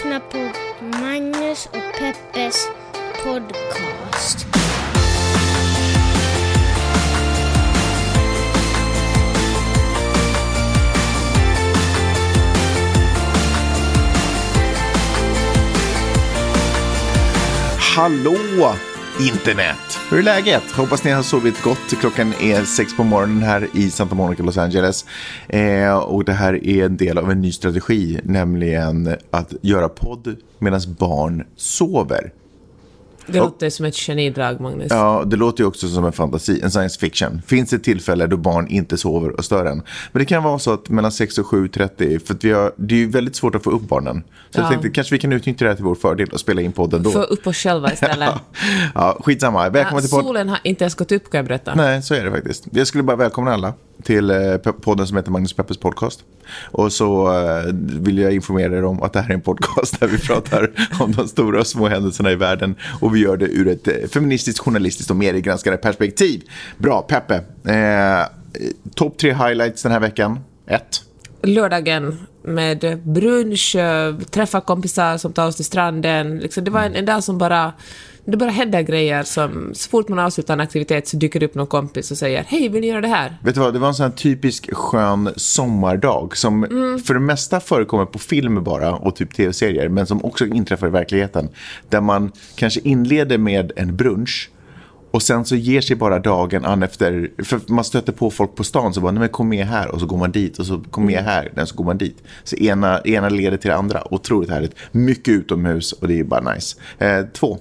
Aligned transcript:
lyssnar 0.00 0.20
på 0.20 0.38
Magnus 0.98 1.66
och 1.66 1.98
Peppes 1.98 2.68
podcast. 3.24 4.46
Hallå 17.96 18.36
internet! 19.20 19.98
Hur 20.10 20.18
är 20.18 20.22
läget? 20.22 20.62
Hoppas 20.72 21.04
ni 21.04 21.10
har 21.10 21.22
sovit 21.22 21.62
gott. 21.62 22.00
Klockan 22.00 22.34
är 22.40 22.64
sex 22.64 22.96
på 22.96 23.04
morgonen 23.04 23.42
här 23.42 23.68
i 23.74 23.90
Santa 23.90 24.14
Monica, 24.14 24.42
Los 24.42 24.58
Angeles. 24.58 25.04
Eh, 25.48 25.98
och 25.98 26.24
det 26.24 26.32
här 26.32 26.66
är 26.66 26.84
en 26.84 26.96
del 26.96 27.18
av 27.18 27.30
en 27.30 27.40
ny 27.40 27.52
strategi, 27.52 28.20
nämligen 28.24 29.16
att 29.30 29.54
göra 29.62 29.88
podd 29.88 30.36
medan 30.58 30.80
barn 30.98 31.46
sover. 31.56 32.32
Det 33.32 33.38
låter 33.38 33.70
som 33.70 33.86
ett 33.86 33.96
genidrag, 33.96 34.60
Magnus. 34.60 34.86
Ja, 34.90 35.22
det 35.26 35.36
låter 35.36 35.62
ju 35.62 35.66
också 35.68 35.88
som 35.88 36.04
en 36.04 36.12
fantasi, 36.12 36.60
en 36.62 36.70
science 36.70 36.98
fiction. 37.00 37.42
Finns 37.46 37.70
det 37.70 37.78
tillfälle 37.78 38.26
då 38.26 38.36
barn 38.36 38.68
inte 38.68 38.96
sover 38.96 39.30
och 39.30 39.44
stör 39.44 39.64
en? 39.64 39.82
Men 40.12 40.20
det 40.20 40.24
kan 40.24 40.42
vara 40.42 40.58
så 40.58 40.72
att 40.72 40.88
mellan 40.88 41.12
6 41.12 41.38
och 41.38 41.46
7.30, 41.46 42.26
för 42.26 42.36
vi 42.40 42.52
har, 42.52 42.72
det 42.76 42.94
är 42.94 42.98
ju 42.98 43.10
väldigt 43.10 43.36
svårt 43.36 43.54
att 43.54 43.64
få 43.64 43.70
upp 43.70 43.88
barnen. 43.88 44.22
Så 44.50 44.58
jag 44.60 44.64
Ja. 44.64 44.68
tänkte 44.70 44.90
kanske 44.90 45.14
vi 45.14 45.18
kan 45.18 45.32
utnyttja 45.32 45.64
det 45.64 45.70
här 45.70 45.76
till 45.76 45.84
vår 45.84 45.94
fördel 45.94 46.28
och 46.28 46.40
spela 46.40 46.60
in 46.62 46.72
podden 46.72 47.02
då. 47.02 47.10
Få 47.10 47.22
upp 47.22 47.46
oss 47.46 47.56
själva 47.56 47.92
istället. 47.92 48.30
Ja, 48.94 49.18
skitsamma. 49.24 49.68
Välkommen 49.68 49.94
Ja, 49.96 50.00
till 50.00 50.10
podden. 50.10 50.26
solen 50.26 50.48
har 50.48 50.58
inte 50.64 50.84
ens 50.84 50.94
gått 50.94 51.12
upp, 51.12 51.30
kan 51.30 51.38
jag 51.38 51.46
berätta. 51.46 51.74
Nej, 51.74 52.02
så 52.02 52.14
är 52.14 52.24
det 52.24 52.30
faktiskt. 52.30 52.64
Jag 52.72 52.86
skulle 52.86 53.02
bara 53.02 53.16
välkomna 53.16 53.54
alla 53.54 53.74
till 54.02 54.30
eh, 54.30 54.56
podden 54.56 55.06
som 55.06 55.16
heter 55.16 55.30
Magnus 55.30 55.52
Peppers 55.52 55.76
podcast. 55.76 56.24
Och 56.62 56.92
så 56.92 57.38
eh, 57.38 57.74
vill 58.00 58.18
jag 58.18 58.32
informera 58.32 58.76
er 58.76 58.84
om 58.84 59.02
att 59.02 59.12
det 59.12 59.20
här 59.20 59.30
är 59.30 59.34
en 59.34 59.40
podcast 59.40 60.00
där 60.00 60.06
vi 60.06 60.18
pratar 60.26 60.70
om 61.00 61.12
de 61.12 61.28
stora 61.28 61.60
och 61.60 61.66
små 61.66 61.88
händelserna 61.88 62.32
i 62.32 62.36
världen. 62.36 62.74
Och 63.00 63.14
vi 63.14 63.20
gör 63.20 63.36
det 63.36 63.46
ur 63.46 63.68
ett 63.68 63.88
eh, 63.88 63.94
feministiskt, 64.12 64.58
journalistiskt 64.58 65.10
och 65.10 65.16
mediegranskande 65.16 65.76
perspektiv. 65.76 66.42
Bra, 66.78 67.02
Peppe. 67.02 67.34
Eh, 67.64 68.26
Topp 68.94 69.18
tre 69.18 69.32
highlights 69.32 69.82
den 69.82 69.92
här 69.92 70.00
veckan. 70.00 70.40
Ett. 70.66 71.02
Lördagen 71.42 72.18
med 72.42 72.98
brunch, 73.04 73.76
träffa 74.30 74.60
kompisar 74.60 75.18
som 75.18 75.32
tar 75.32 75.46
oss 75.46 75.56
till 75.56 75.64
stranden. 75.64 76.38
Liksom, 76.38 76.64
det 76.64 76.70
var 76.70 76.82
en, 76.82 76.94
en 76.94 77.04
dag 77.04 77.24
som 77.24 77.38
bara... 77.38 77.72
Det 78.24 78.36
bara 78.36 78.50
händer 78.50 78.82
grejer 78.82 79.22
som... 79.22 79.70
Så 79.74 79.90
fort 79.90 80.08
man 80.08 80.18
avslutar 80.18 80.54
en 80.54 80.60
aktivitet 80.60 81.08
så 81.08 81.16
dyker 81.16 81.40
det 81.40 81.46
upp 81.46 81.54
någon 81.54 81.66
kompis 81.66 82.10
och 82.10 82.18
säger 82.18 82.44
Hej, 82.48 82.68
vill 82.68 82.80
ni 82.80 82.86
göra 82.86 83.00
det 83.00 83.08
här? 83.08 83.36
Vet 83.44 83.54
du 83.54 83.60
vad, 83.60 83.72
det 83.72 83.78
var 83.78 83.88
en 83.88 83.94
sån 83.94 84.04
här 84.04 84.12
typisk 84.12 84.74
skön 84.74 85.32
sommardag 85.36 86.36
som 86.36 86.62
för 87.06 87.14
det 87.14 87.20
mesta 87.20 87.60
förekommer 87.60 88.04
på 88.04 88.18
film 88.18 88.64
bara 88.64 88.94
och 88.94 89.16
typ 89.16 89.34
tv-serier 89.34 89.88
men 89.88 90.06
som 90.06 90.24
också 90.24 90.46
inträffar 90.46 90.86
i 90.86 90.90
verkligheten. 90.90 91.48
Där 91.88 92.00
man 92.00 92.32
kanske 92.54 92.80
inleder 92.80 93.38
med 93.38 93.72
en 93.76 93.96
brunch 93.96 94.50
och 95.10 95.22
sen 95.22 95.44
så 95.44 95.56
ger 95.56 95.80
sig 95.80 95.96
bara 95.96 96.18
dagen 96.18 96.64
an 96.64 96.82
efter, 96.82 97.30
för 97.44 97.60
man 97.66 97.84
stöter 97.84 98.12
på 98.12 98.30
folk 98.30 98.54
på 98.54 98.64
stan 98.64 98.94
så 98.94 99.00
bara, 99.00 99.12
nej 99.12 99.20
men 99.20 99.28
kom 99.28 99.48
med 99.48 99.66
här 99.66 99.88
och 99.88 100.00
så 100.00 100.06
går 100.06 100.16
man 100.16 100.32
dit 100.32 100.58
och 100.58 100.66
så 100.66 100.80
kom 100.90 101.06
med 101.06 101.24
här, 101.24 101.52
och 101.60 101.68
så 101.68 101.76
går 101.76 101.84
man 101.84 101.98
dit. 101.98 102.22
Så 102.44 102.56
ena, 102.56 103.00
ena 103.00 103.28
leder 103.28 103.56
till 103.56 103.70
det 103.70 103.76
andra, 103.76 104.14
otroligt 104.14 104.50
härligt. 104.50 104.74
Mycket 104.92 105.34
utomhus 105.34 105.92
och 105.92 106.08
det 106.08 106.20
är 106.20 106.24
bara 106.24 106.54
nice. 106.54 106.76
Eh, 106.98 107.26
två. 107.32 107.58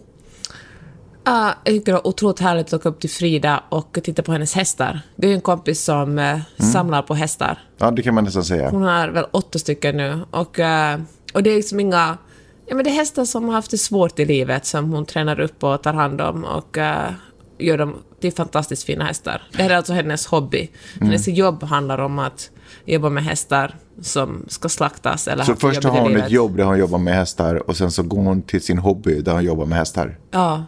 Ah, 1.31 1.53
jag 1.63 1.73
tyckte 1.73 1.91
det 1.91 1.95
var 1.95 2.07
otroligt 2.07 2.39
härligt 2.39 2.67
att 2.67 2.73
åka 2.73 2.89
upp 2.89 2.99
till 2.99 3.09
Frida 3.09 3.63
och 3.69 3.99
titta 4.03 4.23
på 4.23 4.31
hennes 4.31 4.55
hästar. 4.55 5.01
Det 5.15 5.27
är 5.27 5.33
en 5.33 5.41
kompis 5.41 5.83
som 5.83 6.19
eh, 6.19 6.39
samlar 6.57 7.01
på 7.01 7.13
hästar. 7.13 7.59
Ja, 7.77 7.91
det 7.91 8.01
kan 8.01 8.15
man 8.15 8.23
nästan 8.23 8.43
säga. 8.43 8.69
Hon 8.69 8.81
har 8.81 9.07
väl 9.07 9.25
åtta 9.31 9.59
stycken 9.59 9.97
nu. 9.97 10.19
Och, 10.31 10.59
eh, 10.59 10.99
och 11.33 11.43
det 11.43 11.49
är 11.49 11.55
liksom 11.55 11.79
inga... 11.79 12.17
Ja, 12.65 12.75
men 12.75 12.83
det 12.83 12.89
är 12.89 12.93
hästar 12.93 13.25
som 13.25 13.45
har 13.45 13.53
haft 13.53 13.71
det 13.71 13.77
svårt 13.77 14.19
i 14.19 14.25
livet 14.25 14.65
som 14.65 14.93
hon 14.93 15.05
tränar 15.05 15.39
upp 15.39 15.63
och 15.63 15.83
tar 15.83 15.93
hand 15.93 16.21
om. 16.21 16.43
Och 16.43 16.77
eh, 16.77 17.11
gör 17.57 17.77
dem... 17.77 17.95
Det 18.19 18.27
är 18.27 18.31
fantastiskt 18.31 18.83
fina 18.83 19.05
hästar. 19.05 19.41
Det 19.51 19.63
här 19.63 19.69
är 19.69 19.75
alltså 19.75 19.93
hennes 19.93 20.27
hobby. 20.27 20.69
Hennes 21.01 21.27
jobb 21.27 21.63
handlar 21.63 21.97
om 21.97 22.19
att 22.19 22.49
jobba 22.85 23.09
med 23.09 23.23
hästar 23.23 23.75
som 24.01 24.45
ska 24.47 24.69
slaktas 24.69 25.27
eller 25.27 25.43
Så 25.43 25.55
först 25.55 25.83
har 25.83 26.01
hon 26.01 26.17
ett 26.17 26.31
jobb 26.31 26.57
där 26.57 26.63
hon 26.63 26.77
jobbar 26.79 26.97
med 26.97 27.15
hästar 27.15 27.69
och 27.69 27.77
sen 27.77 27.91
så 27.91 28.03
går 28.03 28.21
hon 28.21 28.41
till 28.41 28.61
sin 28.61 28.77
hobby 28.77 29.21
där 29.21 29.31
hon 29.33 29.43
jobbar 29.43 29.65
med 29.65 29.77
hästar. 29.77 30.17
Ja. 30.31 30.65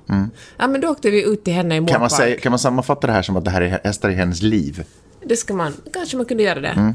ja, 0.57 0.67
men 0.67 0.81
då 0.81 0.87
åkte 0.87 1.09
vi 1.09 1.23
ut 1.23 1.43
till 1.43 1.53
henne 1.53 1.75
i 1.75 1.77
Mm. 1.77 1.87
Kan 1.87 2.01
man, 2.01 2.09
säga, 2.09 2.39
kan 2.39 2.51
man 2.51 2.59
sammanfatta 2.59 3.07
det 3.07 3.13
här 3.13 3.21
som 3.21 3.37
att 3.37 3.45
det 3.45 3.51
här 3.51 3.61
är 3.61 3.79
hästar 3.83 4.09
i 4.09 4.13
hennes 4.13 4.41
liv? 4.41 4.83
Det 5.25 5.35
ska 5.35 5.53
man, 5.53 5.73
kanske 5.93 6.17
man 6.17 6.25
kunde 6.25 6.43
göra 6.43 6.59
det. 6.59 6.67
Mm. 6.67 6.93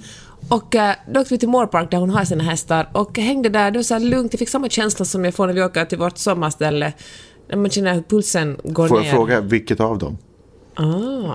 Och 0.49 0.75
eh, 0.75 0.95
då 1.13 1.21
åkte 1.21 1.35
vi 1.35 1.39
till 1.39 1.49
Moorpark 1.49 1.91
där 1.91 1.99
hon 1.99 2.11
har 2.11 2.25
sina 2.25 2.45
hästar 2.45 2.89
och 2.93 3.19
hängde 3.19 3.49
där. 3.49 3.71
Det 3.71 3.79
var 3.79 3.83
så 3.83 3.95
här 3.95 4.01
lugnt. 4.01 4.33
Jag 4.33 4.39
fick 4.39 4.49
samma 4.49 4.69
känsla 4.69 5.05
som 5.05 5.25
jag 5.25 5.35
får 5.35 5.47
när 5.47 5.55
vi 5.55 5.63
åker 5.63 5.85
till 5.85 5.99
vårt 5.99 6.19
sommarställe. 6.19 6.93
När 7.49 7.57
man 7.57 7.71
känner 7.71 7.95
hur 7.95 8.03
pulsen 8.03 8.57
går 8.65 8.89
Får 8.89 8.99
ner. 8.99 9.07
jag 9.07 9.15
fråga 9.15 9.41
vilket 9.41 9.81
av 9.81 9.99
dem? 9.99 10.19
Ah. 10.77 11.35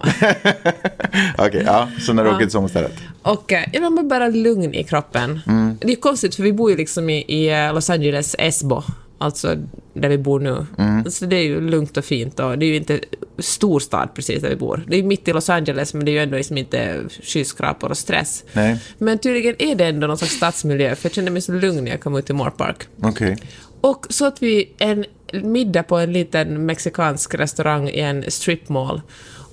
Okej, 1.46 1.63
ja. 1.66 1.88
Så 2.00 2.13
när 2.13 2.24
du 2.24 2.29
åker 2.29 2.40
till 2.40 2.52
sommarstället? 2.52 2.94
Och 3.22 3.53
eh, 3.53 3.63
ja, 3.74 3.81
man 3.81 3.96
blir 3.96 4.03
bara 4.03 4.28
lugn 4.28 4.74
i 4.74 4.84
kroppen. 4.84 5.41
Mm. 5.47 5.78
Det 5.81 5.91
är 5.91 5.96
konstigt 5.96 6.35
för 6.35 6.44
vi 6.44 6.53
bor 6.53 6.72
ju 6.72 6.78
liksom 6.78 7.09
i, 7.09 7.25
i 7.28 7.50
eh, 7.50 7.74
Los 7.74 7.90
Angeles 7.90 8.35
Esbo. 8.40 8.84
Alltså 9.18 9.56
där 9.94 10.09
vi 10.09 10.18
bor 10.18 10.40
nu. 10.40 10.66
Mm. 10.78 11.12
Så 11.12 11.25
det 11.25 11.35
är 11.35 11.44
ju 11.44 11.62
lugnt 11.62 11.97
och 11.97 12.06
fint 12.06 12.40
och 12.40 12.57
det 12.57 12.66
är 12.66 12.68
ju 12.68 12.75
inte 12.75 13.00
storstad 13.38 14.09
precis 14.13 14.41
där 14.41 14.50
vi 14.50 14.56
bor. 14.56 14.84
Det 14.88 14.97
är 14.97 15.03
mitt 15.03 15.28
i 15.28 15.34
Los 15.34 15.50
Angeles 15.50 15.94
men 15.94 16.06
det 16.06 16.12
är 16.12 16.13
ju 16.13 16.19
ändå 16.19 16.38
liksom 16.38 16.57
inte 16.57 17.00
skyskrapor 17.24 17.90
och 17.90 17.97
stress. 17.97 18.44
Nej. 18.53 18.80
Men 18.97 19.18
tydligen 19.19 19.56
är 19.59 19.75
det 19.75 19.85
ändå 19.85 20.07
någon 20.07 20.18
slags 20.18 20.34
stadsmiljö 20.34 20.96
för 20.96 21.09
jag 21.09 21.13
kände 21.13 21.31
mig 21.31 21.41
så 21.41 21.51
lugn 21.51 21.84
när 21.84 21.91
jag 21.91 22.01
kom 22.01 22.16
ut 22.16 22.25
till 22.25 22.35
Moore 22.35 22.51
Park. 22.51 22.88
Okej. 23.01 23.38
Och 23.81 24.06
så 24.09 24.25
att 24.25 24.44
vi 24.44 24.74
en 24.78 25.06
middag 25.34 25.84
på 25.84 25.97
en 25.97 26.14
liten 26.14 26.66
mexikansk 26.66 27.36
restaurang 27.36 27.90
i 27.90 28.00
en 28.00 28.31
stripmall. 28.31 29.02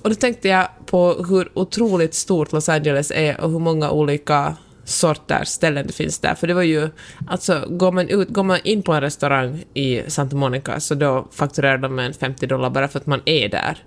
Och 0.01 0.09
då 0.09 0.15
tänkte 0.15 0.47
jag 0.47 0.67
på 0.85 1.25
hur 1.29 1.59
otroligt 1.59 2.13
stort 2.13 2.51
Los 2.51 2.69
Angeles 2.69 3.11
är 3.11 3.41
och 3.41 3.51
hur 3.51 3.59
många 3.59 3.91
olika 3.91 4.55
sorters 4.83 5.47
ställen 5.47 5.87
det 5.87 5.93
finns 5.93 6.19
där. 6.19 6.35
För 6.35 6.47
det 6.47 6.53
var 6.53 6.61
ju, 6.61 6.89
alltså 7.27 7.65
går 7.69 7.91
man, 7.91 8.09
ut, 8.09 8.29
går 8.29 8.43
man 8.43 8.59
in 8.63 8.83
på 8.83 8.93
en 8.93 9.01
restaurang 9.01 9.63
i 9.73 10.01
Santa 10.07 10.35
Monica 10.35 10.79
så 10.79 10.95
då 10.95 11.27
fakturerar 11.31 11.77
de 11.77 11.99
en 11.99 12.13
50 12.13 12.47
dollar 12.47 12.69
bara 12.69 12.87
för 12.87 12.99
att 12.99 13.05
man 13.05 13.21
är 13.25 13.49
där. 13.49 13.77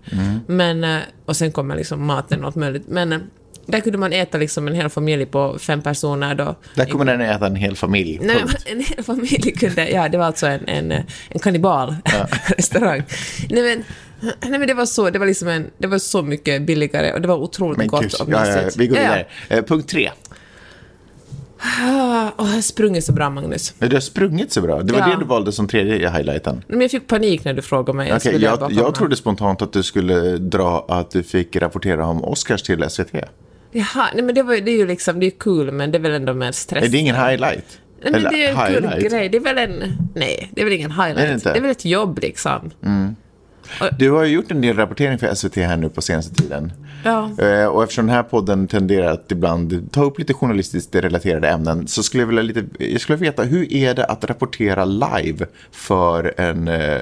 Men, 0.46 0.84
eh, 0.84 0.98
och 1.26 1.36
sen 1.36 1.52
kommer 1.52 1.76
liksom 1.76 2.06
maten 2.06 2.40
och 2.40 2.46
allt 2.46 2.56
möjligt. 2.56 2.88
Men 2.88 3.12
eh, 3.12 3.18
där 3.66 3.80
kunde 3.80 3.98
man 3.98 4.12
äta 4.12 4.38
liksom 4.38 4.68
en 4.68 4.74
hel 4.74 4.88
familj 4.88 5.26
på 5.26 5.58
fem 5.58 5.82
personer 5.82 6.34
då. 6.34 6.54
Där 6.74 6.84
kommer 6.86 7.04
den 7.04 7.20
äta 7.20 7.46
en 7.46 7.56
hel 7.56 7.76
familj. 7.76 8.18
Nej, 8.22 8.36
Punkt. 8.38 8.62
en 8.66 8.80
hel 8.80 9.04
familj 9.04 9.52
kunde... 9.52 9.88
Ja, 9.90 10.08
det 10.08 10.18
var 10.18 10.24
alltså 10.24 10.46
en, 10.46 10.68
en, 10.68 10.92
en 11.28 11.38
kannibalrestaurang. 11.42 13.02
nej, 13.50 13.62
men, 13.62 13.84
nej, 14.50 14.58
men 14.58 14.66
det 14.68 14.74
var 14.74 14.86
så, 14.86 15.10
det 15.10 15.18
var 15.18 15.26
liksom 15.26 15.48
en, 15.48 15.70
det 15.78 15.86
var 15.86 15.98
så 15.98 16.22
mycket 16.22 16.62
billigare 16.62 17.12
och 17.12 17.20
det 17.20 17.28
var 17.28 17.36
otroligt 17.36 17.78
Men 17.78 17.86
gott 17.86 18.14
och 18.14 18.28
ja, 18.30 18.46
ja, 18.46 18.62
ja, 18.62 18.70
vi 18.76 18.86
går 18.86 18.98
Ja, 18.98 19.02
ja. 19.02 19.08
vidare. 19.10 19.26
Eh, 19.48 19.64
punkt 19.64 19.88
tre. 19.88 20.10
Åh, 21.82 22.28
jag 22.38 22.44
har 22.44 22.60
sprungit 22.60 23.04
så 23.04 23.12
bra, 23.12 23.30
Magnus. 23.30 23.74
Du 23.78 23.96
har 23.96 24.00
sprungit 24.00 24.52
så 24.52 24.60
bra. 24.60 24.82
Det 24.82 24.92
var 24.92 25.00
Ja. 25.00 25.06
det 25.06 25.16
du 25.18 25.24
valde 25.24 25.52
som 25.52 25.68
tredje 25.68 26.10
highlighten. 26.10 26.64
Men 26.68 26.80
jag 26.80 26.90
fick 26.90 27.06
panik 27.06 27.44
när 27.44 27.54
du 27.54 27.62
frågade 27.62 27.96
mig. 27.96 28.10
Bara 28.10 28.32
jag, 28.38 28.58
komma. 28.58 28.72
jag 28.72 28.94
trodde 28.94 29.16
spontant 29.16 29.62
att 29.62 29.72
du 29.72 29.82
skulle 29.82 30.36
dra 30.36 30.86
att 30.88 31.10
du 31.10 31.22
fick 31.22 31.56
rapportera 31.56 32.06
om 32.06 32.24
Oscars 32.24 32.62
till 32.62 32.84
SVT. 32.90 33.14
Jaha, 33.72 34.08
nej 34.14 34.22
men 34.24 34.34
det, 34.34 34.42
var, 34.42 34.54
det 34.56 34.70
är 34.70 34.76
ju 34.76 34.86
liksom, 34.86 35.20
det 35.20 35.26
är 35.26 35.30
kul 35.30 35.70
men 35.72 35.90
det 35.90 35.98
är 35.98 36.00
väl 36.00 36.12
ändå 36.12 36.34
mer 36.34 36.52
stress. 36.52 36.80
Nej, 36.80 36.90
det 36.90 36.98
är 36.98 37.00
ingen 37.00 37.16
highlight. 37.16 37.78
Nej, 38.02 38.12
men 38.12 38.22
det 38.22 38.44
är 38.44 38.50
en 38.50 38.66
kul 38.74 38.84
highlight. 38.84 39.10
grej. 39.10 39.28
Det 39.28 39.36
är 39.36 39.40
väl 39.40 39.58
en... 39.58 39.82
Nej, 40.14 40.50
det 40.52 40.60
är 40.60 40.64
väl 40.64 40.74
ingen 40.74 40.90
highlight. 40.90 41.18
Är 41.18 41.26
det 41.28 41.34
inte? 41.34 41.50
är 41.50 41.60
väl 41.60 41.70
ett 41.70 41.84
jobb 41.84 42.18
liksom. 42.22 42.70
Du 43.98 44.10
har 44.10 44.24
ju 44.24 44.34
gjort 44.34 44.50
en 44.50 44.60
del 44.60 44.76
rapportering 44.76 45.18
för 45.18 45.34
SVT 45.34 45.56
här 45.56 45.76
nu 45.76 45.88
på 45.88 46.02
senaste 46.02 46.34
tiden. 46.34 46.72
Ja. 47.04 47.30
Eh, 47.38 47.66
Och 47.66 47.82
eftersom 47.82 48.06
den 48.06 48.14
här 48.16 48.22
podden 48.22 48.68
tenderar 48.68 49.12
att 49.12 49.32
ibland 49.32 49.92
ta 49.92 50.04
upp 50.04 50.18
lite 50.18 50.34
journalistiskt 50.34 50.94
relaterade 50.94 51.48
ämnen 51.48 51.88
så 51.88 52.02
skulle 52.02 52.22
jag 52.22 52.26
vilja 52.28 52.42
lite, 52.42 52.64
jag 52.78 53.00
skulle 53.00 53.18
veta 53.18 53.42
hur 53.42 53.72
är 53.72 53.94
det 53.94 54.04
att 54.04 54.24
rapportera 54.24 54.84
live 54.84 55.46
för 55.70 56.34
en, 56.40 56.68
eh, 56.68 57.00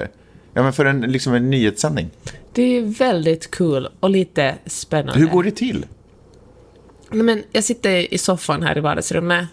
ja, 0.53 0.63
men 0.63 0.73
för 0.73 0.85
en, 0.85 1.01
liksom 1.01 1.33
en 1.33 1.49
nyhetssändning? 1.49 2.09
Det 2.53 2.77
är 2.77 2.81
väldigt 2.81 3.51
kul 3.51 3.87
och 3.99 4.09
lite 4.09 4.55
spännande. 4.65 5.19
Hur 5.19 5.27
går 5.27 5.43
det 5.43 5.51
till? 5.51 5.85
Nej, 7.11 7.23
men 7.23 7.43
jag 7.51 7.63
sitter 7.63 8.13
i 8.13 8.17
soffan 8.17 8.63
här 8.63 8.77
i 8.77 8.81
vardagsrummet 8.81 9.47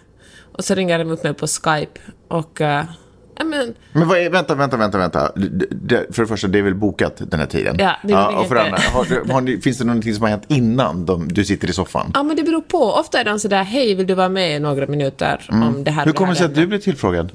och 0.53 0.63
så 0.65 0.75
ringer 0.75 0.99
de 0.99 1.11
upp 1.11 1.23
mig 1.23 1.33
på 1.33 1.47
Skype 1.47 1.99
och... 2.27 2.61
ja, 2.61 2.85
men, 3.45 3.73
Men 3.91 4.07
vad 4.07 4.17
är, 4.17 4.29
vänta, 4.29 4.55
vänta, 4.55 4.77
vänta, 4.77 4.97
vänta. 4.97 5.31
Det- 5.71 6.15
För 6.15 6.21
det 6.21 6.27
första, 6.27 6.47
det 6.47 6.59
är 6.59 6.63
väl 6.63 6.75
bokat 6.75 7.21
den 7.31 7.39
här 7.39 7.47
tiden? 7.47 7.75
Ja, 7.79 7.95
det 8.03 8.13
är 8.13 8.27
väl 8.27 8.35
och 8.35 8.47
för 8.47 8.55
andra, 8.55 8.77
har, 8.93 9.31
har 9.33 9.41
ni, 9.41 9.61
finns 9.61 9.77
det 9.77 9.85
någonting 9.85 10.13
som 10.13 10.21
har 10.23 10.29
hänt 10.29 10.43
innan 10.47 11.05
de, 11.05 11.27
du 11.27 11.45
sitter 11.45 11.69
i 11.69 11.73
soffan? 11.73 12.11
ja, 12.13 12.23
men 12.23 12.35
det 12.35 12.43
beror 12.43 12.61
på. 12.61 12.83
Ofta 12.93 13.19
är 13.19 13.25
de 13.25 13.39
sådär, 13.39 13.63
hej, 13.63 13.95
vill 13.95 14.07
du 14.07 14.13
vara 14.13 14.29
med 14.29 14.55
i 14.55 14.59
några 14.59 14.87
minuter 14.87 15.45
om 15.51 15.83
det 15.83 15.91
här 15.91 16.01
Mm. 16.01 16.07
Hur 16.07 16.13
kommer 16.13 16.31
det 16.31 16.37
sig 16.37 16.45
att 16.45 16.55
du 16.55 16.67
blev 16.67 16.79
tillfrågad? 16.79 17.31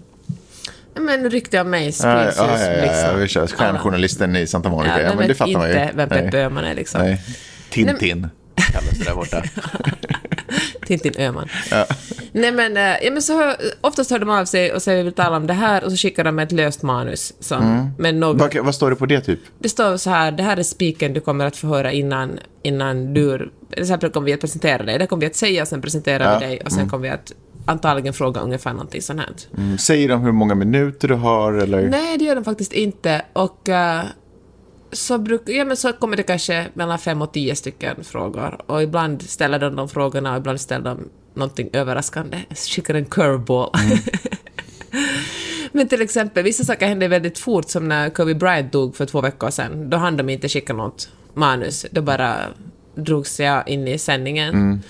Ja, 0.94 1.00
Men 1.00 1.30
rykte 1.30 1.60
om 1.60 1.70
mig 1.70 1.84
Ja, 1.86 1.92
sprids 1.92 2.38
ja, 2.38 2.58
ja, 2.58 3.10
ja, 3.12 3.16
liksom. 3.16 3.46
Stjärnjournalisten 3.48 4.36
i 4.36 4.46
Santa 4.46 4.68
Monica. 4.68 5.02
Ja, 5.02 5.08
Ja, 5.08 5.14
men 5.18 5.28
det 5.28 5.34
fattar 5.34 5.52
man 5.52 5.68
ju. 5.68 5.72
inte 5.82 5.90
vem 5.94 6.08
Nej. 6.08 6.22
Peppe 6.22 6.38
Öhman 6.44 6.64
är 6.64 6.74
liksom. 6.74 7.00
Nej. 7.00 7.22
Tintin 7.70 8.28
kallas 8.56 8.98
det 8.98 9.04
där 9.04 9.14
borta. 9.14 9.42
Tintin 10.86 11.12
Öhman. 11.18 11.48
Nej 12.32 12.52
men, 12.52 12.76
eh, 12.76 12.82
ja, 12.82 13.10
men 13.12 13.22
så 13.22 13.36
hör, 13.36 13.56
oftast 13.80 14.10
hör 14.10 14.18
de 14.18 14.30
av 14.30 14.44
sig 14.44 14.72
och 14.72 14.82
säger 14.82 14.98
vi 14.98 15.04
vill 15.04 15.12
tala 15.12 15.36
om 15.36 15.46
det 15.46 15.52
här 15.52 15.84
och 15.84 15.90
så 15.90 15.96
skickar 15.96 16.24
de 16.24 16.38
ett 16.38 16.52
löst 16.52 16.82
manus. 16.82 17.32
Som, 17.40 17.90
med 17.98 18.14
något, 18.14 18.40
Vad, 18.40 18.56
vad 18.64 18.74
står 18.74 18.90
det 18.90 18.96
på 18.96 19.06
det 19.06 19.20
typ? 19.20 19.40
det 19.58 19.68
står 19.68 19.96
så 19.96 20.10
här, 20.10 20.32
det 20.32 20.42
här 20.42 20.56
är 20.56 20.62
spiken 20.62 21.12
du 21.12 21.20
kommer 21.20 21.46
att 21.46 21.56
få 21.56 21.66
höra 21.66 21.92
innan, 21.92 22.38
innan 22.62 23.14
du... 23.14 23.50
Till 23.72 23.82
exempel 23.82 24.10
kommer 24.10 24.26
vi 24.26 24.32
att 24.32 24.40
presentera 24.40 24.82
dig. 24.82 24.98
Det 24.98 25.06
kommer 25.06 25.20
vi 25.20 25.26
att 25.26 25.36
säga 25.36 25.62
och 25.62 25.68
sen 25.68 25.82
presenterar 25.82 26.32
Ja, 26.32 26.38
vi 26.38 26.46
dig 26.46 26.60
och 26.64 26.72
sen 26.72 26.88
kommer 26.88 27.02
vi 27.02 27.08
att 27.08 27.32
antagligen 27.66 28.14
fråga 28.14 28.40
ungefär 28.40 28.72
någonting 28.72 29.02
sånt 29.02 29.20
här. 29.20 29.28
Mm, 29.58 29.78
Säger 29.78 30.08
de 30.08 30.20
hur 30.22 30.32
många 30.32 30.54
minuter 30.54 31.08
du 31.08 31.14
har 31.14 31.52
eller? 31.52 31.88
Nej, 31.88 32.18
det 32.18 32.24
gör 32.24 32.34
de 32.34 32.44
faktiskt 32.44 32.72
inte. 32.72 33.22
Och 33.32 33.68
eh, 33.68 34.02
så, 34.94 35.18
bruk, 35.18 35.42
ja, 35.46 35.64
men 35.64 35.76
så 35.76 35.92
kommer 35.92 36.16
det 36.16 36.22
kanske 36.22 36.66
mellan 36.74 36.98
fem 36.98 37.22
och 37.22 37.32
tio 37.32 37.56
stycken 37.56 38.04
frågor. 38.04 38.60
Och 38.66 38.82
ibland 38.82 39.22
ställer 39.22 39.58
de 39.58 39.76
de 39.76 39.88
frågorna 39.88 40.32
och 40.32 40.38
ibland 40.38 40.60
ställer 40.60 40.84
de 40.84 41.08
någonting 41.34 41.70
överraskande. 41.72 42.38
Skickar 42.50 42.94
en 42.94 43.04
curveball. 43.04 43.70
men 45.72 45.88
till 45.88 46.02
exempel, 46.02 46.44
vissa 46.44 46.64
saker 46.64 46.86
hände 46.86 47.08
väldigt 47.08 47.38
fort, 47.38 47.70
som 47.70 47.88
när 47.88 48.10
Kobe 48.10 48.34
Bryant 48.34 48.72
dog 48.72 48.96
för 48.96 49.06
två 49.06 49.20
veckor 49.20 49.50
sedan. 49.50 49.90
Då 49.90 49.96
hann 49.96 50.16
de 50.16 50.28
inte 50.28 50.48
skicka 50.48 50.72
något 50.72 51.08
manus. 51.34 51.86
Då 51.90 52.02
bara 52.02 52.36
drogs 52.94 53.40
jag 53.40 53.68
in 53.68 53.88
i 53.88 53.98
sändningen. 53.98 54.82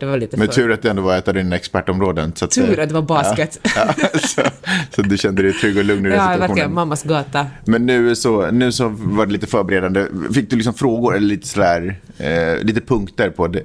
Det 0.00 0.06
var 0.06 0.18
lite 0.18 0.36
Med 0.36 0.46
för... 0.46 0.54
tur 0.54 0.72
att 0.72 0.82
det 0.82 0.90
ändå 0.90 1.02
var 1.02 1.16
ett 1.16 1.28
av 1.28 1.34
dina 1.34 1.56
expertområden. 1.56 2.32
Så 2.36 2.44
att, 2.44 2.50
Tur 2.50 2.80
att 2.80 2.88
det 2.88 2.94
var 2.94 3.02
basket. 3.02 3.58
Ja, 3.76 3.94
så, 4.18 4.42
så 4.90 5.02
du 5.02 5.18
kände 5.18 5.42
dig 5.42 5.52
trygg 5.52 5.76
och 5.78 5.84
lugn 5.84 6.06
i 6.06 6.08
den 6.08 6.18
Ja, 6.18 6.24
situationen. 6.24 6.48
verkligen. 6.48 6.74
Mammas 6.74 7.02
gata. 7.02 7.46
Men 7.64 7.86
nu 7.86 8.14
så, 8.16 8.50
nu 8.50 8.72
så 8.72 8.88
var 8.88 9.26
det 9.26 9.32
lite 9.32 9.46
förberedande. 9.46 10.06
Fick 10.34 10.50
du 10.50 10.56
liksom 10.56 10.74
frågor 10.74 11.16
eller 11.16 11.26
lite 11.26 11.48
sådär, 11.48 12.00
eh, 12.18 12.62
lite 12.64 12.80
punkter 12.80 13.30
på 13.30 13.46
det, 13.46 13.58
eh, 13.58 13.64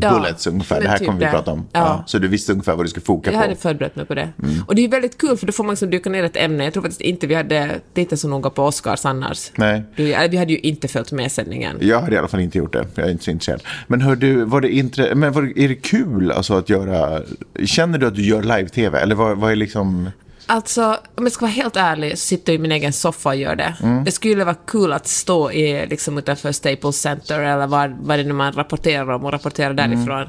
Ja, 0.00 0.10
bullets 0.14 0.46
ungefär? 0.46 0.76
men 0.76 0.84
Det 0.84 0.90
här 0.90 0.98
typ 0.98 1.06
kommer 1.06 1.18
vi 1.20 1.24
det. 1.24 1.30
prata 1.30 1.50
om. 1.52 1.66
Ja. 1.72 2.04
så 2.06 2.18
du 2.18 2.28
visste 2.28 2.52
ungefär 2.52 2.76
vad 2.76 2.84
du 2.84 2.88
skulle 2.88 3.04
foka 3.06 3.30
Jag 3.30 3.38
på. 3.40 3.44
hade 3.48 3.56
förberett 3.60 3.96
mig 3.96 4.06
på 4.06 4.14
det. 4.14 4.28
Mm. 4.42 4.54
Och 4.66 4.74
det 4.74 4.84
är 4.84 4.88
väldigt 4.88 5.18
kul, 5.18 5.36
för 5.36 5.46
då 5.46 5.52
får 5.52 5.64
man 5.64 5.72
liksom 5.72 5.90
dyka 5.90 6.10
ner 6.10 6.24
ett 6.24 6.36
ämne. 6.36 6.64
Jag 6.64 6.72
tror 6.72 6.82
faktiskt 6.82 7.00
inte 7.00 7.26
vi 7.26 7.34
hade 7.34 7.70
tittat 7.94 8.18
så 8.18 8.28
noga 8.28 8.50
på 8.50 8.64
Oscars 8.64 9.04
annars. 9.06 9.50
Nej. 9.56 9.82
Du, 9.96 10.08
ja, 10.08 10.18
vi 10.30 10.36
hade 10.36 10.52
ju 10.52 10.58
inte 10.58 10.88
följt 10.88 11.12
med 11.12 11.32
sändningen. 11.32 11.76
Jag 11.80 12.00
hade 12.00 12.14
i 12.14 12.18
alla 12.18 12.28
fall 12.28 12.40
inte 12.40 12.58
gjort 12.58 12.72
det. 12.72 12.86
Jag 12.94 13.06
är 13.06 13.10
inte 13.10 13.24
så 13.24 13.30
intresserad. 13.30 13.62
Men 13.86 14.00
hör 14.00 14.16
du, 14.16 14.44
var 14.44 14.60
det 14.60 14.70
intre... 14.74 15.14
men 15.14 15.32
var 15.32 15.42
det, 15.42 15.52
är 15.66 15.68
det 15.68 15.74
kul 15.74 16.32
alltså 16.32 16.54
att 16.54 16.68
göra... 16.68 17.22
Känner 17.64 17.98
du 17.98 18.06
att 18.06 18.14
du 18.14 18.22
gör 18.22 18.42
live-tv? 18.42 18.98
Eller 19.00 19.14
vad, 19.14 19.38
vad 19.38 19.52
är 19.52 19.56
liksom... 19.56 20.10
Alltså, 20.48 20.96
om 21.14 21.24
jag 21.24 21.32
ska 21.32 21.44
vara 21.44 21.52
helt 21.52 21.76
ärlig 21.76 22.10
så 22.10 22.26
sitter 22.26 22.52
jag 22.52 22.58
i 22.58 22.62
min 22.62 22.72
egen 22.72 22.92
soffa 22.92 23.28
och 23.28 23.36
gör 23.36 23.56
det. 23.56 23.74
Mm. 23.82 24.04
Det 24.04 24.10
skulle 24.10 24.44
vara 24.44 24.54
kul 24.54 24.92
att 24.92 25.06
stå 25.06 25.50
i, 25.52 25.86
liksom, 25.86 26.18
utanför 26.18 26.52
Staples 26.52 26.96
Center 27.00 27.40
eller 27.40 27.66
vad, 27.66 27.90
vad 28.00 28.18
det 28.18 28.24
nu 28.24 28.32
man 28.32 28.52
rapporterar 28.52 29.10
om 29.10 29.24
och 29.24 29.32
rapportera 29.32 29.70
Mm. 29.70 29.76
därifrån. 29.76 30.28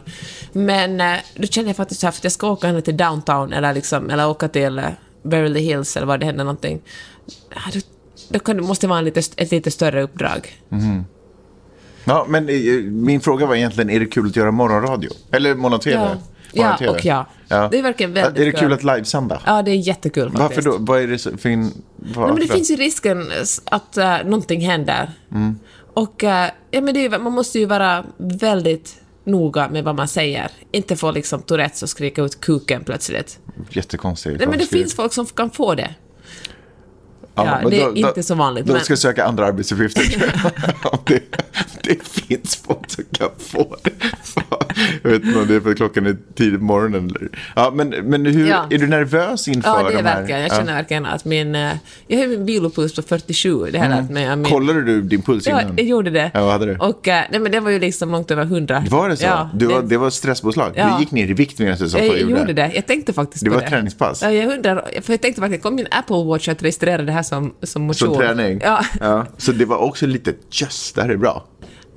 Men 0.52 1.02
eh, 1.02 1.18
då 1.36 1.48
känner 1.48 1.70
jag 1.70 1.76
faktiskt 1.76 2.04
här, 2.04 2.12
för 2.12 2.20
att 2.20 2.24
jag 2.24 2.34
ska 2.34 2.50
åka 2.50 2.72
ner 2.72 2.82
till 2.82 2.98
downtown 2.98 3.54
eller, 3.54 3.74
liksom, 3.74 4.10
eller 4.10 4.28
åka 4.30 4.48
till 4.48 4.80
eh, 4.80 4.86
Beverly 5.24 5.60
Hills 5.60 5.98
eller 5.98 6.08
var 6.08 6.18
det 6.18 6.26
händer 6.26 6.44
någonting. 6.44 6.82
Då, 7.74 7.80
då 8.30 8.40
kan, 8.40 8.56
det 8.58 8.64
måste 8.64 8.88
vara 8.88 9.00
en 9.00 9.06
lite, 9.06 9.22
ett 9.36 9.52
lite 9.52 9.72
större 9.72 10.02
uppdrag. 10.04 10.60
Ja, 12.08 12.26
men 12.30 12.50
eh, 12.50 12.56
min 12.84 13.22
fråga 13.22 13.46
var 13.46 13.56
egentligen, 13.56 13.90
är 13.90 14.00
det 14.00 14.06
kul 14.06 14.28
att 14.28 14.36
göra 14.36 14.52
morgonradio? 14.52 15.10
Eller 15.32 15.56
morgon-tv? 15.56 15.96
Ja. 15.96 16.16
Ja, 16.54 16.90
och 16.90 17.06
ja. 17.06 17.26
Det 17.48 17.80
är 17.80 17.84
verkligen 17.84 18.14
väldigt 18.14 18.42
Är 18.42 18.46
det 18.46 18.52
kul. 18.52 18.74
att 18.74 18.84
livesända? 18.84 19.42
Ja, 19.46 19.62
det 19.62 19.72
är 19.72 19.76
jättekul 19.76 20.32
faktiskt. 20.32 20.42
Varför 20.42 20.62
då? 20.62 20.78
Vad 20.80 21.02
är 21.02 21.08
det 21.08 21.18
så- 21.18 21.38
för. 21.38 21.50
Vad, 21.50 21.70
Nej, 22.28 22.34
men 22.34 22.36
det 22.36 22.54
finns 22.54 22.72
ju 22.72 22.76
risken 22.76 23.32
att 23.66 23.98
uh, 23.98 24.04
någonting 24.24 24.62
händer. 24.62 25.12
Mm. 25.32 25.60
Och 25.94 26.24
uh, 26.24 26.30
ja, 26.72 26.82
men 26.82 26.94
det 26.94 27.06
är, 27.06 27.20
man 27.20 27.34
måste 27.34 27.60
ju 27.60 27.66
vara 27.66 28.04
väldigt 28.18 28.96
noga 29.24 29.70
med 29.70 29.84
vad 29.84 29.96
man 29.96 30.08
säger. 30.08 30.52
Inte 30.72 30.96
få 30.96 31.12
liksom 31.12 31.42
Tourettes 31.42 31.84
och 31.84 31.90
skrika 31.90 32.22
ut 32.22 32.42
kuken 32.42 32.84
plötsligt. 32.84 33.40
Jättekonstigt. 33.70 34.40
Nej, 34.40 34.48
men 34.48 34.60
det 34.60 34.66
finns 34.66 34.96
folk 34.96 35.14
som 35.14 35.26
kan 35.26 35.50
få 35.50 35.76
det. 35.76 35.96
Ja, 37.36 37.60
Ja, 37.64 37.70
det 37.70 37.82
är 37.82 37.98
inte 37.98 38.24
så 38.24 38.36
vanligt, 38.36 38.66
De 38.66 38.74
men- 38.74 38.82
ska 38.82 38.96
söka 38.98 39.26
andra 39.26 39.46
arbetsuppgifter. 39.46 40.34
Om 40.92 40.98
det, 41.06 41.24
det 41.88 42.04
finns 42.08 42.56
folk 42.56 42.92
som 42.92 43.04
kan 43.12 43.30
få 43.38 43.76
det. 43.84 43.92
Jag 45.04 45.10
vet 45.12 45.24
inte 45.24 45.40
om 45.40 45.48
det 45.48 45.56
är 45.56 45.60
för 45.60 45.70
att 45.72 45.78
klockan 45.78 46.06
är 46.06 46.18
tidigt 46.36 46.60
på 46.60 46.66
morgonen. 46.66 47.06
Eller. 47.16 47.30
Ja, 47.56 47.72
men, 47.76 47.90
men 47.90 48.26
hur, 48.26 48.48
Ja. 48.48 48.66
är 48.70 48.78
du 48.78 48.88
nervös 48.88 49.48
inför 49.48 49.70
Ja, 49.70 49.84
det 49.90 49.94
är 49.94 49.98
de 50.04 50.10
här? 50.10 50.18
verkligen. 50.20 50.42
Jag 50.42 50.52
känner 50.56 50.74
verkligen 50.74 51.06
att 51.06 51.26
min... 51.26 51.56
eh, 51.56 51.72
jag 52.08 52.20
har 52.20 52.28
min 52.28 52.46
vilopuls 52.46 52.96
på 52.96 53.02
47. 53.02 53.66
Det 53.72 53.80
mig. 53.80 54.00
av 54.00 54.22
ja. 54.30 54.36
Min, 54.36 54.46
Kollade 54.46 54.84
du 54.84 55.02
din 55.02 55.22
puls 55.22 55.48
ja, 55.48 55.62
innan? 55.62 55.74
jag 55.78 55.86
gjorde 55.86 56.10
det. 56.10 56.32
Ja, 56.34 56.42
vad 56.44 56.52
hade 56.52 56.66
du? 56.66 56.76
Och 56.78 57.08
eh, 57.08 57.24
nej, 57.32 57.40
men 57.40 57.52
det 57.52 57.60
var 57.60 57.72
ju 57.72 57.80
liksom 57.80 58.12
långt 58.12 58.32
över 58.32 58.44
100. 58.44 58.84
Var 58.90 59.10
det 59.10 59.18
så? 59.18 59.26
Ja, 59.26 59.50
du 59.54 59.66
var, 59.66 59.82
det- 59.82 59.88
det 59.88 59.98
var 59.98 60.10
stresspåslag? 60.10 60.72
Ja. 60.76 60.94
Du 60.96 61.00
gick 61.00 61.12
ner 61.12 61.28
i 61.30 61.34
vikt 61.34 61.60
medan 61.60 61.78
du 61.78 61.90
sa 61.90 61.98
Jag, 61.98 62.06
vad 62.08 62.16
du 62.16 62.22
jag 62.22 62.30
gjorde? 62.30 62.42
gjorde 62.42 62.54
det. 62.54 62.72
Jag 62.76 62.86
tänkte 62.88 63.14
faktiskt 63.14 63.44
Det 63.44 63.50
på 63.50 63.54
var 63.56 63.62
det. 63.62 63.66
ett 63.66 63.72
träningspass? 63.72 64.22
Ja, 64.22 64.32
jag 64.32 64.54
undrar, 64.54 65.02
för 65.02 65.14
jag 65.14 65.22
tänkte 65.22 65.42
faktiskt, 65.42 65.64
kommer 65.64 65.76
min 65.78 65.88
Apple 65.92 66.24
Watch 66.26 66.48
att 66.48 66.64
registrera 66.64 67.02
det 67.02 67.12
här 67.12 67.24
som, 67.24 67.54
som 67.64 67.82
motion? 67.82 68.08
Som 68.08 68.18
träning? 68.18 68.62
Ja. 69.00 69.26
Så 69.38 69.52
det 69.52 69.66
var 69.66 69.78
också 69.78 70.06
lite, 70.08 70.34
just 70.52 70.96
det 70.96 71.02
här 71.02 71.10
är 71.10 71.18
bra. 71.18 71.46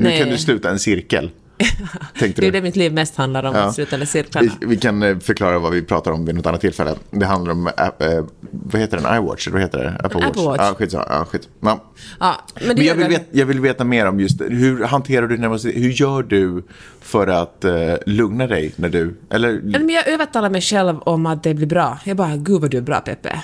Nu 0.00 0.08
Nej. 0.08 0.18
kan 0.18 0.28
du 0.28 0.38
sluta 0.38 0.70
en 0.70 0.78
cirkel. 0.78 1.30
Det 2.18 2.38
är 2.46 2.52
det 2.52 2.62
mitt 2.62 2.76
liv 2.76 2.92
mest 2.92 3.16
handlar 3.16 3.44
om, 3.44 3.54
Ja. 3.54 3.60
att 3.60 3.74
sluta 3.74 3.98
med 3.98 4.08
cirklarna. 4.08 4.52
Vi, 4.60 4.66
vi 4.66 4.76
kan 4.76 5.02
eh, 5.02 5.18
förklara 5.18 5.58
vad 5.58 5.72
vi 5.72 5.82
pratar 5.82 6.10
om 6.10 6.24
vid 6.24 6.34
något 6.34 6.46
annat 6.46 6.60
tillfälle. 6.60 6.94
Det 7.10 7.26
handlar 7.26 7.52
om, 7.52 7.66
äh, 7.66 8.08
äh, 8.08 8.24
vad 8.50 8.80
heter 8.80 8.96
den, 9.00 9.16
iWatch? 9.16 9.48
Vad 9.48 9.60
heter 9.60 9.78
det? 9.78 10.06
Apple, 10.06 10.26
Apple 10.26 10.42
Watch. 10.42 10.60
Ja, 10.60 10.74
skitsamma. 10.78 11.04
Ja, 11.08 11.24
skit. 11.24 11.48
Ja. 11.60 11.84
Ja, 12.20 12.40
men 12.60 12.76
Men 12.76 12.84
jag 12.86 12.94
vill, 12.94 13.08
veta, 13.08 13.24
jag 13.30 13.46
vill 13.46 13.60
veta 13.60 13.84
mer 13.84 14.06
om 14.06 14.20
just. 14.20 14.40
Hur 14.40 14.84
hanterar 14.84 15.26
du 15.26 15.36
nervositet? 15.38 15.82
Hur 15.82 15.90
gör 15.90 16.22
du 16.22 16.62
för 17.00 17.26
att 17.26 17.64
eh, 17.64 17.72
lugna 18.06 18.46
dig 18.46 18.72
när 18.76 18.88
du... 18.88 19.16
Eller, 19.30 19.60
Men 19.62 19.88
jag 19.88 20.08
övertalar 20.08 20.50
mig 20.50 20.60
själv 20.60 20.98
om 20.98 21.26
att 21.26 21.42
det 21.42 21.54
blir 21.54 21.66
bra. 21.66 21.98
Jag 22.04 22.16
bara, 22.16 22.36
gud 22.36 22.60
vad 22.60 22.70
du 22.70 22.76
är 22.76 22.82
bra 22.82 23.00
Peppe. 23.00 23.42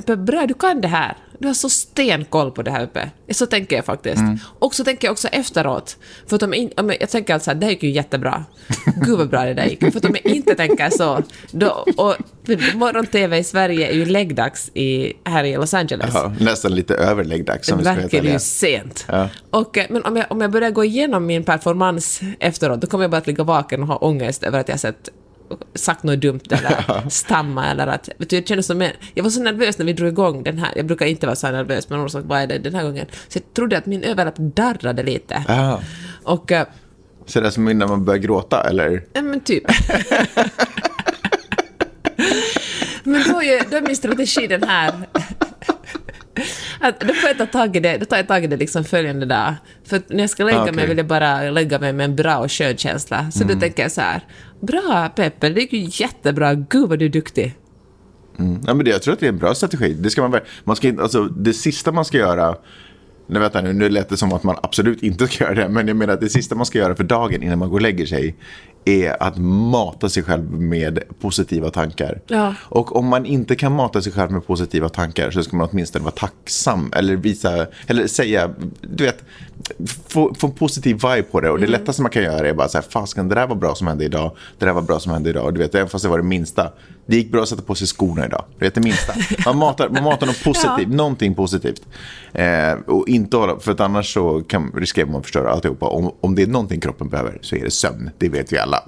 Peppe, 0.00 0.16
bra, 0.16 0.46
du 0.46 0.54
kan 0.54 0.80
det 0.80 0.88
här. 0.88 1.16
Du 1.38 1.46
har 1.46 1.54
så 1.54 1.68
stenkoll 1.68 2.50
på 2.50 2.62
det 2.62 2.70
här 2.70 2.84
uppe. 2.84 3.10
Så 3.30 3.46
tänker 3.46 3.76
jag 3.76 3.84
faktiskt. 3.84 4.18
Mm. 4.18 4.38
Och 4.58 4.74
så 4.74 4.84
tänker 4.84 5.06
jag 5.06 5.12
också 5.12 5.28
efteråt. 5.28 5.96
För 6.26 6.36
att 6.36 6.42
om 6.42 6.52
jag, 6.52 6.62
in, 6.62 6.70
om 6.76 6.94
jag, 7.00 7.10
tänker 7.10 7.34
alltså 7.34 7.50
att 7.50 7.60
det 7.60 7.66
här 7.66 7.70
gick 7.70 7.82
ju 7.82 7.90
jättebra. 7.90 8.44
Gud 9.06 9.18
vad 9.18 9.28
bra 9.28 9.44
det 9.44 9.54
där 9.54 9.64
gick. 9.64 9.80
För 9.80 9.96
att 9.96 10.04
om 10.04 10.16
jag 10.22 10.34
inte 10.34 10.54
tänker 10.54 10.90
så, 10.90 11.22
då, 11.50 11.86
och 11.96 12.16
morgon-tv 12.74 13.38
i 13.38 13.44
Sverige 13.44 13.88
är 13.88 13.94
ju 13.94 14.04
läggdags 14.04 14.70
i, 14.74 15.12
här 15.24 15.44
i 15.44 15.56
Los 15.56 15.74
Angeles. 15.74 16.10
ja, 16.14 16.32
nästan 16.40 16.74
lite 16.74 16.94
överläggdags 16.94 17.68
som 17.68 17.78
Det 17.78 17.84
verkar 17.84 18.22
ju 18.22 18.38
sent. 18.38 19.04
Ja. 19.08 19.28
Och, 19.50 19.78
eh, 19.78 19.86
men 19.90 20.04
om 20.04 20.16
jag, 20.16 20.26
om 20.30 20.40
jag 20.40 20.50
börjar 20.50 20.70
gå 20.70 20.84
igenom 20.84 21.26
min 21.26 21.44
performance 21.44 22.26
efteråt, 22.40 22.80
då 22.80 22.86
kommer 22.86 23.04
jag 23.04 23.10
bara 23.10 23.18
att 23.18 23.26
ligga 23.26 23.44
vaken 23.44 23.82
och 23.82 23.88
ha 23.88 23.96
ångest 23.96 24.42
över 24.42 24.60
att 24.60 24.68
jag 24.68 24.80
sett 24.80 25.08
sagt 25.74 26.02
något 26.02 26.20
dumt 26.20 26.40
eller 26.50 27.08
stamma 27.10 27.66
eller 27.66 27.86
att... 27.86 28.08
Vet 28.18 28.30
du, 28.30 28.36
jag, 28.36 28.46
kände 28.46 28.62
som 28.62 28.82
en, 28.82 28.92
jag 29.14 29.22
var 29.22 29.30
så 29.30 29.42
nervös 29.42 29.78
när 29.78 29.86
vi 29.86 29.92
drog 29.92 30.08
igång 30.08 30.42
den 30.42 30.58
här. 30.58 30.72
Jag 30.76 30.86
brukar 30.86 31.06
inte 31.06 31.26
vara 31.26 31.36
så 31.36 31.46
här 31.46 31.54
nervös, 31.54 31.88
men 31.88 31.98
någon 31.98 32.10
sa 32.10 32.20
vad 32.20 32.40
är 32.40 32.46
det 32.46 32.58
den 32.58 32.74
här 32.74 32.82
gången? 32.82 33.06
Så 33.28 33.38
jag 33.38 33.54
trodde 33.54 33.78
att 33.78 33.86
min 33.86 34.02
överläpp 34.02 34.36
darrade 34.36 35.02
lite. 35.02 35.44
Ah, 35.48 35.78
Och... 36.22 36.52
eh, 36.52 36.66
så 37.26 37.40
det 37.40 37.46
är 37.46 37.50
som 37.50 37.64
när 37.64 37.86
man 37.86 38.04
börjar 38.04 38.18
gråta, 38.18 38.68
eller? 38.68 39.04
Ja, 39.12 39.22
men 39.22 39.40
typ. 39.40 39.64
men 43.04 43.22
då 43.28 43.42
är, 43.42 43.70
då 43.70 43.76
är 43.76 43.82
min 43.82 43.96
strategi 43.96 44.46
den 44.46 44.62
här. 44.62 44.92
Att 46.80 47.00
då 47.00 47.14
får 47.14 47.28
jag 47.28 47.38
ta 47.38 47.46
tag 47.46 47.76
i 47.76 47.80
det, 47.80 47.96
då 47.98 48.04
tar 48.04 48.16
jag 48.16 48.28
tag 48.28 48.44
i 48.44 48.46
det 48.46 48.56
liksom 48.56 48.84
följande 48.84 49.26
dag. 49.26 49.54
För 49.84 50.02
när 50.08 50.20
jag 50.20 50.30
ska 50.30 50.44
lägga 50.44 50.58
Ah, 50.58 50.62
okej. 50.62 50.74
mig 50.74 50.86
vill 50.86 50.96
jag 50.98 51.06
bara 51.06 51.50
lägga 51.50 51.78
mig 51.78 51.92
med 51.92 52.04
en 52.04 52.16
bra 52.16 52.36
och 52.38 52.52
skön 52.52 52.76
känsla. 52.76 53.30
Så 53.30 53.42
Mm. 53.44 53.54
då 53.54 53.60
tänker 53.60 53.82
jag 53.82 53.92
så 53.92 54.00
här, 54.00 54.20
bra 54.60 55.12
Peppe, 55.16 55.48
det 55.48 55.60
gick 55.60 55.72
ju 55.72 55.88
jättebra, 56.04 56.54
gud 56.54 56.88
vad 56.88 56.98
du 56.98 57.04
är 57.04 57.08
duktig. 57.08 57.54
Mm. 58.38 58.60
Ja, 58.66 58.74
men 58.74 58.84
det, 58.84 58.90
jag 58.90 59.02
tror 59.02 59.14
att 59.14 59.20
det 59.20 59.26
är 59.26 59.32
en 59.32 59.38
bra 59.38 59.54
strategi. 59.54 59.92
Det, 59.94 60.10
ska 60.10 60.28
man, 60.28 60.40
man 60.64 60.76
ska 60.76 60.88
alltså, 61.02 61.24
det 61.24 61.52
sista 61.52 61.92
man 61.92 62.04
ska 62.04 62.18
göra, 62.18 62.56
nu, 63.26 63.38
vänta, 63.40 63.60
nu, 63.60 63.72
nu 63.72 63.88
lät 63.88 64.08
det 64.08 64.16
som 64.16 64.32
att 64.32 64.42
man 64.42 64.56
absolut 64.62 65.02
inte 65.02 65.26
ska 65.28 65.44
göra 65.44 65.54
det, 65.54 65.68
men 65.68 65.88
jag 65.88 65.96
menar 65.96 66.14
att 66.14 66.20
det 66.20 66.28
sista 66.28 66.54
man 66.54 66.66
ska 66.66 66.78
göra 66.78 66.94
för 66.94 67.04
dagen 67.04 67.42
innan 67.42 67.58
man 67.58 67.68
går 67.68 67.76
och 67.76 67.80
lägger 67.82 68.06
sig 68.06 68.34
är 68.88 69.22
att 69.22 69.36
mata 69.38 70.08
sig 70.08 70.22
själv 70.22 70.50
med 70.50 71.02
positiva 71.20 71.70
tankar. 71.70 72.20
Ja. 72.26 72.54
Och 72.60 72.96
om 72.96 73.06
man 73.06 73.26
inte 73.26 73.56
kan 73.56 73.72
mata 73.72 74.02
sig 74.02 74.12
själv 74.12 74.30
med 74.30 74.46
positiva 74.46 74.88
tankar 74.88 75.30
så 75.30 75.42
ska 75.42 75.56
man 75.56 75.68
åtminstone 75.72 76.04
vara 76.04 76.14
tacksam 76.14 76.92
eller 76.96 77.16
visa, 77.16 77.66
eller 77.86 78.06
säga, 78.06 78.50
du 78.80 79.04
vet, 79.04 79.24
få, 80.08 80.34
få 80.34 80.46
en 80.46 80.52
positiv 80.52 80.96
vibe 80.96 81.22
på 81.22 81.40
det. 81.40 81.50
Och 81.50 81.60
det 81.60 81.66
lättaste 81.66 82.02
man 82.02 82.10
kan 82.10 82.22
göra 82.22 82.48
är 82.48 82.54
bara 82.54 82.68
så 82.68 82.78
här, 82.78 82.84
fasken 82.90 83.28
det 83.28 83.34
där 83.34 83.46
var 83.46 83.56
bra 83.56 83.74
som 83.74 83.86
hände 83.86 84.04
idag, 84.04 84.36
det 84.58 84.66
där 84.66 84.72
var 84.72 84.82
bra 84.82 85.00
som 85.00 85.12
hände 85.12 85.30
idag. 85.30 85.54
Du 85.54 85.60
vet, 85.60 85.74
även 85.74 85.88
fast 85.88 86.02
det 86.02 86.08
var 86.08 86.18
det 86.18 86.24
minsta. 86.24 86.72
Det 87.06 87.16
gick 87.16 87.32
bra 87.32 87.42
att 87.42 87.48
sätta 87.48 87.62
på 87.62 87.74
sig 87.74 87.86
skorna 87.86 88.26
idag. 88.26 88.44
Du 88.58 88.64
vet 88.64 88.74
det 88.74 88.80
minsta. 88.80 89.14
Man 89.44 89.56
matar, 89.56 89.88
man 89.88 90.04
matar 90.04 90.26
något 90.26 90.44
positivt, 90.44 90.88
någonting 90.88 91.34
positivt. 91.34 91.82
Eh, 92.32 92.72
och 92.86 93.08
inte 93.08 93.36
hålla, 93.36 93.58
för 93.60 93.72
att 93.72 93.80
annars 93.80 94.14
så 94.14 94.42
kan, 94.42 94.72
riskerar 94.76 95.06
man 95.06 95.16
att 95.16 95.24
förstöra 95.24 95.50
alltihopa. 95.50 95.86
Om, 95.86 96.12
om 96.20 96.34
det 96.34 96.42
är 96.42 96.46
någonting 96.46 96.80
kroppen 96.80 97.08
behöver 97.08 97.38
så 97.40 97.56
är 97.56 97.64
det 97.64 97.70
sömn, 97.70 98.10
det 98.18 98.28
vet 98.28 98.52
vi 98.52 98.58
alla. 98.58 98.82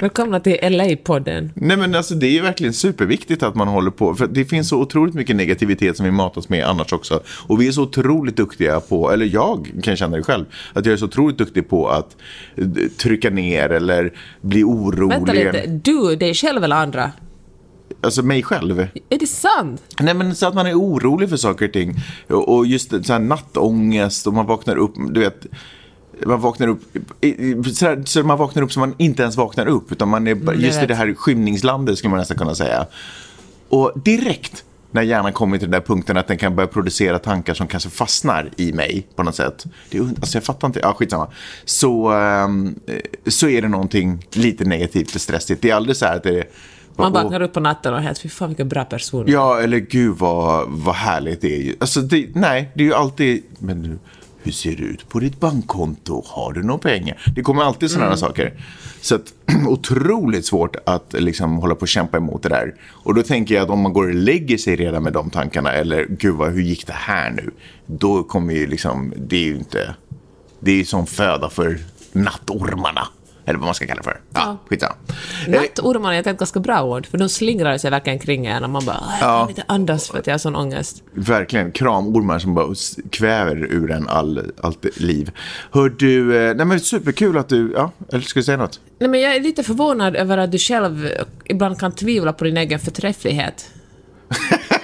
Välkomna! 0.00 0.40
Till 0.40 0.58
LA-podden. 0.62 1.50
Nej 1.54 1.76
men 1.76 1.94
alltså 1.94 2.14
det 2.14 2.26
är 2.26 2.30
ju 2.30 2.40
verkligen 2.40 2.72
superviktigt 2.72 3.42
att 3.42 3.54
man 3.54 3.68
håller 3.68 3.90
på. 3.90 4.14
För 4.14 4.26
det 4.26 4.44
finns 4.44 4.68
så 4.68 4.80
otroligt 4.80 5.14
mycket 5.14 5.36
negativitet 5.36 5.96
som 5.96 6.04
vi 6.04 6.12
matas 6.12 6.48
med 6.48 6.66
annars 6.66 6.92
också. 6.92 7.20
Och 7.46 7.60
vi 7.60 7.68
är 7.68 7.72
så 7.72 7.82
otroligt 7.82 8.36
duktiga 8.36 8.80
på, 8.80 9.10
eller 9.10 9.26
jag 9.26 9.70
kan 9.82 9.93
känna 9.96 10.16
det 10.16 10.22
själv, 10.22 10.44
att 10.72 10.86
jag 10.86 10.92
är 10.92 10.96
så 10.96 11.04
otroligt 11.04 11.38
duktig 11.38 11.68
på 11.68 11.88
att 11.88 12.16
eh, 12.56 12.66
trycka 12.96 13.30
ner 13.30 13.70
eller 13.70 14.12
bli 14.40 14.64
orolig. 14.64 15.08
Vänta 15.08 15.32
lite, 15.32 15.66
du, 15.66 16.16
dig 16.16 16.34
själv 16.34 16.64
eller 16.64 16.76
andra? 16.76 17.12
Alltså 18.00 18.22
mig 18.22 18.42
själv. 18.42 18.80
Är 19.08 19.18
det 19.18 19.26
sant? 19.26 19.82
Nej 20.00 20.14
men 20.14 20.34
så 20.34 20.46
att 20.46 20.54
man 20.54 20.66
är 20.66 20.74
orolig 20.74 21.30
för 21.30 21.36
saker 21.36 21.66
och 21.66 21.72
ting. 21.72 21.94
Och 22.28 22.66
just 22.66 22.90
så 22.90 23.12
här 23.12 23.18
nattångest 23.18 24.26
och 24.26 24.34
man 24.34 24.46
vaknar 24.46 24.76
upp, 24.76 24.94
du 25.10 25.20
vet. 25.20 25.46
Man 26.26 26.40
vaknar 26.40 26.68
upp, 26.68 26.80
så, 27.74 28.02
så 28.04 28.22
man 28.22 28.38
vaknar 28.38 28.62
upp 28.62 28.72
så 28.72 28.80
man 28.80 28.94
inte 28.98 29.22
ens 29.22 29.36
vaknar 29.36 29.66
upp. 29.66 29.92
Utan 29.92 30.08
man 30.08 30.26
är 30.26 30.32
Mm, 30.32 30.60
just 30.60 30.82
i 30.82 30.86
det 30.86 30.94
här 30.94 31.14
skymningslandet 31.14 31.98
skulle 31.98 32.10
man 32.10 32.18
nästan 32.18 32.36
kunna 32.36 32.54
säga. 32.54 32.86
Och 33.68 33.92
direkt 34.04 34.64
när 34.94 35.02
hjärnan 35.02 35.32
kommer 35.32 35.58
till 35.58 35.70
den 35.70 35.80
där 35.80 35.86
punkten 35.86 36.16
att 36.16 36.28
den 36.28 36.38
kan 36.38 36.56
börja 36.56 36.66
producera 36.66 37.18
tankar 37.18 37.54
som 37.54 37.66
kanske 37.66 37.90
fastnar 37.90 38.50
i 38.56 38.72
mig 38.72 39.06
på 39.16 39.22
något 39.22 39.34
sätt. 39.34 39.64
Det 39.90 40.00
alltså 40.00 40.36
jag 40.36 40.44
fattar 40.44 40.68
inte, 40.68 40.80
ja 40.82 40.92
skitsamma. 40.94 41.30
Så, 41.64 42.08
ehm, 42.10 42.74
eh, 42.86 42.96
så 43.26 43.48
är 43.48 43.62
det 43.62 43.68
någonting 43.68 44.26
lite 44.32 44.64
negativt 44.64 45.14
och 45.14 45.20
stressigt. 45.20 45.62
Det 45.62 45.70
är 45.70 45.74
aldrig 45.74 45.96
så 45.96 46.06
här 46.06 46.16
att 46.16 46.22
det 46.22 46.38
är... 46.38 46.44
Man 46.96 47.16
"Åh, 47.16 47.22
vaknar 47.22 47.40
upp 47.42 47.52
på 47.52 47.60
natten 47.60 47.94
och 47.94 48.00
helt, 48.00 48.18
fy 48.18 48.28
fan 48.28 48.48
vilken 48.48 48.68
bra 48.68 48.84
person. 48.84 49.24
Ja, 49.28 49.60
eller 49.60 49.78
gud 49.78 50.16
vad, 50.18 50.68
vad 50.68 50.94
härligt 50.94 51.40
det 51.40 51.56
är. 51.56 51.60
ju. 51.62 51.76
Alltså, 51.80 52.00
det, 52.00 52.28
nej, 52.34 52.70
det 52.74 52.82
är 52.82 52.86
ju 52.86 52.94
alltid... 52.94 53.42
Men 53.58 53.98
hur 54.42 54.52
ser 54.52 54.76
det 54.76 54.82
ut 54.82 55.08
på 55.08 55.18
ditt 55.20 55.40
bankkonto? 55.40 56.22
Har 56.26 56.52
du 56.52 56.62
några 56.62 56.78
pengar? 56.78 57.22
Det 57.34 57.42
kommer 57.42 57.62
alltid 57.62 57.90
sådana 57.90 58.06
Mm. 58.06 58.18
saker. 58.18 58.52
Så 59.04 59.14
att, 59.14 59.34
otroligt 59.68 60.46
svårt 60.46 60.76
att 60.86 61.12
liksom, 61.12 61.56
hålla 61.56 61.74
på 61.74 61.80
och 61.80 61.88
kämpa 61.88 62.16
emot 62.16 62.42
det 62.42 62.48
där. 62.48 62.74
Och 62.90 63.14
då 63.14 63.22
tänker 63.22 63.54
jag 63.54 63.64
att 63.64 63.70
om 63.70 63.80
man 63.80 63.92
går 63.92 64.08
och 64.08 64.14
lägger 64.14 64.58
sig 64.58 64.76
redan 64.76 65.02
med 65.02 65.12
de 65.12 65.30
tankarna, 65.30 65.72
eller 65.72 66.06
gud 66.06 66.34
vad, 66.34 66.52
hur 66.52 66.62
gick 66.62 66.86
det 66.86 66.92
här 66.92 67.30
nu? 67.30 67.50
Då 67.86 68.22
kommer 68.22 68.54
ju 68.54 68.66
liksom, 68.66 69.12
det 69.16 69.36
är 69.36 69.44
ju 69.44 69.56
inte... 69.56 69.94
Det 70.60 70.70
är 70.70 70.76
ju 70.76 70.84
som 70.84 71.06
föda 71.06 71.50
för 71.50 71.78
nattormarna. 72.12 73.08
Eller 73.46 73.58
vad 73.58 73.64
man 73.66 73.74
ska 73.74 73.86
kalla 73.86 73.98
det 74.00 74.04
för. 74.04 74.20
Ja, 74.32 74.40
Ja. 74.40 74.56
skitsamma. 74.68 74.94
Eh, 75.46 75.52
Nattormar 75.60 76.12
är 76.12 76.20
ett 76.28 76.38
ganska 76.38 76.60
bra 76.60 76.82
ord, 76.84 77.06
för 77.06 77.18
de 77.18 77.28
slingrar 77.28 77.78
sig 77.78 77.90
verkligen 77.90 78.18
kring 78.18 78.46
en 78.46 78.64
och 78.64 78.70
man 78.70 78.84
bara, 78.84 78.96
"Åh, 79.00 79.16
jag 79.20 79.40
kan 79.40 79.48
inte 79.48 79.64
andas 79.66 80.08
för 80.08 80.18
att 80.18 80.26
jag 80.26 80.34
har 80.34 80.38
sån 80.38 80.56
ångest. 80.56 81.02
Verkligen, 81.12 81.72
kramormar 81.72 82.38
som 82.38 82.54
bara 82.54 82.74
kväver 83.10 83.56
ur 83.56 83.90
en 83.90 84.08
all, 84.08 84.52
allt 84.62 84.86
liv. 85.00 85.30
Hör 85.72 85.88
du, 85.88 86.36
eh, 86.36 86.54
nej 86.56 86.66
men 86.66 86.80
superkul 86.80 87.38
att 87.38 87.48
du, 87.48 87.72
ja, 87.76 87.90
eller 88.12 88.22
ska 88.24 88.40
du 88.40 88.44
säga 88.44 88.56
något? 88.56 88.80
Nej, 88.98 89.08
men 89.10 89.20
jag 89.20 89.36
är 89.36 89.40
lite 89.40 89.62
förvånad 89.62 90.16
över 90.16 90.38
att 90.38 90.52
du 90.52 90.58
själv 90.58 91.08
ibland 91.44 91.80
kan 91.80 91.92
tvivla 91.92 92.32
på 92.32 92.44
din 92.44 92.56
egen 92.56 92.78
förträfflighet. 92.80 93.70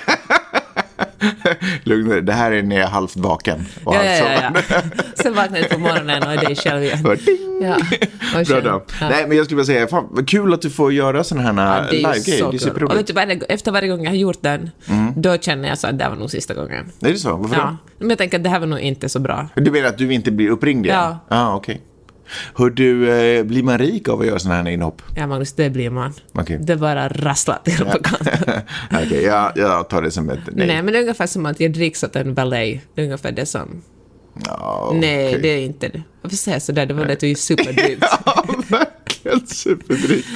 Lugn 1.85 2.09
dig, 2.09 2.23
det 2.23 2.33
här 2.33 2.53
är 2.53 2.63
när 2.63 2.77
jag 2.77 2.85
är 2.85 2.89
halvt 2.91 3.17
vaken. 3.17 3.67
Och 3.85 3.95
Ja, 3.95 4.05
ja, 4.05 4.17
ja, 4.43 4.53
ja. 4.71 4.81
Sen 5.15 5.35
vaknar 5.35 5.59
du 5.59 5.65
på 5.65 5.79
morgonen 5.79 6.23
och 6.23 6.33
är 6.33 6.37
dig 6.37 6.57
själv 6.57 6.83
igen. 6.83 6.99
Ja. 7.63 7.77
Bra 8.49 8.61
dag. 8.61 8.83
ja. 9.01 9.09
Nej, 9.09 9.27
men 9.29 9.37
jag 9.37 9.47
skulle 9.47 9.57
vilja 9.63 9.75
säga, 9.75 9.89
fan, 9.89 10.07
vad 10.11 10.29
kul 10.29 10.55
att 10.55 10.63
du 10.63 10.71
får 10.71 10.93
göra 10.93 11.25
sådana 11.25 11.63
här 11.63 11.85
Ja, 11.85 11.91
live-grejer. 11.91 12.21
så 12.23 12.29
Det 12.31 12.33
är 12.33 12.39
kul. 12.39 12.45
Och 12.47 12.55
vet 12.55 12.63
superroligt. 12.63 13.07
du, 13.07 13.13
varje, 13.13 13.41
efter 13.49 13.73
varje 13.73 13.89
gång 13.89 14.05
jag 14.05 14.11
har 14.11 14.17
gjort 14.17 14.43
den, 14.43 14.71
Mm. 14.89 15.13
då 15.17 15.37
känner 15.39 15.69
jag 15.69 15.79
så 15.79 15.87
att 15.87 15.99
det 15.99 16.05
här 16.05 16.11
var 16.11 16.19
nog 16.19 16.31
sista 16.31 16.55
gången. 16.55 16.93
Är 17.01 17.09
det 17.13 17.19
så? 17.19 17.37
Varför 17.37 17.57
Ja. 17.57 17.77
Men 17.99 18.09
jag 18.09 18.19
tänker 18.19 18.37
att 18.39 18.45
det 18.45 18.51
här 18.51 18.61
var 18.61 18.67
nog 18.67 18.79
inte 18.81 19.09
så 19.09 19.19
bra. 19.19 19.49
då? 19.55 19.61
Du 19.63 19.71
menar 19.71 19.89
att 19.89 19.99
du 19.99 20.13
inte 20.13 20.31
blir 20.31 20.49
uppringd 20.49 20.87
igen? 20.87 20.99
Ja. 20.99 21.19
Ah, 21.29 21.55
okej. 21.57 21.81
Hör 22.55 22.71
du, 22.71 23.11
eh, 23.11 23.45
blir 23.45 23.63
man 23.63 23.79
rik 23.79 24.09
av 24.09 24.21
att 24.21 24.27
göra 24.27 24.39
sådana 24.39 24.63
här 24.63 24.71
inhopp? 24.71 25.03
Ja, 25.17 25.27
Magnus, 25.27 25.53
det 25.53 25.71
blir 25.71 25.91
man. 25.91 26.15
Okej. 26.33 26.59
Det 26.61 26.77
bara 26.77 27.09
rasslar 27.09 27.59
till 27.65 27.85
på 27.85 27.99
kanten. 28.03 28.61
Okej, 28.93 29.23
jag, 29.23 29.53
jag 29.57 29.89
tar 29.89 30.03
det 30.03 30.11
som 30.11 30.31
ett 30.31 30.39
nej. 30.53 30.67
Nej. 30.67 30.83
men 30.83 30.93
det 30.93 30.99
är 30.99 31.03
ungefär 31.03 31.27
som 31.27 31.47
att 31.47 31.61
jag 31.61 31.73
dricks 31.73 32.03
åt 32.05 32.17
en 32.17 32.35
valet. 32.35 32.81
Det 32.95 33.01
är 33.01 33.05
ungefär 33.05 33.33
det 33.33 33.47
som... 33.47 33.83
Ja, 34.47 34.93
Nej, 34.95 35.29
okej. 35.29 35.43
det 35.43 35.49
är 35.49 35.65
inte 35.65 35.89
det. 35.89 36.03
Varför 36.23 36.37
säger 36.37 36.55
jag 36.55 36.63
sådär? 36.63 36.87
Det 36.87 36.95
var 36.95 37.05
det 37.05 37.13
att 37.13 37.21
du 37.21 37.31
är 37.31 37.35
superdrygt. 37.51 38.05
Ja, 38.27 38.45
verkligen 38.69 39.47
superdrygt. 39.47 40.29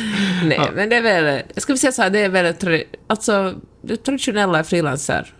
Nej, 0.44 0.70
men 0.74 0.88
det 0.88 0.96
är 0.96 1.02
väl... 1.02 1.42
Jag 1.54 1.62
skulle 1.62 1.78
säga 1.78 1.92
så 1.92 2.02
här, 2.02 2.10
det 2.10 2.18
är 2.18 2.28
väl... 2.28 2.54
Alltså, 3.06 3.54
traditionella 4.04 4.64
frilanser 4.64 5.34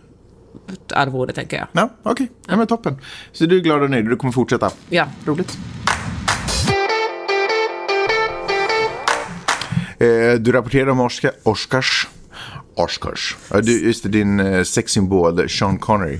arvode, 0.93 1.33
tänker 1.33 1.57
jag. 1.57 1.67
Ja, 1.71 1.89
okej. 2.03 2.27
Ja, 2.47 2.57
men 2.57 2.67
toppen. 2.67 2.97
Så 3.31 3.45
du 3.45 3.57
är 3.57 3.61
glad 3.61 3.83
och 3.83 3.89
nöjd 3.89 4.05
du 4.05 4.15
kommer 4.15 4.31
fortsätta? 4.31 4.71
Ja. 4.89 5.07
Roligt. 5.25 5.57
Du 10.39 10.51
rapporterade 10.51 10.91
om 10.91 10.99
Oscar, 10.99 11.31
Oscars. 11.43 12.07
Oscars. 12.75 13.35
Du, 13.63 13.85
just 13.85 14.03
det, 14.03 14.09
din 14.09 14.39
eh, 14.39 14.63
sexsymbol 14.63 15.49
Sean 15.49 15.77
Connery. 15.77 16.19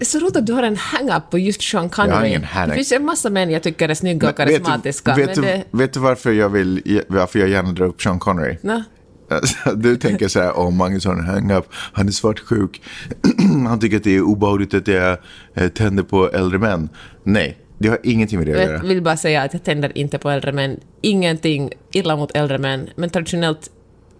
Så 0.00 0.18
roligt 0.18 0.36
att 0.36 0.46
du 0.46 0.52
har 0.52 0.62
en 0.62 0.76
hang-up 0.76 1.30
på 1.30 1.38
just 1.38 1.62
Sean 1.62 1.88
Connery. 1.88 2.32
Jag 2.32 2.40
har. 2.40 2.66
Det 2.66 2.74
finns 2.74 2.92
en 2.92 3.04
massa 3.04 3.30
män 3.30 3.50
jag 3.50 3.62
tycker 3.62 3.88
är 3.88 3.94
snygga 3.94 4.30
och 4.30 4.36
karismatiska. 4.36 5.14
vet, 5.14 5.34
du, 5.34 5.40
vet, 5.40 5.66
du, 5.72 5.78
vet 5.78 5.92
du 5.92 6.00
varför 6.00 6.32
jag, 6.32 6.48
vill, 6.48 7.02
varför 7.08 7.38
jag 7.38 7.48
gärna 7.48 7.72
drar 7.72 7.86
upp 7.86 8.02
Sean 8.02 8.18
Connery? 8.18 8.56
Nå, 8.62 8.82
Alltså, 9.30 9.74
Du 9.74 9.96
tänker 9.96 10.28
så 10.28 10.40
här, 10.40 10.58
åh 10.58 10.70
Magnus 10.70 11.04
har 11.04 11.12
en 11.12 11.24
hang-up, 11.24 11.66
han 11.92 12.08
är 12.08 12.12
svartsjuk, 12.12 12.82
han 13.66 13.80
tycker 13.80 13.96
att 13.96 14.04
det 14.04 14.16
är 14.16 14.20
obehagligt 14.22 14.74
att 14.74 14.88
jag 14.88 15.18
eh, 15.54 15.68
tänder 15.68 16.02
på 16.02 16.30
äldre 16.30 16.58
män. 16.58 16.88
Nej, 17.24 17.58
det 17.78 17.88
har 17.88 17.98
ingenting 18.02 18.38
med 18.38 18.46
det 18.48 18.52
att 18.54 18.60
Jag 18.60 18.68
göra. 18.70 18.82
vill 18.82 19.02
bara 19.02 19.16
säga 19.16 19.42
att 19.42 19.52
jag 19.52 19.64
tänder 19.64 19.98
inte 19.98 20.18
på 20.18 20.30
äldre 20.30 20.52
män. 20.52 20.80
Ingenting 21.00 21.72
illa 21.92 22.16
mot 22.16 22.30
äldre 22.36 22.58
män, 22.58 22.88
men 22.96 23.10
traditionellt, 23.10 23.70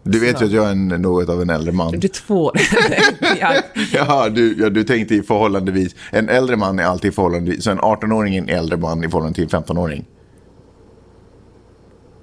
Du 0.03 0.19
vet 0.21 0.41
ju 0.43 0.45
att 0.45 0.53
jag 0.53 0.67
är 0.67 0.71
en, 0.71 0.89
något 0.89 1.29
av 1.29 1.43
en 1.43 1.51
äldre 1.51 1.73
man. 1.73 1.93
du 1.93 2.07
är 2.07 2.09
två. 2.09 2.53
jag, 3.41 3.55
Jaha, 3.93 4.29
du, 4.39 4.57
ja, 4.59 4.71
du 4.71 4.85
tänkte 4.85 5.15
i 5.15 5.23
förhållandevis. 5.23 5.95
En 6.13 6.29
äldre 6.29 6.57
man 6.57 6.79
är 6.79 6.85
alltid 6.85 7.15
förhållandevis. 7.15 7.65
Så 7.65 7.71
en 7.71 7.79
18-åring 7.81 8.35
är 8.37 8.43
en 8.43 8.49
äldre 8.49 8.77
man 8.79 9.05
i 9.05 9.09
förhållande 9.09 9.35
till 9.35 9.45
en 9.45 9.51
15-åring. 9.65 10.05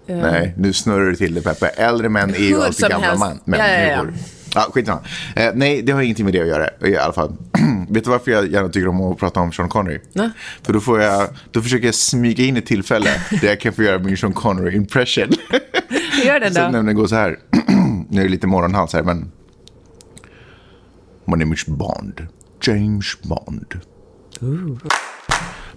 Nej, 0.05 0.53
nu 0.57 0.73
snurrar 0.73 1.05
du 1.05 1.15
till 1.15 1.33
det 1.33 1.41
Peppe. 1.41 1.67
Äldre 1.67 2.09
män 2.09 2.29
är 2.29 2.39
ju 2.39 2.61
alltid 2.61 2.89
gamla 2.89 3.07
helst. 3.07 3.19
man. 3.19 3.39
Men, 3.45 3.59
Ja, 3.59 3.67
ja, 3.67 3.87
ja. 3.89 4.05
Ja, 4.55 4.61
skitsamma. 4.73 5.01
Eh, 5.35 5.51
nej, 5.55 5.81
det 5.81 5.91
har 5.91 6.01
ingenting 6.01 6.25
med 6.25 6.33
det 6.33 6.41
att 6.41 6.47
göra 6.47 6.69
i 6.87 6.97
alla 6.97 7.13
fall. 7.13 7.35
Vet 7.89 8.03
du 8.03 8.09
varför 8.09 8.31
jag 8.31 8.51
gärna 8.51 8.69
tycker 8.69 8.87
om 8.87 9.01
att 9.01 9.17
prata 9.19 9.39
om 9.39 9.51
Sean 9.51 9.69
Connery? 9.69 9.99
Nej. 10.13 10.29
För 10.61 10.73
då, 10.73 10.79
får 10.79 11.01
jag, 11.01 11.27
då 11.51 11.61
försöker 11.61 11.85
jag 11.85 11.95
smyga 11.95 12.43
in 12.43 12.57
ett 12.57 12.65
tillfälle 12.65 13.09
där 13.41 13.47
jag 13.47 13.59
kan 13.59 13.73
få 13.73 13.83
göra 13.83 13.99
min 13.99 14.17
Sean 14.17 14.33
Connery 14.33 14.75
impression. 14.75 15.29
gör 16.25 16.39
det 16.39 16.53
Så 16.53 16.61
då. 16.61 16.67
nämligen 16.67 16.95
går 16.95 17.07
så 17.07 17.15
här. 17.15 17.39
nu 18.09 18.19
är 18.21 18.23
det 18.23 18.29
lite 18.31 18.47
morgonhals 18.47 18.93
här, 18.93 19.03
men... 19.03 19.31
My 21.25 21.35
name 21.37 21.55
is 21.55 21.65
Bond. 21.65 22.27
James 22.61 23.21
Bond. 23.21 23.79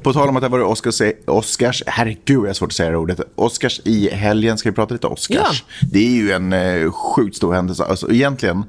På 0.07 0.13
tal 0.13 0.29
om 0.29 0.37
att 0.37 0.43
det 0.43 0.49
varit 0.49 0.67
Oscars, 0.67 1.03
Oscars, 1.27 1.83
herregud 1.87 2.39
jag 2.39 2.47
har 2.47 2.53
svårt 2.53 2.69
att 2.69 2.75
säga 2.75 2.91
det 2.91 2.97
ordet, 2.97 3.21
Oscars 3.35 3.81
i 3.85 4.09
helgen, 4.11 4.59
ska 4.59 4.71
vi 4.71 4.75
prata 4.75 4.95
lite 4.95 5.07
Oscars? 5.07 5.65
Det 5.93 5.99
är 5.99 6.11
ju 6.11 6.33
en 6.33 6.53
eh, 6.53 6.93
sjukt 6.93 7.37
stor 7.37 7.55
händelse. 7.55 7.85
Alltså 7.85 8.11
egentligen, 8.11 8.65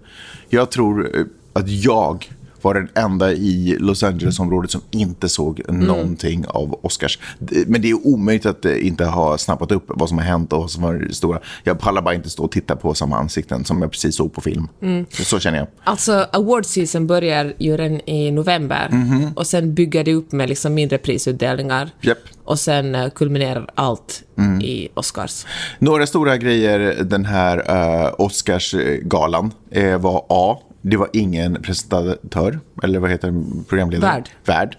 jag 0.50 0.72
tror 0.72 1.18
eh, 1.18 1.26
att 1.54 1.70
jag 1.70 2.32
var 2.68 2.74
den 2.74 2.90
enda 2.96 3.32
i 3.32 3.78
Los 3.80 4.04
Angeles-området 4.04 4.72
som 4.72 4.82
inte 4.92 5.30
såg 5.30 5.62
någonting 5.70 6.46
av 6.48 6.80
Oscars. 6.82 7.20
Men 7.68 7.82
det 7.82 7.90
är 7.90 8.08
omöjligt 8.08 8.46
att 8.46 8.66
inte 8.66 9.06
ha 9.06 9.38
snappat 9.38 9.72
upp 9.72 9.84
vad 9.88 10.10
som 10.10 10.18
har 10.18 10.26
hänt 10.26 10.54
och 10.54 10.60
vad 10.60 10.72
som 10.72 10.84
var 10.84 11.08
stora. 11.12 11.40
Jag 11.64 11.80
pallar 11.80 12.02
bara 12.02 12.16
inte 12.16 12.30
stå 12.30 12.44
och 12.44 12.52
titta 12.52 12.76
på 12.76 12.94
samma 12.94 13.18
ansikten 13.18 13.66
som 13.66 13.82
jag 13.82 13.92
precis 13.92 14.16
såg 14.16 14.34
på 14.34 14.42
film. 14.42 14.68
Så 15.10 15.40
känner 15.40 15.58
jag. 15.58 15.68
Alltså, 15.84 16.26
award 16.32 16.66
season 16.66 17.08
börjar 17.08 17.54
ju 17.60 17.78
redan 17.78 18.10
i 18.10 18.32
november 18.32 18.90
Mhm. 18.92 19.32
och 19.36 19.48
sen 19.48 19.74
bygger 19.74 20.04
det 20.04 20.14
upp 20.14 20.32
med 20.32 20.50
liksom 20.50 20.74
mindre 20.74 20.98
prisutdelningar. 20.98 21.90
Japp. 22.02 22.18
Och 22.44 22.60
sen 22.60 22.96
eh, 22.96 23.10
kulminerar 23.10 23.70
allt 23.76 24.24
Mm. 24.38 24.62
i 24.62 24.88
Oscars. 24.94 25.46
Några 25.80 26.08
stora 26.08 26.38
grejer 26.38 27.04
den 27.04 27.26
här 27.26 27.58
uh, 27.58 28.14
Oscarsgalan 28.18 29.52
eh, 29.72 29.98
var 29.98 30.26
A. 30.30 30.58
Det 30.82 30.98
var 30.98 31.10
ingen 31.14 31.62
presentatör, 31.62 32.60
eller 32.84 33.00
vad 33.00 33.10
heter 33.12 33.32
det, 33.32 33.64
programledare? 33.70 34.12
Värd. 34.12 34.30
Värd. 34.46 34.78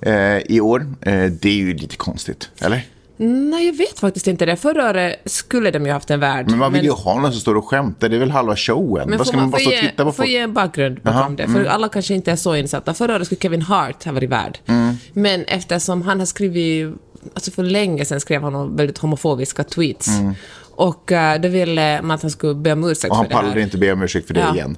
Eh, 0.00 0.38
I 0.38 0.60
år. 0.60 0.86
Eh, 1.00 1.24
det 1.24 1.48
är 1.48 1.54
ju 1.54 1.74
lite 1.74 1.96
konstigt, 1.96 2.50
eller? 2.60 2.86
Nej, 3.16 3.66
jag 3.66 3.76
vet 3.76 3.98
faktiskt 3.98 4.26
inte 4.26 4.46
det. 4.46 4.56
Förra 4.56 4.90
året 4.90 5.16
skulle 5.24 5.70
de 5.70 5.86
ju 5.86 5.92
haft 5.92 6.10
en 6.10 6.20
värld. 6.20 6.46
Men 6.50 6.58
man 6.58 6.72
vill 6.72 6.84
ju 6.84 6.90
ha 6.90 7.20
någon 7.20 7.32
som 7.32 7.40
står 7.40 7.54
och 7.54 7.68
skämtar, 7.68 8.08
det 8.08 8.16
är 8.16 8.20
väl 8.20 8.30
halva 8.30 8.56
showen. 8.56 9.08
Men 9.08 9.18
Vad 9.18 9.26
får 9.26 9.32
ska 9.32 9.36
man 9.36 9.50
bara 9.50 9.58
få 9.58 9.62
stå 9.64 9.70
och 9.70 9.80
titta 9.80 10.04
på 10.04 10.12
få 10.12 10.16
folk? 10.16 10.28
ge 10.28 10.38
en 10.38 10.52
bakgrund 10.52 10.96
bakom 11.02 11.18
Jaha, 11.18 11.26
mm. 11.26 11.36
det, 11.36 11.48
för 11.48 11.64
alla 11.64 11.88
kanske 11.88 12.14
inte 12.14 12.32
är 12.32 12.36
så 12.36 12.56
insatta. 12.56 12.94
Förra 12.94 13.14
året 13.14 13.26
skulle 13.26 13.40
Kevin 13.40 13.62
Hart 13.62 14.04
ha 14.04 14.12
varit 14.12 14.30
värd. 14.30 14.58
Mm. 14.66 14.94
Men 15.12 15.44
eftersom 15.44 16.02
han 16.02 16.18
har 16.18 16.26
skrivit, 16.26 16.94
alltså 17.34 17.50
för 17.50 17.62
länge 17.62 18.04
sedan 18.04 18.20
skrev 18.20 18.42
han 18.42 18.76
väldigt 18.76 18.98
homofobiska 18.98 19.64
tweets. 19.64 20.08
Och 20.74 21.10
uh, 21.12 21.40
då 21.42 21.48
ville 21.48 22.02
man 22.02 22.10
att 22.10 22.22
han 22.22 22.30
skulle 22.30 22.54
be 22.54 22.72
om 22.72 22.84
ursäkt 22.84 23.04
Mm. 23.04 23.10
Och 23.10 23.16
han 23.16 23.24
för 23.24 23.30
det 23.30 23.36
här. 23.36 23.42
pallade 23.42 23.62
inte 23.62 23.78
be 23.78 23.92
om 23.92 24.02
ursäkt 24.02 24.26
för 24.26 24.34
det 24.34 24.40
Ja. 24.40 24.54
igen. 24.54 24.76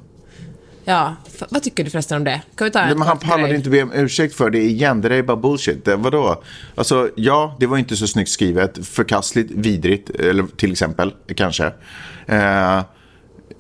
Ja, 0.85 1.17
vad 1.49 1.63
tycker 1.63 1.85
du 1.85 1.91
förresten 1.91 2.17
om 2.17 2.25
det? 2.25 2.43
Kan 2.55 2.65
vi 2.65 2.71
ta 2.71 2.81
en 2.81 2.87
Nej, 2.87 2.97
men 2.97 3.09
han 3.09 3.19
pallade 3.19 3.55
inte 3.55 3.71
be 3.71 3.83
om 3.83 3.93
ursäkt 3.93 4.35
för 4.35 4.51
det 4.51 4.63
igen. 4.63 5.01
Det 5.01 5.09
där 5.09 5.17
är 5.17 5.23
bara 5.23 5.37
bullshit. 5.37 5.85
Det, 5.85 5.97
vadå? 5.97 6.43
Alltså, 6.75 7.11
ja, 7.17 7.57
det 7.61 7.67
var 7.67 7.79
inte 7.79 7.97
så 7.97 8.07
snyggt 8.07 8.31
skrivet. 8.31 8.87
Förkastligt, 8.87 9.51
vidrigt, 9.51 10.11
eller 10.11 10.47
till 10.57 10.73
exempel, 10.73 11.15
kanske. 11.37 11.73
Eh, 12.27 12.81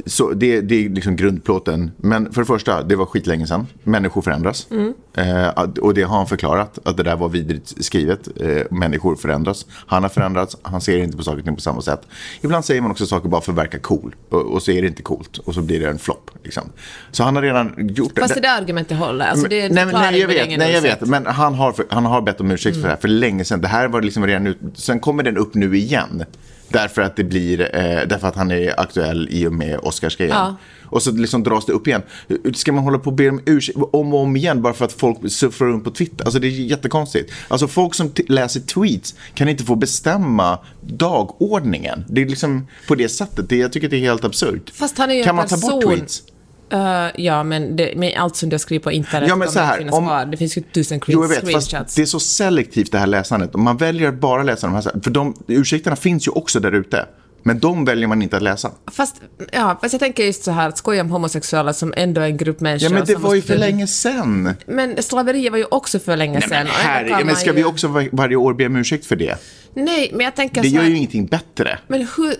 så 0.06 0.30
det, 0.30 0.60
det 0.60 0.84
är 0.84 0.88
liksom 0.88 1.16
grundplåten. 1.16 1.90
Men 1.96 2.32
för 2.32 2.40
det 2.40 2.46
första, 2.46 2.82
det 2.82 2.96
var 2.96 3.06
skitlänge 3.06 3.46
sedan. 3.46 3.66
Människor 3.82 4.22
förändras. 4.22 4.66
Eh, 5.16 5.48
att- 5.48 5.78
och 5.78 5.94
det 5.94 6.02
har 6.02 6.16
han 6.16 6.26
förklarat, 6.26 6.78
att 6.84 6.96
det 6.96 7.02
där 7.02 7.16
var 7.16 7.28
vidrigt 7.28 7.84
skrivet. 7.84 8.28
Eh, 8.40 8.62
människor 8.70 9.16
förändras. 9.16 9.66
Han 9.86 10.02
har 10.02 10.10
förändrats, 10.10 10.56
han 10.62 10.80
ser 10.80 10.98
inte 10.98 11.16
på 11.16 11.22
saker 11.22 11.38
och 11.38 11.44
ting 11.44 11.54
på 11.54 11.60
samma 11.60 11.80
sätt. 11.82 12.00
Ibland 12.40 12.64
säger 12.64 12.80
man 12.80 12.90
också 12.90 13.06
saker 13.06 13.28
bara 13.28 13.40
för 13.40 13.52
att 13.52 13.58
verka 13.58 13.78
cool. 13.78 14.14
Och, 14.28 14.40
och 14.52 14.62
så 14.62 14.70
är 14.70 14.82
det 14.82 14.88
inte 14.88 15.02
coolt. 15.02 15.38
Och 15.38 15.54
så 15.54 15.62
blir 15.62 15.80
det 15.80 15.88
en 15.88 15.98
flopp. 15.98 16.30
Liksom. 16.44 16.62
Så 17.10 17.22
han 17.24 17.34
har 17.36 17.42
redan 17.42 17.74
gjort 17.78 18.18
Fast 18.18 18.34
det 18.34 18.40
där 18.40 18.60
argumentet 18.60 18.98
håller. 18.98 19.24
Alltså, 19.26 19.48
det 19.48 19.68
nej, 19.68 19.86
nej, 19.86 20.20
jag 20.20 20.28
vet, 20.28 20.58
nej, 20.58 20.72
jag 20.72 20.82
vet. 20.82 21.00
Men 21.00 21.26
han 21.26 21.54
har, 21.54 21.72
för, 21.72 21.86
han 21.90 22.04
har 22.06 22.20
bett 22.22 22.40
om 22.40 22.50
ursäkt 22.50 22.74
Mm. 22.76 22.82
för 22.82 22.88
det 22.88 22.94
här 22.94 23.00
för 23.00 23.08
länge 23.08 23.44
sedan. 23.44 23.60
Det 23.60 23.68
här 23.68 23.88
var 23.88 24.02
liksom 24.02 24.26
redan 24.26 24.46
ut. 24.46 24.58
Sen 24.74 25.00
kommer 25.00 25.22
den 25.22 25.36
upp 25.36 25.54
nu 25.54 25.76
igen. 25.76 26.24
Därför 26.74 27.02
att 27.02 27.16
det 27.16 27.24
blir, 27.24 27.60
eh, 27.60 28.08
därför 28.08 28.28
att 28.28 28.36
han 28.36 28.50
är 28.50 28.80
aktuell 28.80 29.28
i 29.30 29.46
och 29.46 29.52
med 29.52 29.78
Oscarsgrejen. 29.82 30.36
Ja. 30.36 30.56
Och 30.84 31.02
så 31.02 31.10
liksom 31.10 31.42
dras 31.42 31.66
det 31.66 31.72
upp 31.72 31.86
igen. 31.86 32.02
Ska 32.54 32.72
man 32.72 32.84
hålla 32.84 32.98
på 32.98 33.10
och 33.10 33.16
be 33.16 33.28
om 33.28 33.40
ursäkt 33.46 33.78
om 33.92 34.14
och 34.14 34.20
om 34.20 34.36
igen 34.36 34.62
bara 34.62 34.72
för 34.72 34.84
att 34.84 34.92
folk 34.92 35.18
surfar 35.32 35.66
runt 35.66 35.84
på 35.84 35.90
Twitter? 35.90 36.24
Alltså 36.24 36.38
det 36.40 36.46
är 36.46 36.50
jättekonstigt. 36.50 37.32
Alltså 37.48 37.68
folk 37.68 37.94
som 37.94 38.12
läser 38.28 38.60
tweets 38.60 39.14
kan 39.34 39.48
inte 39.48 39.64
få 39.64 39.76
bestämma 39.76 40.58
dagordningen. 40.80 42.04
Det 42.08 42.22
är 42.22 42.26
liksom 42.26 42.66
på 42.88 42.94
det 42.94 43.08
sättet. 43.08 43.48
Det, 43.48 43.56
jag 43.56 43.72
tycker 43.72 43.88
det 43.88 43.96
är 43.96 44.00
helt 44.00 44.24
absurt. 44.24 44.70
Fast 44.74 44.98
han 44.98 45.10
är 45.10 45.14
ju 45.14 45.22
kan 45.22 45.30
en 45.30 45.36
man 45.36 45.48
ta 45.48 45.56
bort 45.56 45.84
tweets? 45.84 46.22
Eh, 46.72 47.06
ja, 47.24 47.42
men, 47.42 47.76
det, 47.76 47.92
men 47.96 48.10
allt 48.16 48.36
som 48.36 48.48
du 48.48 48.54
har 48.54 48.58
skrivit 48.58 48.82
på 48.82 48.92
internet 48.92 49.28
Ja, 49.28 49.36
men 49.36 49.48
så 49.48 49.60
här, 49.60 49.78
finnas 49.78 49.94
om- 49.94 50.04
kvar. 50.04 50.26
Det 50.26 50.36
finns 50.36 50.56
ju 50.58 50.62
tusen 50.62 51.00
Jo, 51.06 51.22
jag 51.22 51.28
vet, 51.28 51.38
screenshots. 51.38 51.70
fast 51.70 51.96
det 51.96 52.02
är 52.02 52.06
så 52.06 52.20
selektivt 52.20 52.92
det 52.92 52.98
här 52.98 53.06
läsandet. 53.06 53.54
Man 53.54 53.76
väljer 53.76 54.08
att 54.08 54.20
bara 54.20 54.42
läsa 54.42 54.66
de 54.66 54.74
här. 54.74 54.82
För 55.02 55.10
de, 55.10 55.34
ursäkterna 55.46 55.96
finns 55.96 56.26
ju 56.26 56.30
också 56.30 56.60
där 56.60 56.72
ute. 56.72 57.06
Men 57.46 57.58
de 57.58 57.84
väljer 57.84 58.08
man 58.08 58.22
inte 58.22 58.36
att 58.36 58.42
läsa. 58.42 58.70
Fast, 58.92 59.16
ja, 59.52 59.78
fast 59.82 59.92
jag 59.94 60.00
tänker 60.00 60.24
just 60.24 60.44
så 60.44 60.50
här, 60.50 60.68
att 60.68 60.78
skoja 60.78 61.00
om 61.00 61.10
homosexuella 61.10 61.72
som 61.72 61.94
ändå 61.96 62.20
är 62.20 62.24
en 62.26 62.36
grupp 62.36 62.60
människor. 62.60 62.88
Ja, 62.90 62.94
men 62.94 63.04
det 63.06 63.16
var 63.16 63.34
ju 63.34 63.42
för 63.42 63.56
länge 63.56 63.86
sedan. 63.86 64.54
Men 64.66 65.02
slaveri 65.02 65.48
var 65.48 65.58
ju 65.58 65.64
också 65.64 65.98
för 65.98 66.16
länge 66.16 66.40
men 66.50 66.66
men 67.10 67.26
man 67.26 67.36
ska 67.36 67.46
ju... 67.50 67.52
vi 67.56 67.64
också 67.64 67.88
var- 67.88 68.08
varje 68.12 68.36
år 68.36 68.54
be 68.54 68.66
om 68.66 68.76
ursäkt 68.76 69.06
för 69.06 69.16
det? 69.16 69.36
Nej, 69.74 70.10
men 70.14 70.24
jag 70.24 70.36
tänker 70.36 70.62
Det 70.62 70.68
så 70.68 70.74
gör 70.74 70.82
här... 70.82 70.88
ju 70.90 70.96
ingenting 70.96 71.26
bättre. 71.26 71.78
Men 71.88 72.00
hur... 72.16 72.34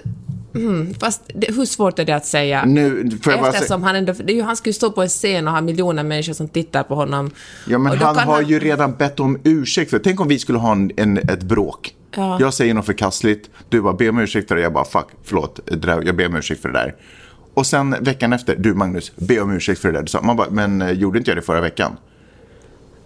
Mm, 0.54 0.94
fast 0.94 1.22
det, 1.34 1.54
hur 1.56 1.64
svårt 1.64 1.98
är 1.98 2.04
det 2.04 2.12
att 2.12 2.26
säga? 2.26 2.64
Nu, 2.64 3.10
Eftersom 3.44 3.82
han 3.82 3.96
ändå... 3.96 4.12
Det 4.12 4.32
är 4.32 4.36
ju, 4.36 4.42
han 4.42 4.56
ska 4.56 4.70
ju 4.70 4.74
stå 4.74 4.90
på 4.90 5.02
en 5.02 5.08
scen 5.08 5.48
och 5.48 5.54
ha 5.54 5.60
miljoner 5.60 6.02
människor 6.02 6.32
som 6.32 6.48
tittar 6.48 6.82
på 6.82 6.94
honom. 6.94 7.30
Ja, 7.68 7.78
men 7.78 7.98
han 7.98 8.16
har 8.16 8.42
ju 8.42 8.58
redan 8.58 8.94
bett 8.94 9.20
om 9.20 9.38
ursäkt 9.44 9.90
för 9.90 9.98
Tänk 9.98 10.20
om 10.20 10.28
vi 10.28 10.38
skulle 10.38 10.58
ha 10.58 10.72
en, 10.72 10.90
en, 10.96 11.18
ett 11.18 11.42
bråk. 11.42 11.94
Ja. 12.16 12.36
Jag 12.40 12.54
säger 12.54 12.74
något 12.74 12.86
förkastligt, 12.86 13.50
du 13.68 13.82
bara 13.82 13.92
ber 13.92 14.08
om 14.08 14.18
ursäkt 14.18 14.48
för 14.48 14.56
det. 14.56 14.62
Jag 14.62 14.72
bara 14.72 14.84
fuck, 14.84 15.06
förlåt, 15.24 15.60
där- 15.66 16.02
jag 16.02 16.16
ber 16.16 16.26
om 16.26 16.36
ursäkt 16.36 16.62
för 16.62 16.68
det 16.68 16.78
där. 16.78 16.94
Och 17.54 17.66
sen 17.66 17.96
veckan 18.00 18.32
efter, 18.32 18.56
du 18.56 18.74
Magnus, 18.74 19.12
be 19.16 19.40
om 19.40 19.52
ursäkt 19.52 19.80
för 19.80 19.88
det 19.88 19.98
där 19.98 20.02
du 20.02 20.08
sa. 20.08 20.22
Man 20.22 20.36
bara, 20.36 20.50
men 20.50 20.82
eh, 20.82 20.90
gjorde 20.90 21.18
inte 21.18 21.30
jag 21.30 21.38
det 21.38 21.42
förra 21.42 21.60
veckan? 21.60 21.96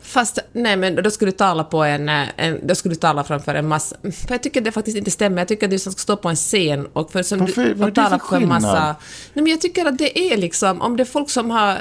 Fast, 0.08 0.38
nej 0.52 0.76
men 0.76 0.94
då 0.94 1.10
skulle 1.10 1.30
du 1.30 1.36
tala 1.36 1.64
på 1.64 1.84
en, 1.84 2.08
eh, 2.08 2.26
en 2.36 2.66
då 2.66 2.74
skulle 2.74 2.94
du 2.94 2.98
tala 2.98 3.24
framför 3.24 3.54
en 3.54 3.68
massa, 3.68 3.96
för 4.02 4.34
jag 4.34 4.42
tycker 4.42 4.60
det 4.60 4.72
faktiskt 4.72 4.96
inte 4.96 5.10
stämmer, 5.10 5.38
jag 5.38 5.48
tycker 5.48 5.66
att 5.66 5.70
du 5.70 5.78
ska 5.78 5.90
stå 5.90 6.16
på 6.16 6.28
en 6.28 6.36
scen 6.36 6.86
och, 6.86 7.12
för, 7.12 7.22
som 7.22 7.38
Varför- 7.38 7.74
du, 7.74 7.84
och 7.84 7.94
tala 7.94 8.18
på 8.18 8.36
en 8.36 8.48
massa, 8.48 8.96
nej 9.32 9.42
men 9.42 9.46
jag 9.46 9.60
tycker 9.60 9.86
att 9.86 9.98
det 9.98 10.18
är 10.32 10.36
liksom, 10.36 10.80
om 10.80 10.96
det 10.96 11.02
är 11.02 11.04
folk 11.04 11.30
som 11.30 11.50
har 11.50 11.78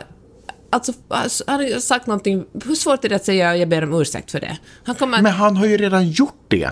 Alltså, 0.69 0.93
alltså, 1.07 1.43
har 1.47 1.79
sagt 1.79 2.07
någonting, 2.07 2.45
hur 2.65 2.75
svårt 2.75 3.05
är 3.05 3.09
det 3.09 3.15
att 3.15 3.25
säga 3.25 3.55
jag 3.55 3.69
ber 3.69 3.83
om 3.83 4.01
ursäkt 4.01 4.31
för 4.31 4.39
det? 4.39 4.57
Han 4.83 4.95
kommer, 4.95 5.21
men, 5.21 5.31
han 5.31 5.57
har 5.57 5.65
ju 5.65 5.77
redan 5.77 6.09
gjort 6.09 6.45
det. 6.47 6.71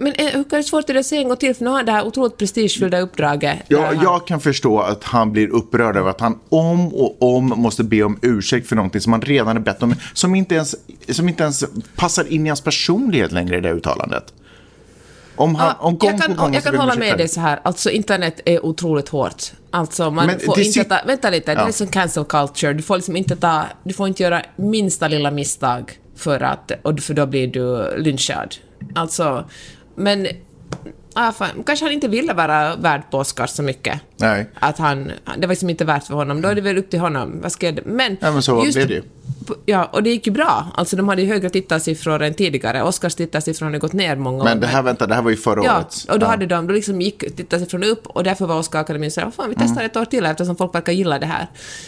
Men 0.00 0.12
eh, 0.12 0.26
hur 0.26 0.44
kan 0.44 0.56
det 0.58 0.62
svårt 0.62 0.90
är 0.90 0.94
det 0.94 1.00
att 1.00 1.06
säga 1.06 1.20
en 1.22 1.28
gång 1.28 1.36
till, 1.36 1.54
för 1.54 1.64
nu 1.64 1.70
har 1.70 1.76
han 1.76 1.86
det 1.86 1.92
här 1.92 2.06
otroligt 2.06 2.36
prestigefyllda 2.36 3.00
uppdraget. 3.00 3.58
Ja, 3.68 3.92
jag 4.02 4.26
kan 4.26 4.40
förstå 4.40 4.78
att 4.80 5.04
han 5.04 5.32
blir 5.32 5.48
upprörd 5.48 5.96
över 5.96 6.10
att 6.10 6.20
han 6.20 6.38
om 6.48 6.94
och 6.94 7.36
om 7.36 7.44
måste 7.56 7.84
be 7.84 8.02
om 8.02 8.18
ursäkt 8.22 8.68
för 8.68 8.76
någonting 8.76 9.00
som 9.00 9.12
han 9.12 9.22
redan 9.22 9.46
har 9.56 9.58
bett 9.64 9.82
om, 9.82 9.94
som 10.14 10.34
inte 10.34 10.54
ens, 10.54 10.74
som 11.08 11.28
inte 11.28 11.42
ens 11.42 11.64
passar 11.96 12.32
in 12.32 12.46
i 12.46 12.48
hans 12.48 12.60
personlighet 12.60 13.32
längre 13.32 13.56
i 13.58 13.60
det 13.60 13.70
uttalandet. 13.70 14.34
Om 15.36 15.54
han, 15.54 15.66
Ja, 15.68 15.86
om 15.86 15.98
gång 15.98 16.10
jag 16.10 16.36
kan, 16.36 16.52
jag 16.54 16.62
kan 16.64 16.76
hålla 16.76 16.94
med 16.94 17.08
dig 17.18 17.26
det. 17.26 17.28
så 17.28 17.40
här, 17.40 17.60
alltså 17.62 17.90
internet 17.90 18.40
är 18.44 18.64
otroligt 18.66 19.08
hårt. 19.08 19.42
Alltså 19.70 20.10
man 20.10 20.26
Men 20.26 20.40
får 20.40 20.56
det 20.56 20.64
inte 20.64 20.80
sit- 20.80 20.88
ta, 20.88 20.98
vänta 21.06 21.30
lite, 21.30 21.54
det 21.54 21.60
Ja. 21.60 21.68
är 21.68 21.72
som 21.72 21.86
cancel 21.86 22.24
culture, 22.24 22.72
du 22.72 22.82
får 22.82 22.96
liksom 22.96 23.16
inte 23.16 23.36
ta, 23.36 23.64
du 23.84 23.94
får 23.94 24.08
inte 24.08 24.22
göra 24.22 24.42
minsta 24.56 25.08
lilla 25.08 25.30
misstag 25.30 25.92
för 26.16 26.40
att, 26.40 26.72
och 26.82 27.00
för 27.00 27.14
då 27.14 27.26
blir 27.26 27.46
du 27.46 27.96
lynchad. 27.98 28.54
Alltså, 28.94 29.44
men, 30.00 30.26
ah, 31.14 31.32
fan, 31.32 31.62
kanske 31.66 31.84
han 31.84 31.92
inte 31.92 32.08
ville 32.08 32.32
vara 32.32 32.76
värd 32.76 33.02
på 33.10 33.18
Oscars 33.18 33.50
så 33.50 33.62
mycket. 33.62 34.00
Nej. 34.16 34.50
Att 34.60 34.78
han, 34.78 35.04
det 35.38 35.46
var 35.46 35.52
liksom 35.52 35.70
inte 35.70 35.84
värt 35.84 36.04
för 36.04 36.14
honom, 36.14 36.40
då 36.42 36.48
är 36.48 36.54
det 36.54 36.60
väl 36.60 36.78
upp 36.78 36.90
till 36.90 37.00
honom, 37.00 37.40
vad 37.42 37.52
ska 37.52 37.66
jag, 37.66 37.80
men... 37.86 38.16
Ja, 38.20 38.32
men 38.32 38.42
så 38.42 38.60
blev 38.60 38.72
det 38.74 38.94
ju. 38.94 39.02
Ja, 39.66 39.84
och 39.92 40.02
det 40.02 40.10
gick 40.10 40.26
ju 40.26 40.32
bra. 40.32 40.66
Alltså 40.74 40.96
de 40.96 41.08
hade 41.08 41.22
ju 41.22 41.28
högre 41.28 41.50
tittarsiffror 41.50 42.22
än 42.22 42.34
tidigare. 42.34 42.82
Oscars 42.82 43.14
tittarsiffror 43.14 43.70
har 43.70 43.78
gått 43.78 43.92
ner 43.92 44.16
många 44.16 44.38
år. 44.40 44.44
Men 44.44 44.60
det 44.60 44.66
här, 44.66 44.82
vänta, 44.82 45.06
det 45.06 45.14
här 45.14 45.22
var 45.22 45.30
ju 45.30 45.36
förra 45.36 45.64
Ja, 45.64 45.76
året. 45.76 46.06
och 46.08 46.18
då 46.18 46.26
Ja. 46.26 46.30
hade 46.30 46.46
de, 46.46 46.66
då 46.66 46.72
liksom 46.74 47.00
gick 47.00 47.36
tittarsiffrorna 47.36 47.86
upp 47.86 48.06
och 48.06 48.24
därför 48.24 48.46
var 48.46 48.58
Oscar-akademin 48.58 49.10
såhär, 49.10 49.30
fan, 49.30 49.48
vi 49.48 49.54
Mm. 49.54 49.66
testar 49.68 49.84
ett 49.84 49.96
år 49.96 50.04
till 50.04 50.26
eftersom 50.26 50.56
folk 50.56 50.74
verkar 50.74 50.92
gilla 50.92 51.18
det 51.18 51.26
här. 51.26 51.46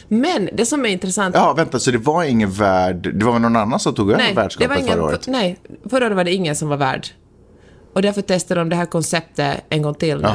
Men 0.09 0.48
det 0.53 0.66
som 0.66 0.85
är 0.85 0.88
intressant... 0.88 1.35
Ja, 1.35 1.53
vänta, 1.53 1.79
så 1.79 1.90
det 1.90 1.98
var 1.98 2.25
ingen 2.25 2.51
värd... 2.51 3.11
Det 3.18 3.25
var 3.25 3.33
väl 3.33 3.42
någon 3.42 3.57
annan 3.57 3.81
som 3.81 3.94
tog 3.94 4.11
över 4.11 4.35
värdskapet 4.35 4.87
förra 4.90 5.03
året? 5.03 5.27
nej, 5.27 5.59
förra 5.90 6.07
året 6.07 6.16
var 6.16 6.25
det 6.25 6.33
ingen 6.33 6.57
som 6.57 6.68
var 6.68 6.77
värd. 6.77 7.07
Och 7.92 8.02
därför 8.02 8.22
testade 8.22 8.61
de 8.61 8.68
det 8.68 8.76
här 8.76 8.87
konceptet 8.87 9.64
en 9.68 9.83
gång 9.83 9.94
till 9.94 10.16
nu. 10.18 10.28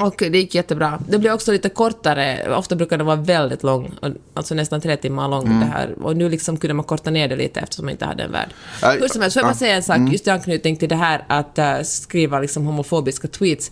Och 0.00 0.14
det 0.18 0.38
gick 0.38 0.54
jättebra. 0.54 0.98
Det 1.08 1.18
blev 1.18 1.32
också 1.32 1.52
lite 1.52 1.68
kortare. 1.68 2.54
Ofta 2.56 2.76
brukar 2.76 2.98
det 2.98 3.04
vara 3.04 3.16
väldigt 3.16 3.62
lång, 3.62 3.94
alltså 4.34 4.54
nästan 4.54 4.80
tre 4.80 4.96
timmar 4.96 5.28
lång 5.28 5.46
Mm. 5.46 5.60
det 5.60 5.66
här. 5.66 5.94
Och 6.02 6.16
nu 6.16 6.28
liksom 6.28 6.56
kunde 6.56 6.74
man 6.74 6.84
korta 6.84 7.10
ner 7.10 7.28
det 7.28 7.36
lite 7.36 7.60
eftersom 7.60 7.84
man 7.84 7.92
inte 7.92 8.04
hade 8.04 8.22
en 8.22 8.32
värld. 8.32 8.48
Aj, 8.82 8.98
Hur 9.00 9.08
som 9.08 9.20
helst, 9.22 9.34
får 9.34 9.40
jag 9.40 9.46
bara 9.46 9.52
ja. 9.54 9.58
säga 9.58 9.76
en 9.76 9.82
sak, 9.82 10.12
just 10.12 10.26
i 10.26 10.30
anknytning 10.30 10.76
till 10.76 10.88
det 10.88 10.96
här 10.96 11.24
att 11.28 11.58
äh, 11.58 11.80
skriva 11.82 12.40
liksom 12.40 12.66
homofobiska 12.66 13.28
tweets. 13.28 13.70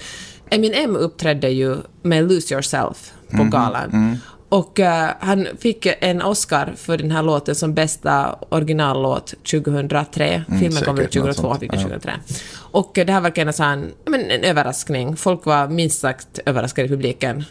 Eminem 0.51 0.97
uppträdde 0.97 1.49
ju 1.49 1.77
med 2.03 2.29
Lose 2.29 2.55
Yourself 2.55 3.13
på 3.31 3.37
Mm-hmm. 3.37 3.51
galan. 3.51 4.19
Och 4.51 4.81
äh, 4.81 5.11
han 5.21 5.47
fick 5.59 5.87
en 6.01 6.23
Oscar 6.23 6.73
för 6.77 6.99
den 6.99 7.11
här 7.11 7.23
låten 7.23 7.55
som 7.55 7.75
bästa 7.75 8.39
originallåt 8.49 9.35
2003. 9.51 10.45
Filmen 10.61 10.83
kom 10.83 10.95
Mm, 10.95 11.05
något 11.05 11.13
2002, 11.13 11.49
han 11.49 11.61
fick 11.61 11.71
den 11.71 11.81
Ja. 11.81 11.87
2003. 11.87 12.13
Och 12.57 12.99
äh, 12.99 13.07
det 13.07 13.13
här 13.13 13.21
verkar 13.21 13.45
nästan 13.45 13.69
en, 13.69 13.93
men 14.07 14.31
en 14.31 14.45
överraskning. 14.45 15.17
Folk 15.17 15.47
var 15.47 15.69
minst 15.69 16.01
sagt 16.01 16.39
överraskade 16.47 16.87
i 16.87 16.89
publiken. 16.89 17.45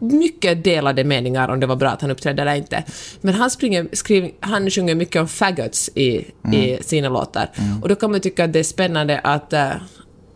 Mycket 0.00 0.64
delade 0.64 1.04
meningar 1.04 1.48
om 1.48 1.60
det 1.60 1.66
var 1.66 1.76
bra 1.76 1.88
att 1.88 2.00
han 2.02 2.10
uppträdde 2.10 2.42
eller 2.42 2.54
inte. 2.54 2.84
Men 3.20 3.34
han, 3.34 3.50
springer, 3.50 3.88
skriver, 3.92 4.30
han 4.40 4.70
sjunger 4.70 4.94
mycket 4.94 5.20
om 5.20 5.28
faggots 5.28 5.90
i, 5.94 6.26
i 6.52 6.78
sina 6.80 7.08
låtar. 7.08 7.50
Och 7.82 7.88
då 7.88 7.94
kan 7.94 8.10
man 8.10 8.20
tycka 8.20 8.44
att 8.44 8.52
det 8.52 8.58
är 8.58 8.64
spännande 8.64 9.18
att, 9.18 9.52
äh, 9.52 9.70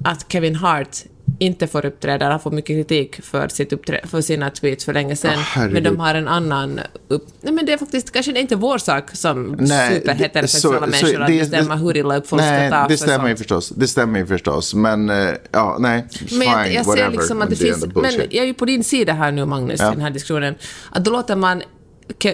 att 0.05 0.33
Kevin 0.33 0.55
Hart 0.57 0.97
inte 1.43 1.67
får 1.67 1.87
uppträda. 1.87 2.31
Han 2.31 2.41
får 2.41 2.51
mycket 2.51 2.77
kritik 2.77 3.21
för, 3.25 3.49
sitt 3.49 3.73
uppträ- 3.73 4.07
för 4.07 4.21
sina 4.21 4.51
tweets 4.51 4.85
för 4.85 4.93
länge 4.93 5.17
sedan. 5.17 5.33
Herregud. 5.39 5.73
men 5.73 5.83
de 5.83 6.01
har 6.01 6.15
en 6.15 6.29
annan... 6.29 6.81
Upp- 7.09 7.27
Nej, 7.41 7.53
men 7.53 7.67
det 7.67 7.73
är 7.73 7.79
faktiskt 7.79 8.11
kanske 8.13 8.33
det 8.33 8.39
är 8.39 8.41
inte 8.43 8.57
vår 8.57 8.79
sak 8.79 9.11
som 9.17 9.57
superheterosexuella 9.67 10.87
människor 10.87 11.23
att 11.23 11.29
bestämma 11.29 11.77
hur 11.77 11.97
illa 11.97 12.17
upp 12.17 12.29
folk 12.29 12.43
Nej, 12.43 12.69
ska 12.71 12.83
ta 12.83 12.89
det 12.89 12.97
stämmer 12.97 13.29
ju 13.29 13.37
förstås. 13.37 13.69
Det 13.69 13.87
stämmer 13.89 14.19
ju 14.19 14.27
förstås. 14.27 14.75
Men, 14.75 15.11
eh, 15.11 15.29
ja, 15.51 15.77
nej. 15.81 16.05
Fine, 16.13 16.39
Men 16.39 16.49
jag, 16.49 16.73
jag 16.73 16.85
ser 16.85 16.91
whatever. 16.91 17.11
liksom 17.11 17.43
att 17.43 17.49
det 17.51 17.55
är 17.55 17.73
finns... 17.73 17.87
Men 17.95 18.13
jag 18.15 18.35
är 18.35 18.45
ju 18.45 18.55
på 18.55 18.65
din 18.65 18.85
sida 18.85 19.13
här 19.13 19.33
nu, 19.33 19.45
Magnus, 19.45 19.81
Ja. 19.81 19.89
i 19.89 19.95
den 19.95 20.01
här 20.01 20.11
diskussionen. 20.11 20.55
Att 20.91 21.05
då 21.05 21.11
låter 21.11 21.37
man, 21.37 21.63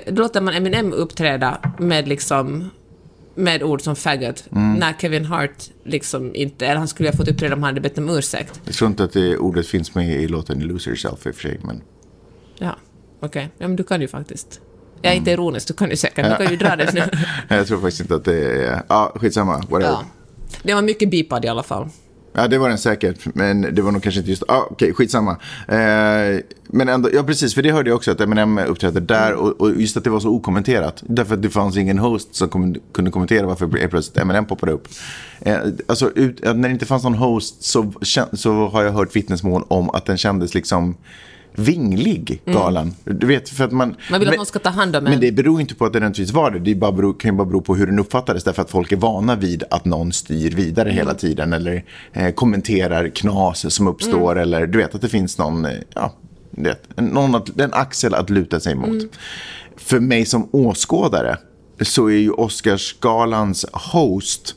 då 0.06 0.22
låter 0.22 0.40
man 0.40 0.54
Eminem 0.54 0.92
uppträda 0.92 1.58
med 1.78 2.08
liksom 2.08 2.70
med 3.38 3.62
ord 3.62 3.82
som 3.82 3.96
faggot, 3.96 4.44
Mm. 4.52 4.74
när 4.74 4.92
Kevin 5.00 5.24
Hart 5.24 5.64
liksom 5.84 6.34
inte... 6.34 6.66
Eller 6.66 6.78
han 6.78 6.88
skulle 6.88 7.08
ha 7.08 7.16
fått 7.16 7.28
uppträda 7.28 7.54
om 7.54 7.62
han 7.62 7.70
hade 7.74 7.80
bett 7.80 7.98
om 7.98 8.08
ursäkt. 8.10 8.60
Jag 8.64 8.74
tror 8.74 8.90
inte 8.90 9.04
att 9.04 9.12
det 9.12 9.36
ordet 9.36 9.66
finns 9.66 9.94
med 9.94 10.20
i 10.22 10.28
låten 10.28 10.58
Lose 10.60 10.90
Yourself 10.90 11.26
i 11.26 11.30
och 11.30 11.34
för 11.34 11.42
sig. 11.42 11.60
Men... 11.64 11.82
Ja, 12.58 12.76
okej. 13.20 13.48
Ja, 13.58 13.68
men 13.68 13.76
du 13.76 13.84
kan 13.84 14.00
ju 14.00 14.08
faktiskt. 14.08 14.60
Jag 15.02 15.12
är 15.12 15.16
inte 15.16 15.30
ironisk, 15.30 15.68
du 15.68 15.74
kan 15.74 15.90
ju 15.90 15.96
säkert. 15.96 16.24
Du 16.30 16.44
kan 16.44 16.52
ju 16.52 16.56
dra 16.56 16.76
det 16.76 16.92
nu. 16.94 17.02
jag 17.56 17.66
tror 17.66 17.80
faktiskt 17.80 18.00
inte 18.00 18.14
att 18.14 18.24
det 18.24 18.64
är... 18.64 18.82
Ja, 18.88 19.12
skitsamma. 19.16 19.56
Whatever. 19.56 19.82
Ja. 19.82 20.04
Det 20.62 20.74
var 20.74 20.82
mycket 20.82 21.10
bipad 21.10 21.44
i 21.44 21.48
alla 21.48 21.62
fall. 21.62 21.88
Ja, 22.38 22.48
det 22.48 22.58
var 22.58 22.68
den 22.68 22.78
säkert. 22.78 23.34
Men 23.34 23.74
det 23.74 23.82
var 23.82 23.92
nog 23.92 24.02
kanske 24.02 24.18
inte 24.18 24.30
just... 24.30 24.42
Ah, 24.48 24.66
Okej, 24.70 24.94
skitsamma. 24.94 25.30
Eh, 25.68 26.40
men 26.66 26.88
ändå, 26.88 27.10
ja 27.12 27.22
precis, 27.22 27.54
för 27.54 27.62
det 27.62 27.72
hörde 27.72 27.90
jag 27.90 27.96
också 27.96 28.10
att 28.10 28.20
Eminem 28.20 28.58
uppträdde 28.58 29.00
där 29.00 29.34
och, 29.34 29.60
och 29.60 29.80
just 29.80 29.96
att 29.96 30.04
det 30.04 30.10
var 30.10 30.20
så 30.20 30.28
okommenterat. 30.28 31.02
Därför 31.06 31.34
att 31.34 31.42
det 31.42 31.50
fanns 31.50 31.76
ingen 31.76 31.98
host 31.98 32.34
som 32.34 32.48
kom, 32.48 32.74
kunde 32.92 33.10
kommentera 33.10 33.46
varför 33.46 33.88
plötsligt 33.88 34.18
Eminem 34.18 34.44
poppade 34.44 34.72
upp. 34.72 34.88
Eh, 35.40 35.58
alltså, 35.86 36.10
ut, 36.10 36.40
när 36.42 36.68
det 36.68 36.70
inte 36.70 36.86
fanns 36.86 37.04
någon 37.04 37.14
host 37.14 37.64
så, 37.64 37.92
så 38.32 38.68
har 38.68 38.82
jag 38.82 38.92
hört 38.92 39.16
vittnesmål 39.16 39.64
om 39.68 39.90
att 39.90 40.06
den 40.06 40.18
kändes 40.18 40.54
liksom 40.54 40.96
vinglig, 41.58 42.42
galan. 42.46 42.94
Du 43.04 43.26
vet, 43.26 43.48
för 43.48 43.64
att 43.64 43.72
man... 43.72 43.88
Man 44.10 44.20
vill 44.20 44.28
att 44.28 44.32
men- 44.32 44.36
någon 44.36 44.46
ska 44.46 44.58
ta 44.58 44.70
hand 44.70 44.96
om 44.96 45.06
en. 45.06 45.10
Men 45.10 45.20
det 45.20 45.32
beror 45.32 45.60
inte 45.60 45.74
på 45.74 45.84
att 45.86 45.92
det 45.92 45.98
nödvändigtvis 46.00 46.30
var 46.32 46.50
det. 46.50 46.58
Det 46.58 46.74
bara 46.74 46.92
bero, 46.92 47.12
kan 47.12 47.30
ju 47.30 47.36
bara 47.36 47.46
bero 47.46 47.60
på 47.60 47.74
hur 47.76 47.86
den 47.86 47.98
uppfattades. 47.98 48.44
Därför 48.44 48.62
att 48.62 48.70
folk 48.70 48.92
är 48.92 48.96
vana 48.96 49.36
vid 49.36 49.64
att 49.70 49.84
någon 49.84 50.12
styr 50.12 50.50
vidare 50.50 50.90
hela 50.90 51.10
Mm. 51.10 51.16
tiden. 51.16 51.52
Eller 51.52 51.84
eh, 52.12 52.30
kommenterar 52.30 53.08
knas 53.08 53.74
som 53.74 53.88
uppstår. 53.88 54.32
Mm. 54.32 54.42
Eller 54.42 54.66
du 54.66 54.78
vet 54.78 54.94
att 54.94 55.00
det 55.00 55.08
finns 55.08 55.38
någon, 55.38 55.64
eh, 55.64 55.72
ja, 55.94 56.12
vet, 56.50 56.96
någon 56.96 57.34
att, 57.34 57.60
en 57.60 57.72
axel 57.72 58.14
att 58.14 58.30
luta 58.30 58.60
sig 58.60 58.74
mot. 58.74 58.88
Mm. 58.88 59.08
För 59.76 60.00
mig 60.00 60.24
som 60.26 60.48
åskådare 60.52 61.36
så 61.80 62.06
är 62.06 62.16
ju 62.16 62.30
Oscarsgalans 62.30 63.66
host 63.72 64.54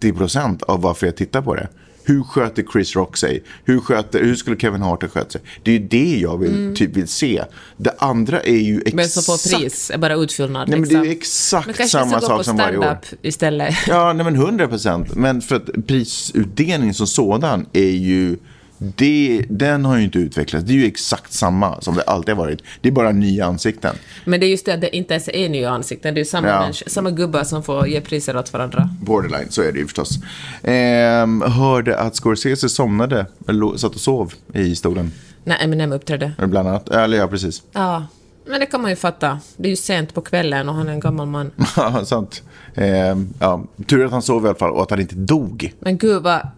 80% 0.00 0.62
av 0.62 0.82
varför 0.82 1.06
jag 1.06 1.16
tittar 1.16 1.42
på 1.42 1.54
det. 1.54 1.68
Hur 2.10 2.22
sköter 2.22 2.64
Chris 2.72 2.96
Rock 2.96 3.16
sig? 3.16 3.42
Hur, 3.64 3.80
sköter, 3.80 4.24
hur 4.24 4.34
skulle 4.34 4.56
Kevin 4.56 4.82
Hart 4.82 5.02
ha 5.02 5.08
skött 5.08 5.32
sig? 5.32 5.40
Det 5.62 5.70
är 5.70 5.78
ju 5.78 5.88
det 5.88 6.18
jag 6.18 6.38
vill, 6.38 6.76
typ 6.76 6.96
vill 6.96 7.08
se. 7.08 7.44
Det 7.76 7.94
andra 7.98 8.40
är 8.40 8.58
ju 8.58 8.76
exakt... 8.76 8.92
Mm. 8.92 8.96
Men 8.96 9.08
som 9.08 9.22
får 9.22 9.58
pris 9.58 9.90
är 9.90 9.98
bara 9.98 10.14
utfyllnad. 10.14 10.68
Nej, 10.68 10.80
men 10.80 10.88
det 10.88 10.94
är 10.94 11.00
liksom. 11.00 11.12
exakt 11.12 11.66
Men 11.66 11.74
kanske 11.74 11.98
samma 11.98 12.20
ska 12.20 12.20
gå 12.20 12.26
på 12.26 12.36
sak 12.36 12.44
som 12.44 12.56
varje 12.56 12.78
år. 12.78 12.82
stand-up 12.82 13.26
istället. 13.26 13.74
Ja, 13.86 14.12
nej 14.12 14.24
men 14.24 14.34
100 14.34 14.68
procent. 14.68 15.14
Men 15.14 15.40
för 15.42 15.56
att 15.56 15.86
prisutdelningen 15.86 16.94
som 16.94 17.06
sådan 17.06 17.66
är 17.72 17.90
ju... 17.90 18.36
Det, 18.82 19.44
den 19.48 19.84
har 19.84 19.96
ju 19.96 20.04
inte 20.04 20.18
utvecklats. 20.18 20.64
Det 20.66 20.72
är 20.72 20.76
ju 20.76 20.86
exakt 20.86 21.32
samma 21.32 21.80
som 21.80 21.94
det 21.94 22.02
alltid 22.02 22.34
har 22.34 22.44
varit. 22.44 22.62
Det 22.80 22.88
är 22.88 22.92
bara 22.92 23.12
nya 23.12 23.46
ansikten. 23.46 23.96
Men 24.24 24.40
det 24.40 24.46
är 24.46 24.48
just 24.50 24.66
det 24.66 24.74
att 24.74 24.80
det 24.80 24.96
inte 24.96 25.14
ens 25.14 25.28
är 25.28 25.48
nya 25.48 25.70
ansikten. 25.70 26.14
Det 26.14 26.20
är 26.20 26.24
samma, 26.24 26.48
Ja. 26.48 26.60
människa, 26.60 26.84
samma 26.88 27.10
gubbar 27.10 27.44
som 27.44 27.62
får 27.62 27.88
ge 27.88 28.00
priser 28.00 28.36
åt 28.36 28.52
varandra. 28.52 28.88
Borderline, 29.02 29.46
så 29.50 29.62
är 29.62 29.72
det 29.72 29.78
ju 29.78 29.84
förstås. 29.86 30.18
Ehm, 30.62 31.42
hörde 31.42 31.98
att 31.98 32.16
Scorsese 32.16 32.68
somnade, 32.68 33.26
eller 33.48 33.76
satt 33.76 33.94
och 33.94 34.00
sov 34.00 34.32
i 34.54 34.76
stolen. 34.76 35.12
När 35.44 35.64
Eminem 35.64 35.92
uppträdde. 35.92 36.32
Bland 36.38 36.68
annat. 36.68 36.88
Eller 36.88 37.16
ja, 37.18 37.26
precis. 37.28 37.62
Ja, 37.72 38.06
men 38.46 38.60
det 38.60 38.66
kan 38.66 38.80
man 38.82 38.90
ju 38.90 38.96
fatta. 38.96 39.40
Det 39.56 39.68
är 39.68 39.70
ju 39.70 39.76
sent 39.76 40.14
på 40.14 40.20
kvällen 40.20 40.68
och 40.68 40.74
han 40.74 40.88
är 40.88 40.92
en 40.92 41.00
gammal 41.00 41.26
man. 41.26 41.50
Ja, 41.76 42.04
sant. 42.04 42.42
Ehm, 42.74 43.28
ja, 43.38 43.64
tur 43.86 44.04
att 44.04 44.12
han 44.12 44.22
sov 44.22 44.44
i 44.44 44.48
alla 44.48 44.58
fall 44.58 44.70
och 44.70 44.82
att 44.82 44.90
han 44.90 45.00
inte 45.00 45.14
dog. 45.14 45.74
Men 45.80 45.98
gud 45.98 46.22
vad... 46.22 46.40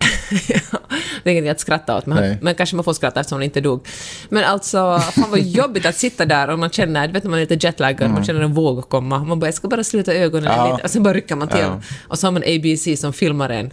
det 1.24 1.30
är 1.30 1.34
inget 1.34 1.50
att 1.50 1.60
skratta 1.60 1.98
åt, 1.98 2.06
men, 2.06 2.36
men 2.40 2.54
kanske 2.54 2.76
man 2.76 2.84
får 2.84 2.92
skratta 2.92 3.20
eftersom 3.20 3.36
han 3.36 3.42
inte 3.42 3.60
dog. 3.60 3.86
Men 4.28 4.44
alltså, 4.44 4.98
fan 4.98 5.30
vad 5.30 5.40
jobbigt 5.40 5.86
att 5.86 5.96
sitta 5.96 6.26
där 6.26 6.50
och 6.50 6.58
man 6.58 6.70
känner, 6.70 7.06
du 7.06 7.12
vet 7.12 7.24
när 7.24 7.30
man 7.30 7.38
är 7.40 7.46
lite 7.46 7.66
jetlaggad, 7.66 8.10
man 8.10 8.24
känner 8.24 8.40
en 8.40 8.54
våg 8.54 8.88
komma. 8.88 9.24
Man 9.24 9.40
bara, 9.40 9.46
jag 9.46 9.54
ska 9.54 9.68
bara 9.68 9.84
sluta 9.84 10.12
ögonen 10.14 10.52
Mm. 10.52 10.56
Ja. 10.66 10.72
lite, 10.72 10.84
och 10.84 10.90
sen 10.90 11.02
bara 11.02 11.14
rycker 11.14 11.36
man 11.36 11.48
till. 11.48 11.60
Ja. 11.60 11.80
Och 12.08 12.18
så 12.18 12.26
har 12.26 12.32
man 12.32 12.42
ABC 12.42 13.00
som 13.00 13.12
filmar 13.12 13.50
en. 13.50 13.70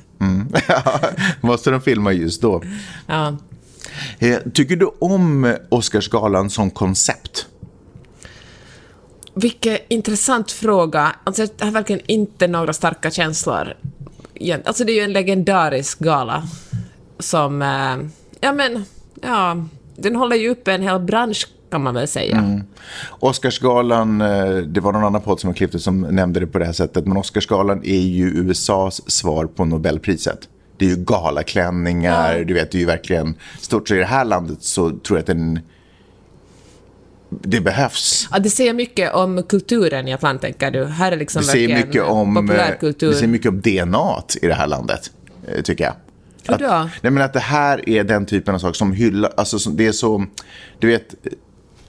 Måste 1.42 1.72
de 1.72 1.82
filma 1.82 2.14
just 2.14 2.42
då? 2.42 2.64
Ja. 3.08 3.38
Eh, 4.20 4.38
tycker 4.54 4.76
du 4.76 4.92
om 5.00 5.56
Oscarsgalan 5.70 6.50
som 6.50 6.72
koncept? 6.72 7.46
Vilken 9.34 9.78
intressant 9.88 10.52
fråga. 10.52 11.16
Alltså, 11.24 11.48
jag 11.58 11.66
har 11.66 11.72
verkligen 11.72 12.02
inte 12.06 12.48
några 12.48 12.74
starka 12.74 13.12
känslor. 13.12 13.74
Alltså, 14.66 14.84
det 14.84 14.92
är 14.92 14.96
ju 14.96 15.02
en 15.02 15.14
legendarisk 15.14 16.00
gala 16.00 16.48
som... 17.20 17.62
Eh, 17.62 17.98
ja, 18.42 18.54
men... 18.54 18.86
Ja, 19.22 19.66
den 19.96 20.16
håller 20.16 20.36
ju 20.36 20.50
uppe 20.50 20.72
en 20.74 20.82
hel 20.82 21.00
bransch, 21.00 21.48
kan 21.72 21.84
man 21.84 21.94
väl 21.94 22.08
säga. 22.08 22.62
Oscarsgalan, 23.20 24.22
eh, 24.22 24.56
det 24.58 24.80
var 24.82 24.92
någon 24.94 25.04
annan 25.04 25.22
podd 25.22 25.40
som 25.40 25.48
har 25.48 25.56
klippt 25.56 25.74
det 25.74 25.80
som 25.80 26.02
nämnde 26.02 26.40
det 26.40 26.48
på 26.48 26.60
det 26.60 26.66
här 26.66 26.74
sättet, 26.74 27.06
men 27.08 27.18
Oscarsgalan 27.18 27.82
är 27.84 28.00
ju 28.00 28.28
USAs 28.30 29.12
svar 29.12 29.46
på 29.46 29.66
Nobelpriset. 29.66 30.40
Det 30.78 30.86
är 30.86 30.90
ju 30.90 30.96
galaklänningar, 30.96 32.38
Ja. 32.38 32.44
du 32.44 32.54
vet, 32.54 32.72
det 32.72 32.78
är 32.78 32.80
ju 32.80 32.86
verkligen 32.86 33.36
stort. 33.60 33.88
Så 33.88 33.96
i 33.96 33.98
det 33.98 34.06
här 34.06 34.26
landet 34.26 34.58
så 34.64 34.90
tror 34.90 35.18
jag 35.18 35.20
att 35.20 35.28
den, 35.28 35.60
det 37.30 37.62
behövs. 37.62 38.28
Ja, 38.32 38.40
det 38.40 38.50
säger 38.50 38.74
mycket 38.74 39.14
om 39.14 39.44
kulturen 39.44 40.08
i 40.08 40.12
ett 40.12 40.22
land, 40.22 40.42
tänker 40.42 40.72
du. 40.72 40.86
Här 40.86 41.12
är 41.12 41.18
liksom 41.18 41.42
Det 41.42 41.48
säger 41.48 41.86
mycket 41.86 42.04
om, 42.04 42.38
eh, 42.38 42.42
populärkultur. 42.44 43.10
det 43.10 43.16
säger 43.16 43.28
mycket 43.28 43.50
om 43.50 43.62
DNA 43.62 44.24
i 44.42 44.48
det 44.48 44.54
här 44.54 44.68
landet, 44.68 45.12
tycker 45.64 45.84
jag. 45.84 45.94
Hur 46.50 46.56
Att, 46.56 46.84
då? 46.84 46.90
nej 47.02 47.12
men 47.12 47.24
att 47.24 47.34
det 47.34 47.40
här 47.40 47.90
är 47.90 48.04
den 48.04 48.26
typen 48.26 48.56
av 48.56 48.60
sak 48.60 48.76
som 48.76 48.94
hyllar, 48.94 49.32
alltså 49.38 49.60
som- 49.60 49.78
det 49.78 49.88
är 49.88 49.92
så, 49.92 50.26
du 50.80 50.88
vet, 50.88 51.16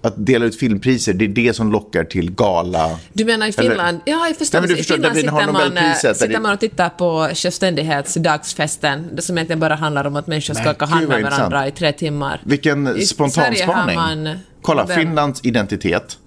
att 0.02 0.26
dela 0.26 0.44
ut 0.44 0.58
filmpriser, 0.58 1.12
det 1.14 1.24
är 1.24 1.28
det 1.28 1.56
som 1.56 1.72
lockar 1.72 2.04
till 2.04 2.30
gala. 2.34 2.98
Du 3.12 3.24
menar 3.24 3.46
i 3.46 3.52
Finland? 3.52 4.00
Eller- 4.06 4.18
ja, 4.18 4.26
jag 4.26 4.36
förstår. 4.36 4.58
Nej, 4.58 4.62
men 4.62 4.68
du 4.68 4.74
I 4.74 4.78
förstår, 4.78 4.94
Finland 4.94 5.14
vi 5.16 5.26
har 5.26 5.40
sitter 5.40 5.52
man, 5.52 5.76
eh, 5.76 5.94
sitter 5.94 6.28
det- 6.28 6.40
man 6.40 6.52
och 6.52 6.60
tittar 6.60 6.88
på 6.88 7.28
självständighetsdagsfesten, 7.34 9.18
som 9.22 9.38
egentligen 9.38 9.60
bara 9.60 9.74
handlar 9.74 10.04
om 10.06 10.16
att 10.16 10.26
människor 10.26 10.54
skakar 10.54 10.86
gud, 10.86 10.88
hand 10.88 11.08
med 11.08 11.22
varandra 11.22 11.68
i 11.68 11.70
tre 11.70 11.92
timmar. 11.92 12.40
Vilken 12.44 12.86
I- 12.96 13.00
i 13.00 13.06
spontanspaning. 13.06 13.96
man 13.96 14.28
Kolla. 14.62 14.86
Finlands 14.86 15.40
identitet. 15.44 16.18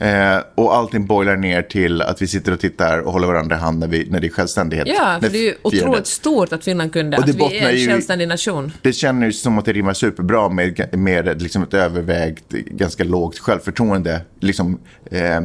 Eh, 0.00 0.38
och 0.54 0.76
allting 0.76 1.06
boilar 1.06 1.36
ner 1.36 1.62
till 1.62 2.02
att 2.02 2.22
vi 2.22 2.26
sitter 2.26 2.52
och 2.52 2.60
tittar 2.60 2.98
och 2.98 3.12
håller 3.12 3.26
varandra 3.26 3.56
i 3.56 3.58
hand 3.58 3.78
när, 3.78 3.88
vi, 3.88 4.08
när 4.10 4.20
det 4.20 4.26
är 4.26 4.30
självständighet. 4.30 4.88
Ja, 4.88 5.18
för 5.22 5.28
det 5.28 5.38
är 5.38 5.42
ju 5.42 5.54
otroligt 5.62 6.06
stort 6.06 6.52
att 6.52 6.64
Finland 6.64 6.92
kunde, 6.92 7.16
Och 7.16 7.26
det 7.26 7.30
att 7.44 7.52
vi 7.52 7.58
är 7.58 7.70
en 7.70 7.76
ju 7.76 7.88
självständig 7.88 8.28
nation. 8.28 8.72
Det 8.82 8.92
känner 8.92 9.26
ju 9.26 9.32
som 9.32 9.58
att 9.58 9.64
det 9.64 9.72
rimmar 9.72 9.92
superbra 9.92 10.48
med, 10.48 10.98
med 10.98 11.42
liksom 11.42 11.62
ett 11.62 11.74
övervägt, 11.74 12.48
ganska 12.50 13.04
lågt 13.04 13.38
självförtroende. 13.38 14.20
Liksom, 14.40 14.80
eh, 15.10 15.40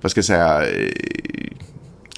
vad 0.00 0.10
ska 0.10 0.18
jag 0.18 0.24
säga? 0.24 0.62
Eh, 0.62 0.68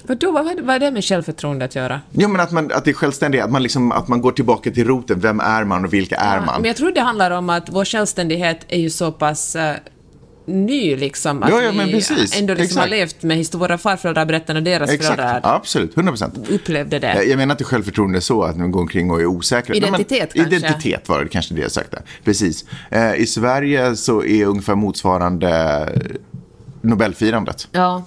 Vadå, 0.07 0.31
vad, 0.31 0.59
vad 0.59 0.75
är 0.75 0.79
det 0.79 0.91
med 0.91 1.03
självförtroende 1.03 1.65
att 1.65 1.75
göra? 1.75 2.01
Jo, 2.11 2.29
men 2.29 2.41
att, 2.41 2.51
man, 2.51 2.71
att 2.73 2.85
det 2.85 2.91
är 2.91 2.93
självständigt, 2.93 3.43
att 3.43 3.51
man, 3.51 3.63
liksom, 3.63 3.91
att 3.91 4.07
man 4.07 4.21
går 4.21 4.31
tillbaka 4.31 4.71
till 4.71 4.87
roten. 4.87 5.19
Vem 5.19 5.39
är 5.39 5.63
man 5.63 5.85
och 5.85 5.93
vilka 5.93 6.15
är 6.15 6.39
man? 6.39 6.61
Men 6.61 6.67
jag 6.67 6.75
tror 6.75 6.91
det 6.91 7.01
handlar 7.01 7.31
om 7.31 7.49
att 7.49 7.69
vår 7.69 7.85
självständighet 7.85 8.65
är 8.67 8.79
ju 8.79 8.89
så 8.89 9.11
pass 9.11 9.55
eh, 9.55 9.75
ny 10.45 10.95
liksom, 10.95 11.43
att 11.43 11.49
Ja, 11.49 11.61
ja, 11.61 11.71
men 11.71 11.87
vi 11.87 11.93
precis. 11.93 12.39
ändå 12.39 12.53
liksom 12.53 12.79
har 12.81 12.87
levt 12.87 13.23
med 13.23 13.37
his- 13.37 13.57
våra 13.57 13.77
farföräldrar 13.77 14.25
berättar 14.25 14.53
när 14.53 14.61
deras 14.61 14.89
Exakt, 14.89 15.15
föräldrar 15.15 15.55
absolut, 15.55 15.95
100 15.95 16.11
procent. 16.11 16.49
upplevde 16.49 16.99
det. 16.99 17.07
Jag 17.15 17.27
jag 17.27 17.37
menar 17.37 17.53
inte 17.53 17.63
självförtroende 17.63 18.21
så 18.21 18.43
att 18.43 18.57
man 18.57 18.71
går 18.71 18.81
omkring 18.81 19.11
och 19.11 19.21
är 19.21 19.25
osäker. 19.25 19.75
Identitet 19.75 20.09
Nej, 20.09 20.19
men, 20.35 20.49
kanske? 20.51 20.67
Identitet 20.67 21.09
var 21.09 21.23
det 21.23 21.29
kanske 21.29 21.53
det 21.53 21.61
jag 21.61 21.71
sökte. 21.71 22.01
Precis. 22.23 22.65
Eh, 22.91 23.15
I 23.15 23.25
Sverige 23.25 23.95
så 23.95 24.23
är 24.23 24.45
ungefär 24.45 24.75
motsvarande 24.75 25.89
Nobelfirandet. 26.81 27.67
Ja, 27.71 28.03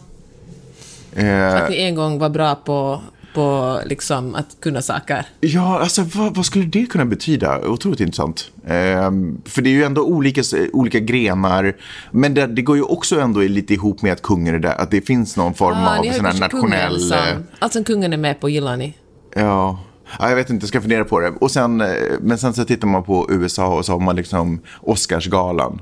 Eh, 1.19 1.55
att 1.55 1.71
ni 1.71 1.81
en 1.83 1.95
gång 1.95 2.19
var 2.19 2.29
bra 2.29 2.55
på, 2.55 3.03
på 3.37 3.81
liksom 3.87 4.35
att 4.35 4.57
kunna 4.61 4.83
saker. 4.83 5.27
Ja, 5.41 5.79
alltså 5.81 6.03
vad, 6.03 6.35
vad 6.35 6.47
skulle 6.47 6.65
det 6.65 6.87
kunna 6.87 7.05
betyda? 7.05 7.69
Otroligt 7.69 8.01
intressant. 8.01 8.51
Ehm, 8.67 9.41
för 9.45 9.63
det 9.63 9.71
är 9.71 9.73
ju 9.73 9.85
ändå 9.85 10.03
olika, 10.03 10.43
olika 10.73 10.99
grenar. 11.01 11.77
Men 12.11 12.35
det, 12.35 12.47
det 12.47 12.63
går 12.63 12.77
ju 12.77 12.83
också 12.83 13.21
ändå 13.21 13.41
lite 13.41 13.75
ihop 13.75 14.03
med 14.03 14.13
att 14.13 14.23
kungen 14.23 14.55
är 14.55 14.59
där. 14.59 14.81
Att 14.81 14.91
det 14.91 15.01
finns 15.01 15.37
någon 15.37 15.55
form 15.55 15.77
Ah, 15.77 15.99
av 15.99 16.03
sån 16.05 16.25
här 16.25 16.41
nationell... 16.41 16.95
eh, 16.95 16.99
som... 17.09 17.19
Allt 17.59 17.73
som 17.73 17.85
kungen 17.85 18.13
är 18.13 18.17
med 18.17 18.41
på 18.41 18.49
gillar 18.49 18.77
ni. 18.77 18.95
Ja. 19.35 19.81
ja, 20.19 20.29
jag 20.29 20.37
vet 20.37 20.51
inte, 20.51 20.65
jag 20.65 20.69
ska 20.69 20.81
fundera 20.81 21.05
på 21.05 21.21
det. 21.21 21.29
Och 21.41 21.51
sen, 21.51 21.81
eh, 21.81 21.89
men 22.21 22.39
sen 22.39 22.55
så 22.55 22.65
tittar 22.65 22.89
man 22.89 23.03
på 23.05 23.27
USA 23.31 23.67
och 23.79 23.85
så 23.85 23.93
har 23.93 24.01
man 24.01 24.17
liksom 24.17 24.61
Oscarsgalan. 24.81 25.81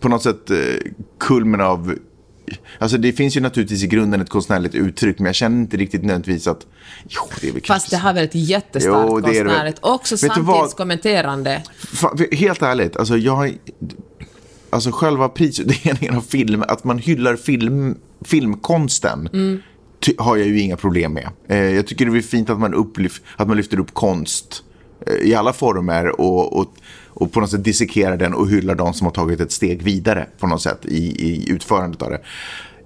På 0.00 0.08
något 0.08 0.22
sätt 0.22 0.50
eh, 0.50 0.56
kulmen 1.20 1.60
av... 1.60 1.94
Alltså 2.78 2.98
det 2.98 3.12
finns 3.12 3.36
ju 3.36 3.40
naturligtvis 3.40 3.82
i 3.82 3.86
grunden 3.86 4.20
ett 4.20 4.28
konstnärligt 4.28 4.74
uttryck, 4.74 5.18
men 5.18 5.26
jag 5.26 5.34
känner 5.34 5.58
inte 5.58 5.76
riktigt 5.76 6.02
nödvändigtvis 6.02 6.46
att... 6.46 6.66
Jo, 7.08 7.22
det 7.40 7.48
är 7.48 7.52
väl 7.52 7.62
Fast 7.62 7.90
det 7.90 7.96
har 7.96 8.12
väl 8.12 8.24
ett 8.24 8.34
jättestarkt 8.34 9.08
Jo, 9.10 9.20
det 9.20 9.28
väl. 9.28 9.44
konstnärligt. 9.44 9.78
Också 9.80 10.16
samtidskommenterande. 10.16 11.62
Helt 12.32 12.62
ärligt, 12.62 12.96
alltså 12.96 13.16
jag... 13.16 13.58
Alltså 14.70 14.90
själva 14.90 15.28
prisutdelningen 15.28 16.16
av 16.16 16.20
film, 16.20 16.64
att 16.68 16.84
man 16.84 16.98
hyllar 16.98 17.36
film, 17.36 17.96
filmkonsten, 18.24 19.28
ty, 20.00 20.14
har 20.18 20.36
jag 20.36 20.48
ju 20.48 20.60
inga 20.60 20.76
problem 20.76 21.12
med. 21.12 21.28
Eh, 21.48 21.58
jag 21.58 21.86
tycker 21.86 22.06
det 22.06 22.18
är 22.18 22.22
fint 22.22 22.50
att 22.50 22.60
man, 22.60 22.74
upplyf, 22.74 23.20
att 23.36 23.48
man 23.48 23.56
lyfter 23.56 23.80
upp 23.80 23.94
konst 23.94 24.62
Eh, 25.06 25.14
i 25.14 25.34
alla 25.34 25.52
former 25.52 26.20
och, 26.20 26.58
och, 26.58 26.74
och 27.08 27.32
på 27.32 27.40
något 27.40 27.50
sätt 27.50 27.64
dissekerar 27.64 28.16
den 28.16 28.34
och 28.34 28.48
hyllar 28.48 28.74
de 28.74 28.94
som 28.94 29.04
har 29.04 29.12
tagit 29.12 29.40
ett 29.40 29.52
steg 29.52 29.82
vidare 29.82 30.26
på 30.38 30.46
något 30.46 30.62
sätt 30.62 30.86
i, 30.86 31.26
i 31.26 31.50
utförandet 31.50 32.02
av 32.02 32.10
det. 32.10 32.20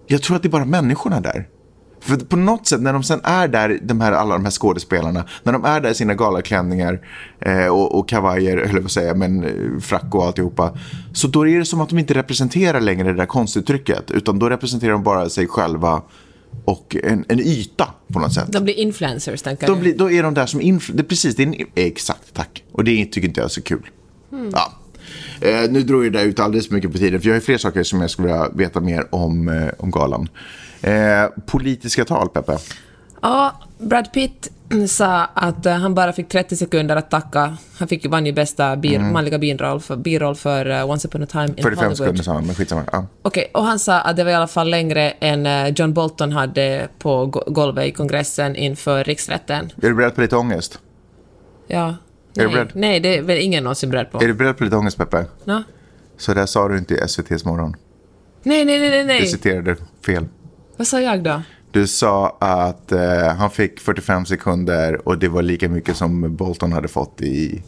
Jag 0.07 0.23
tror 0.23 0.37
att 0.37 0.43
det 0.43 0.49
är 0.49 0.51
bara 0.51 0.65
människorna 0.65 1.21
där. 1.21 1.49
För 2.01 2.17
på 2.17 2.37
något 2.37 2.67
sätt 2.67 2.81
när 2.81 2.93
de 2.93 3.03
sen 3.03 3.21
är 3.25 3.49
där, 3.49 3.79
de 3.83 4.01
här, 4.01 4.13
alla 4.13 4.35
de 4.35 4.45
här 4.45 4.51
skådespelarna, 4.51 5.25
när 5.43 5.53
de 5.53 5.65
är 5.65 5.81
där 5.81 5.91
i 5.91 5.95
sina 5.95 6.15
galaklänningar 6.15 7.01
eh, 7.41 7.67
och, 7.67 7.99
och 7.99 8.09
kavajer, 8.09 8.57
höll 8.57 8.83
jag 8.83 8.91
säger 8.91 9.09
säga, 9.09 9.15
men 9.15 9.45
eh, 9.45 9.81
frack 9.81 10.15
och 10.15 10.25
alltihopa. 10.25 10.79
Så 11.13 11.29
då 11.29 11.49
är 11.49 11.59
det 11.59 11.65
som 11.65 11.81
att 11.81 11.89
de 11.89 11.99
inte 11.99 12.15
representerar 12.15 12.81
längre 12.81 13.13
det 13.13 13.17
där 13.17 13.27
konstuttrycket, 13.27 14.11
utan 14.11 14.39
då 14.39 14.49
representerar 14.49 14.93
de 14.93 15.03
bara 15.03 15.29
sig 15.29 15.47
själva 15.47 16.03
och 16.65 16.97
en, 17.05 17.25
en 17.29 17.41
yta 17.41 17.89
på 18.13 18.19
något 18.19 18.33
sätt. 18.35 18.53
De 18.53 18.65
blir 18.65 18.75
influencers, 18.75 19.43
tänker 19.43 19.67
Då, 19.67 19.75
du? 19.75 19.81
blir, 19.81 19.99
då 19.99 20.11
är 20.11 20.23
de 20.23 20.35
där 20.35 20.47
som 20.47 20.61
influ- 20.61 20.93
det, 20.95 21.03
Precis, 21.05 21.37
det 21.37 21.43
är 21.43 21.47
en, 21.47 21.55
exakt, 21.75 22.35
tack. 22.35 22.65
Och 22.73 22.85
det 22.85 23.05
tycker 23.07 23.29
inte 23.29 23.41
jag 23.41 23.45
är 23.45 23.49
så 23.49 23.63
kul. 23.63 23.87
Ja. 24.53 24.73
Eh, 25.41 25.71
nu 25.71 25.83
drog 25.83 26.07
jag 26.07 26.13
det 26.13 26.23
ut 26.23 26.41
alldeles 26.41 26.69
för 26.69 26.75
mycket 26.75 26.93
på 26.93 26.99
tiden, 26.99 27.21
för 27.21 27.29
jag 27.29 27.35
har 27.37 27.41
fler 27.41 27.59
saker 27.59 27.83
som 27.83 28.01
jag 28.01 28.11
skulle 28.11 28.29
vilja 28.29 28.49
veta 28.49 28.81
mer 28.81 29.15
om, 29.15 29.49
eh, 29.49 29.69
om 29.79 29.91
galan. 29.91 30.29
Eh, 30.81 31.25
politiska 31.47 32.05
tal, 32.05 32.29
Peppe. 32.29 32.59
Ja, 33.23 33.61
Brad 33.79 34.13
Pitt 34.13 34.51
sa 34.89 35.25
att 35.25 35.67
eh, 35.67 35.73
han 35.73 35.95
bara 35.95 36.13
fick 36.13 36.29
30 36.29 36.57
sekunder 36.57 36.97
att 36.97 37.11
tacka. 37.11 37.57
Han 37.79 37.89
fick 37.89 38.07
vann 38.07 38.27
ju 38.27 38.33
bästa 38.33 38.77
bir, 38.77 38.99
manliga 38.99 39.39
biroll 39.39 39.81
för, 39.81 39.97
biroll 39.97 40.35
för 40.35 40.71
eh, 40.71 40.91
Once 40.91 41.09
upon 41.09 41.23
a 41.23 41.27
time 41.27 41.45
in 41.47 41.55
45 41.63 41.77
Hollywood. 41.77 41.97
sekunder 41.97 42.23
sa 42.23 42.33
han, 42.33 42.47
men 42.47 42.55
skitsamma. 42.55 42.83
Ja. 42.93 43.07
Okej, 43.23 43.51
och 43.55 43.65
han 43.65 43.79
sa 43.79 44.01
att 44.01 44.17
det 44.17 44.25
var 44.25 44.31
i 44.31 44.35
alla 44.35 44.47
fall 44.47 44.71
längre 44.71 45.11
än 45.11 45.47
eh, 45.47 45.69
John 45.69 45.93
Bolton 45.95 46.33
hade 46.33 46.89
på 46.99 47.27
go- 47.27 47.43
golvet 47.47 47.87
i 47.87 47.91
kongressen 47.93 48.57
inför 48.57 49.05
riksrätten. 49.05 49.73
Är 49.83 49.89
du 49.89 49.95
beredd 49.95 50.15
på 50.15 50.21
lite 50.21 50.37
ångest? 50.37 50.79
Ja. 51.67 51.87
Är 51.89 51.95
Nej, 52.35 52.47
du 52.47 52.53
beredd? 52.53 52.71
nej, 52.75 53.01
det 53.01 53.19
är 53.19 53.23
väl 53.23 53.39
ingen 53.39 53.65
någonsin 53.65 53.91
beredd 53.91 54.11
på. 54.13 54.23
Är 54.23 54.27
du 54.27 54.35
beredd 54.35 54.59
på 54.59 54.65
lite 54.65 54.77
ångest, 54.77 54.97
Peppe? 54.99 55.25
Nå? 55.45 55.63
Så 56.19 56.35
där 56.35 56.47
sa 56.47 56.69
du 56.69 56.79
inte 56.79 56.95
i 56.95 56.99
SVTs 56.99 57.45
morgon. 57.45 57.77
Nej, 58.43 58.65
nej, 58.65 58.79
nej, 58.91 59.05
nej, 59.05 59.21
Du 59.21 59.27
citerade 59.27 59.77
fel. 60.07 60.27
Vad 60.77 60.87
sa 60.87 61.01
jag 61.01 61.23
då? 61.23 61.43
Du 61.77 61.87
sa 61.87 62.37
att 62.41 62.93
eh, 62.93 63.27
han 63.39 63.51
fick 63.51 63.81
45 63.81 64.27
sekunder 64.27 65.09
och 65.09 65.19
det 65.19 65.29
var 65.29 65.43
lika 65.43 65.69
mycket 65.69 65.97
som 65.97 66.37
Bolton 66.37 66.73
hade 66.73 66.89
fått 66.89 67.21
i, 67.21 67.63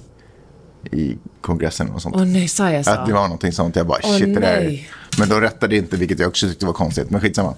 i 0.93 1.17
kongressen 1.41 1.91
och 1.91 2.03
sånt. 2.03 2.17
Åh 2.17 2.25
nej, 2.25 2.49
sa 2.49 2.71
jag 2.71 2.85
så? 2.85 2.91
Att 2.91 3.07
det 3.07 3.13
var 3.13 3.23
någonting 3.23 3.53
sånt. 3.53 3.77
Jag 3.77 3.87
bara, 3.87 3.99
Åh, 4.05 4.19
shit 4.19 4.35
det 4.35 4.41
där. 4.41 4.89
Men 5.19 5.29
de 5.29 5.41
rättade 5.41 5.77
inte, 5.77 5.97
vilket 5.97 6.19
jag 6.19 6.29
också 6.29 6.49
tyckte 6.49 6.67
var 6.67 6.73
konstigt. 6.73 7.11
Men 7.11 7.21
skitsamma. 7.21 7.55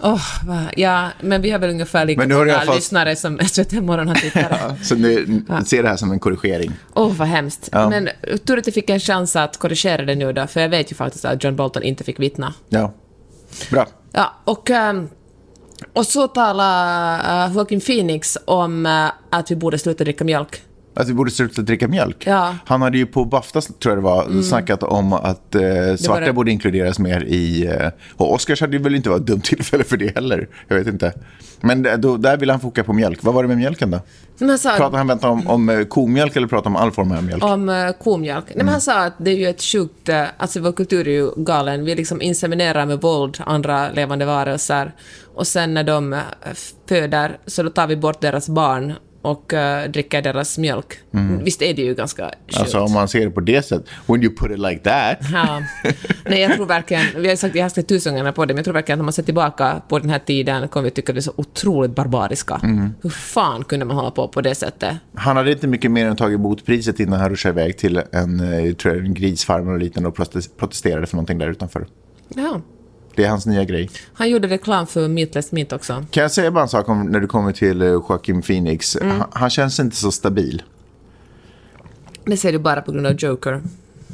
Åh, 0.00 0.20
vad- 0.46 0.66
ja, 0.76 1.08
men 1.20 1.42
vi 1.42 1.50
har 1.50 1.58
väl 1.58 1.70
ungefär 1.70 2.04
lika 2.04 2.28
många 2.28 2.58
fall- 2.60 2.74
lyssnare 2.74 3.16
som 3.16 3.38
SVT 3.48 3.72
Morgon 3.72 4.08
har 4.08 4.14
tittare. 4.20 4.76
Så 4.82 4.94
nu, 4.94 5.42
se 5.66 5.82
det 5.82 5.88
här 5.88 5.96
som 5.96 6.12
en 6.12 6.18
korrigering. 6.20 6.72
Åh, 6.94 7.12
vad 7.16 7.28
hemskt. 7.28 7.68
Ja. 7.72 7.88
Men 7.90 8.08
tur 8.46 8.58
att 8.58 8.66
jag 8.66 8.74
fick 8.74 8.90
en 8.90 9.00
chans 9.00 9.36
att 9.36 9.56
korrigera 9.56 10.04
det 10.04 10.14
nu 10.14 10.32
då, 10.32 10.46
för 10.46 10.60
jag 10.60 10.68
vet 10.68 10.92
ju 10.92 10.96
faktiskt 10.96 11.24
att 11.24 11.44
John 11.44 11.56
Bolton 11.56 11.82
inte 11.82 12.04
fick 12.04 12.20
vittna. 12.20 12.54
Ja. 12.68 12.92
Bra. 13.70 13.86
Ja, 14.12 14.32
och, 14.44 14.70
ehm, 14.70 15.08
och 15.92 16.06
så 16.06 16.28
talar 16.28 17.46
eh, 17.46 17.54
Joaquin 17.54 17.80
Phoenix 17.80 18.38
om 18.44 18.86
eh, 18.86 19.06
att 19.30 19.50
vi 19.50 19.56
borde 19.56 19.78
sluta 19.78 20.04
dricka 20.04 20.24
mjölk. 20.24 20.62
Att 20.94 21.08
vi 21.08 21.14
borde 21.14 21.30
sluta 21.30 21.62
dricka 21.62 21.88
mjölk. 21.88 22.22
Ja. 22.26 22.46
Mm. 22.46 22.58
Han 22.66 22.82
hade 22.82 22.98
ju 22.98 23.06
på 23.06 23.24
Bafta, 23.24 23.60
tror 23.60 23.74
jag 23.94 23.98
det 23.98 24.00
var, 24.02 24.42
snackat 24.42 24.82
om 24.82 25.12
att 25.12 25.54
eh, 25.54 25.60
svarta 25.98 26.20
det. 26.26 26.32
borde 26.32 26.50
inkluderas 26.50 26.98
mer 26.98 27.24
i... 27.24 27.66
Eh, 27.66 27.88
och 28.16 28.32
Oscars 28.32 28.60
hade 28.60 28.78
väl 28.78 28.94
inte 28.94 29.10
varit 29.10 29.20
ett 29.20 29.26
dumt 29.26 29.40
tillfälle 29.40 29.84
för 29.84 29.96
det 29.96 30.14
heller. 30.14 30.48
Jag 30.68 30.76
vet 30.76 30.86
inte. 30.86 31.12
Men 31.60 31.86
eh, 31.86 31.96
då, 31.96 32.16
där 32.16 32.36
ville 32.36 32.52
han 32.52 32.60
foka 32.60 32.84
på 32.84 32.92
mjölk. 32.92 33.18
Vad 33.22 33.34
var 33.34 33.42
det 33.42 33.48
med 33.48 33.56
mjölken 33.58 33.90
då? 33.90 34.00
Han 34.40 34.58
sa 34.58 34.76
Pratar 34.76 34.98
han 34.98 35.06
vänta 35.06 35.28
om, 35.28 35.46
om 35.46 35.68
eh, 35.68 35.84
komjölk 35.84 36.36
eller 36.36 36.46
pratar 36.46 36.70
om 36.70 36.76
all 36.76 36.90
form 36.90 37.12
av 37.12 37.24
mjölk? 37.24 37.44
om 37.44 37.68
uh, 37.68 37.90
komjölk. 37.92 38.44
Nej, 38.46 38.54
men 38.56 38.60
Mm. 38.62 38.72
han 38.72 38.80
sa 38.80 39.04
att 39.04 39.14
det 39.18 39.30
är 39.30 39.36
ju 39.36 39.48
ett 39.48 39.62
sjukt... 39.62 40.08
eh, 40.08 40.24
alltså 40.36 40.60
vår 40.60 40.72
kultur 40.72 41.08
är 41.08 41.12
ju 41.12 41.30
galen. 41.36 41.84
Vi 41.84 41.94
liksom 41.94 42.22
inseminerar 42.22 42.86
med 42.86 43.00
våld 43.00 43.38
andra 43.46 43.90
levande 43.90 44.24
varelser. 44.24 44.94
Och 45.34 45.46
sen 45.46 45.74
när 45.74 45.84
de 45.84 46.12
eh, 46.12 46.18
föder 46.88 47.38
så 47.46 47.62
då 47.62 47.70
tar 47.70 47.86
vi 47.86 47.96
bort 47.96 48.20
deras 48.20 48.48
barn 48.48 48.92
och 49.22 49.54
eh, 49.54 49.90
dricker 49.90 50.22
deras 50.22 50.58
mjölk. 50.58 50.98
Visst 51.42 51.62
är 51.62 51.74
det 51.74 51.82
ju 51.82 51.94
ganska 51.94 52.24
sjukt? 52.24 52.36
Mm. 52.52 52.62
Alltså 52.62 52.80
om 52.80 52.92
man 52.92 53.08
ser 53.08 53.24
det 53.24 53.30
på 53.30 53.40
det 53.40 53.62
sättet. 53.62 53.88
When 54.06 54.22
you 54.22 54.34
put 54.36 54.50
it 54.50 54.58
like 54.58 54.80
that. 54.80 55.18
Ja. 55.32 55.62
Nej, 56.24 56.40
jag 56.40 56.54
tror 56.56 56.66
verkligen, 56.66 57.02
vi 57.16 57.28
har 57.28 57.36
sagt, 57.36 57.54
jag 57.54 57.64
har 57.64 57.68
sagt 57.68 57.88
tusen 57.88 58.14
gånger 58.14 58.32
på 58.32 58.44
det, 58.44 58.54
men 58.54 58.58
jag 58.58 58.64
tror 58.64 58.74
verkligen 58.74 58.96
att 58.96 58.98
när 58.98 59.04
man 59.04 59.12
ser 59.12 59.22
tillbaka 59.22 59.82
på 59.88 59.98
den 59.98 60.10
här 60.10 60.18
tiden 60.18 60.68
kommer 60.68 60.84
vi 60.84 60.90
tycka 60.90 61.12
att 61.12 61.16
vi 61.16 61.18
är 61.18 61.22
så 61.22 61.32
otroligt 61.36 61.94
barbariska. 61.94 62.60
Mm. 62.62 62.94
Hur 63.02 63.10
fan 63.10 63.64
kunde 63.64 63.84
man 63.84 63.96
hålla 63.96 64.10
på 64.10 64.28
på 64.28 64.40
det 64.40 64.54
sättet? 64.54 64.96
Han 65.14 65.36
hade 65.36 65.52
inte 65.52 65.66
mycket 65.66 65.90
mer 65.90 66.06
än 66.06 66.16
tagit 66.16 66.38
emot 66.38 66.66
priset 66.66 67.00
innan 67.00 67.20
han 67.20 67.30
ruschade 67.30 67.60
iväg 67.60 67.78
till 67.78 68.02
en, 68.12 68.40
eh, 68.40 68.72
tror 68.74 68.94
jag, 68.94 69.04
en 69.06 69.14
grisfarm 69.14 69.68
och 69.68 69.78
liknande 69.78 70.08
och 70.08 70.16
protes- 70.16 70.50
protesterade 70.58 71.06
för 71.06 71.16
någonting 71.16 71.38
där 71.38 71.48
utanför. 71.50 71.86
Ja. 72.28 72.60
Det 73.16 73.24
är 73.24 73.28
hans 73.28 73.46
nya 73.46 73.64
grej. 73.64 73.90
Han 74.12 74.30
gjorde 74.30 74.48
reklam 74.48 74.86
för 74.86 75.08
Meatless 75.08 75.52
Meat 75.52 75.72
också. 75.72 76.04
Kan 76.10 76.22
jag 76.22 76.32
säga 76.32 76.50
bara 76.50 76.62
en 76.62 76.68
sak 76.68 76.88
om 76.88 77.06
när 77.06 77.20
du 77.20 77.26
kommer 77.26 77.52
till 77.52 77.82
eh, 77.82 77.88
Joaquin 77.88 78.42
Phoenix? 78.42 78.96
Mm. 78.96 79.18
Han, 79.18 79.28
han 79.32 79.50
känns 79.50 79.80
inte 79.80 79.96
så 79.96 80.12
stabil. 80.12 80.62
Det 82.24 82.36
ser 82.36 82.52
du 82.52 82.58
bara 82.58 82.82
på 82.82 82.92
grund 82.92 83.06
av 83.06 83.12
Joker. 83.12 83.62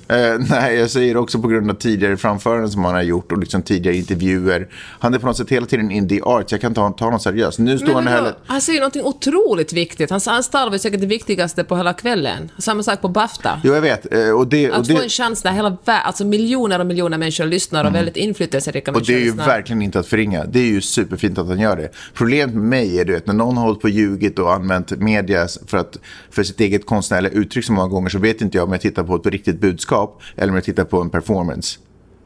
Eh, 0.09 0.39
nej, 0.51 0.77
jag 0.77 0.91
säger 0.91 1.17
också 1.17 1.39
på 1.39 1.49
grund 1.49 1.71
av 1.71 1.75
tidigare 1.75 2.17
framföranden 2.17 2.71
som 2.71 2.85
han 2.85 2.95
har 2.95 3.03
gjort 3.03 3.33
och 3.33 3.39
liksom 3.39 3.63
tidigare 3.63 3.97
intervjuer. 3.97 4.69
Han 4.99 5.15
är 5.15 5.19
på 5.19 5.27
något 5.27 5.37
sätt 5.37 5.51
hela 5.51 5.67
tiden 5.67 5.91
in 5.91 6.09
the 6.09 6.21
art. 6.23 6.53
Jag 6.53 6.61
kan 6.61 6.75
ta, 6.75 6.91
ta 6.91 7.05
honom 7.05 7.21
seriöst. 7.21 7.59
Nu 7.59 7.79
står 7.79 7.87
Men 7.87 7.95
han 7.95 8.07
heller... 8.07 8.35
han 8.47 8.61
säger 8.61 8.81
någonting 8.81 9.03
otroligt 9.03 9.73
viktigt. 9.73 10.11
Han, 10.11 10.21
han 10.27 10.43
stal 10.43 10.71
var 10.71 10.79
säkert 10.79 11.01
det 11.01 11.07
viktigaste 11.07 11.65
på 11.65 11.77
hela 11.77 11.93
kvällen. 11.93 12.51
Samma 12.59 12.83
sak 12.83 13.01
på 13.01 13.09
Bafta. 13.09 13.61
Jo, 13.65 13.75
jag 13.75 13.81
vet. 13.81 14.13
Eh, 14.13 14.31
och 14.31 14.47
det, 14.47 14.71
och 14.71 14.77
Att 14.77 14.87
få 14.87 14.93
en 14.93 15.03
det, 15.03 15.09
chans 15.09 15.45
när 15.45 15.53
hela 15.53 15.71
världen, 15.85 16.03
alltså 16.07 16.25
miljoner 16.25 16.81
och 16.81 16.87
miljoner 16.87 17.19
människor 17.19 17.45
lyssnar 17.45 17.85
och 17.85 17.95
väldigt 17.95 18.17
inflytelserika 18.17 18.91
och 18.91 18.95
människor 18.95 19.13
det 19.13 19.19
är 19.19 19.21
ju 19.21 19.25
lyssnar. 19.25 19.47
verkligen 19.47 19.83
inte 19.83 19.99
att 19.99 20.07
förringa. 20.07 20.45
Det 20.45 20.59
är 20.59 20.67
ju 20.67 20.81
superfint 20.81 21.39
att 21.39 21.47
han 21.47 21.61
gör 21.61 21.77
det. 21.77 21.89
Problemet 22.15 22.55
med 22.55 22.65
mig 22.65 23.01
är 23.01 23.05
du 23.05 23.13
vet, 23.13 23.27
när 23.27 23.35
någon 23.35 23.57
har 23.57 23.65
hållit 23.65 23.81
på 23.81 23.85
och 23.85 23.91
ljugit 23.91 24.39
och 24.39 24.53
använt 24.53 24.91
media 24.91 25.49
för, 25.67 25.79
att, 25.79 25.99
för 26.31 26.43
sitt 26.43 26.61
eget 26.61 26.87
konstnärliga 26.87 27.33
uttryck 27.33 27.65
så 27.65 27.73
många 27.73 27.89
gånger 27.89 28.09
så 28.09 28.19
vet 28.19 28.41
inte 28.41 28.59
jag 28.59 28.65
om 28.65 28.73
jag 28.73 28.81
tittar 28.81 29.05
på 29.05 29.17
ett 29.17 29.27
riktigt 29.27 29.61
budskap 29.61 29.98
eller 30.37 30.49
om 30.49 30.55
jag 30.55 30.65
tittar 30.65 30.85
på 30.85 31.01
en 31.01 31.11
performance. 31.11 31.79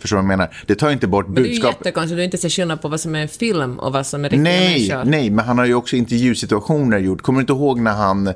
Förstår 0.03 0.17
du 0.17 0.23
vad 0.23 0.33
jag 0.33 0.39
menar? 0.39 0.57
Det 0.67 0.75
tar 0.75 0.91
inte 0.91 1.07
bort 1.07 1.27
Men 1.27 1.35
det 1.35 1.41
är 1.41 1.45
ju 1.45 1.51
budskap. 1.51 1.75
jättekonstigt 1.79 2.17
du 2.17 2.25
inte 2.25 2.39
ser 2.39 2.49
skillnad 2.49 2.83
på 2.83 2.89
vad 2.89 3.01
som 3.01 3.15
är 3.15 3.23
en 3.23 3.29
film 3.29 3.79
och 3.79 3.93
vad 3.93 4.07
som 4.07 4.25
är 4.25 4.31
riktiga 4.31 4.43
Nej, 4.43 4.89
människor. 4.89 5.11
nej, 5.11 5.31
men 5.31 5.45
han 5.45 5.59
har 5.59 5.65
ju 5.65 5.75
också 5.75 5.97
intervjusituationer 5.97 6.99
gjort. 6.99 7.23
Kommer 7.23 7.39
du 7.39 7.41
inte 7.41 7.53
ihåg 7.53 7.81
när 7.81 7.93
han, 7.93 8.27
eh, 8.27 8.35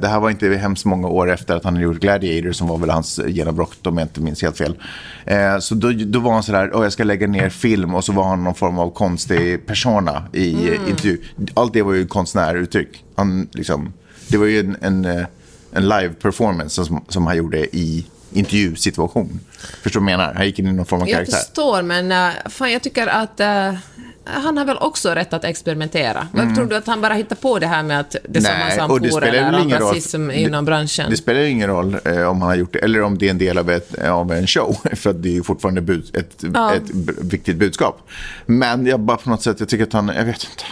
det 0.00 0.08
här 0.08 0.20
var 0.20 0.30
inte 0.30 0.48
hemskt 0.48 0.84
många 0.84 1.08
år 1.08 1.30
efter 1.30 1.56
att 1.56 1.64
han 1.64 1.74
hade 1.74 1.84
gjort 1.84 2.00
Gladiator 2.00 2.52
som 2.52 2.68
var 2.68 2.78
väl 2.78 2.90
hans 2.90 3.20
genombrott 3.26 3.86
om 3.86 3.98
jag 3.98 4.04
inte 4.04 4.20
minns 4.20 4.42
helt 4.42 4.56
fel. 4.56 4.76
Eh, 5.24 5.58
så 5.58 5.74
då, 5.74 5.92
då 5.92 6.18
var 6.18 6.32
han 6.32 6.42
sådär, 6.42 6.70
åh 6.74 6.82
jag 6.82 6.92
ska 6.92 7.04
lägga 7.04 7.26
ner 7.26 7.48
film 7.48 7.94
och 7.94 8.04
så 8.04 8.12
var 8.12 8.24
han 8.24 8.44
någon 8.44 8.54
form 8.54 8.78
av 8.78 8.90
konstig 8.90 9.66
persona 9.66 10.22
i 10.32 10.68
mm. 10.68 10.88
intervju. 10.88 11.18
Allt 11.54 11.72
det 11.72 11.82
var 11.82 11.92
ju 11.92 12.06
konstnäruttryck. 12.06 13.04
Han 13.16 13.48
liksom, 13.52 13.92
det 14.28 14.36
var 14.36 14.46
ju 14.46 14.60
en, 14.60 14.76
en, 14.80 15.04
eh, 15.04 15.26
en 15.72 15.88
live 15.88 16.14
performance 16.22 16.84
som, 16.84 17.04
som 17.08 17.26
han 17.26 17.36
gjorde 17.36 17.76
i 17.76 18.06
intervjusituation. 18.34 19.40
Förstår 19.82 20.00
du 20.00 20.04
vad 20.04 20.12
jag 20.12 20.18
menar? 20.18 20.34
Han 20.34 20.46
gick 20.46 20.58
in 20.58 20.66
i 20.66 20.72
någon 20.72 20.86
form 20.86 21.02
av 21.02 21.08
Jag 21.08 21.14
karaktär. 21.16 21.36
förstår, 21.36 21.82
men 21.82 22.12
uh, 22.12 22.30
fan, 22.50 22.72
jag 22.72 22.82
tycker 22.82 23.06
att 23.06 23.40
uh, 23.40 23.78
han 24.26 24.58
har 24.58 24.64
väl 24.64 24.76
också 24.76 25.10
rätt 25.10 25.32
att 25.32 25.44
experimentera. 25.44 26.28
Varför 26.32 26.54
tror 26.54 26.66
du 26.66 26.76
att 26.76 26.86
han 26.86 27.00
bara 27.00 27.14
hittar 27.14 27.36
på 27.36 27.58
det 27.58 27.66
här 27.66 27.82
med 27.82 28.00
att 28.00 28.16
det 28.28 28.38
är 28.38 28.42
samma 28.42 28.94
Mm. 28.94 29.10
Spelar 29.10 29.22
eller 29.26 29.52
väl 29.52 29.62
ingen 29.62 29.78
roll. 29.78 29.88
rasism 29.88 30.26
Det- 30.28 30.40
inom 30.40 30.64
branschen? 30.64 31.10
Det 31.10 31.16
spelar 31.16 31.40
ingen 31.40 31.68
roll 31.68 31.96
eh, 32.04 32.22
om 32.22 32.40
han 32.40 32.50
har 32.50 32.54
gjort 32.56 32.72
det 32.72 32.78
eller 32.78 33.02
om 33.02 33.18
det 33.18 33.26
är 33.26 33.30
en 33.30 33.38
del 33.38 33.58
av, 33.58 33.70
ett, 33.70 33.98
av 33.98 34.32
en 34.32 34.46
show. 34.46 34.76
För 34.94 35.10
att 35.10 35.22
det 35.22 35.36
är 35.36 35.42
fortfarande 35.42 35.80
bud, 35.80 36.16
ett, 36.16 36.44
Ja. 36.54 36.74
ett 36.74 36.90
viktigt 37.22 37.56
budskap. 37.56 38.08
Men 38.46 38.86
jag 38.86 39.00
bara 39.00 39.16
på 39.16 39.30
något 39.30 39.42
sätt, 39.42 39.60
jag 39.60 39.68
tycker 39.68 39.84
att 39.84 39.92
han, 39.92 40.08
jag 40.08 40.24
vet 40.24 40.44
inte. 40.50 40.64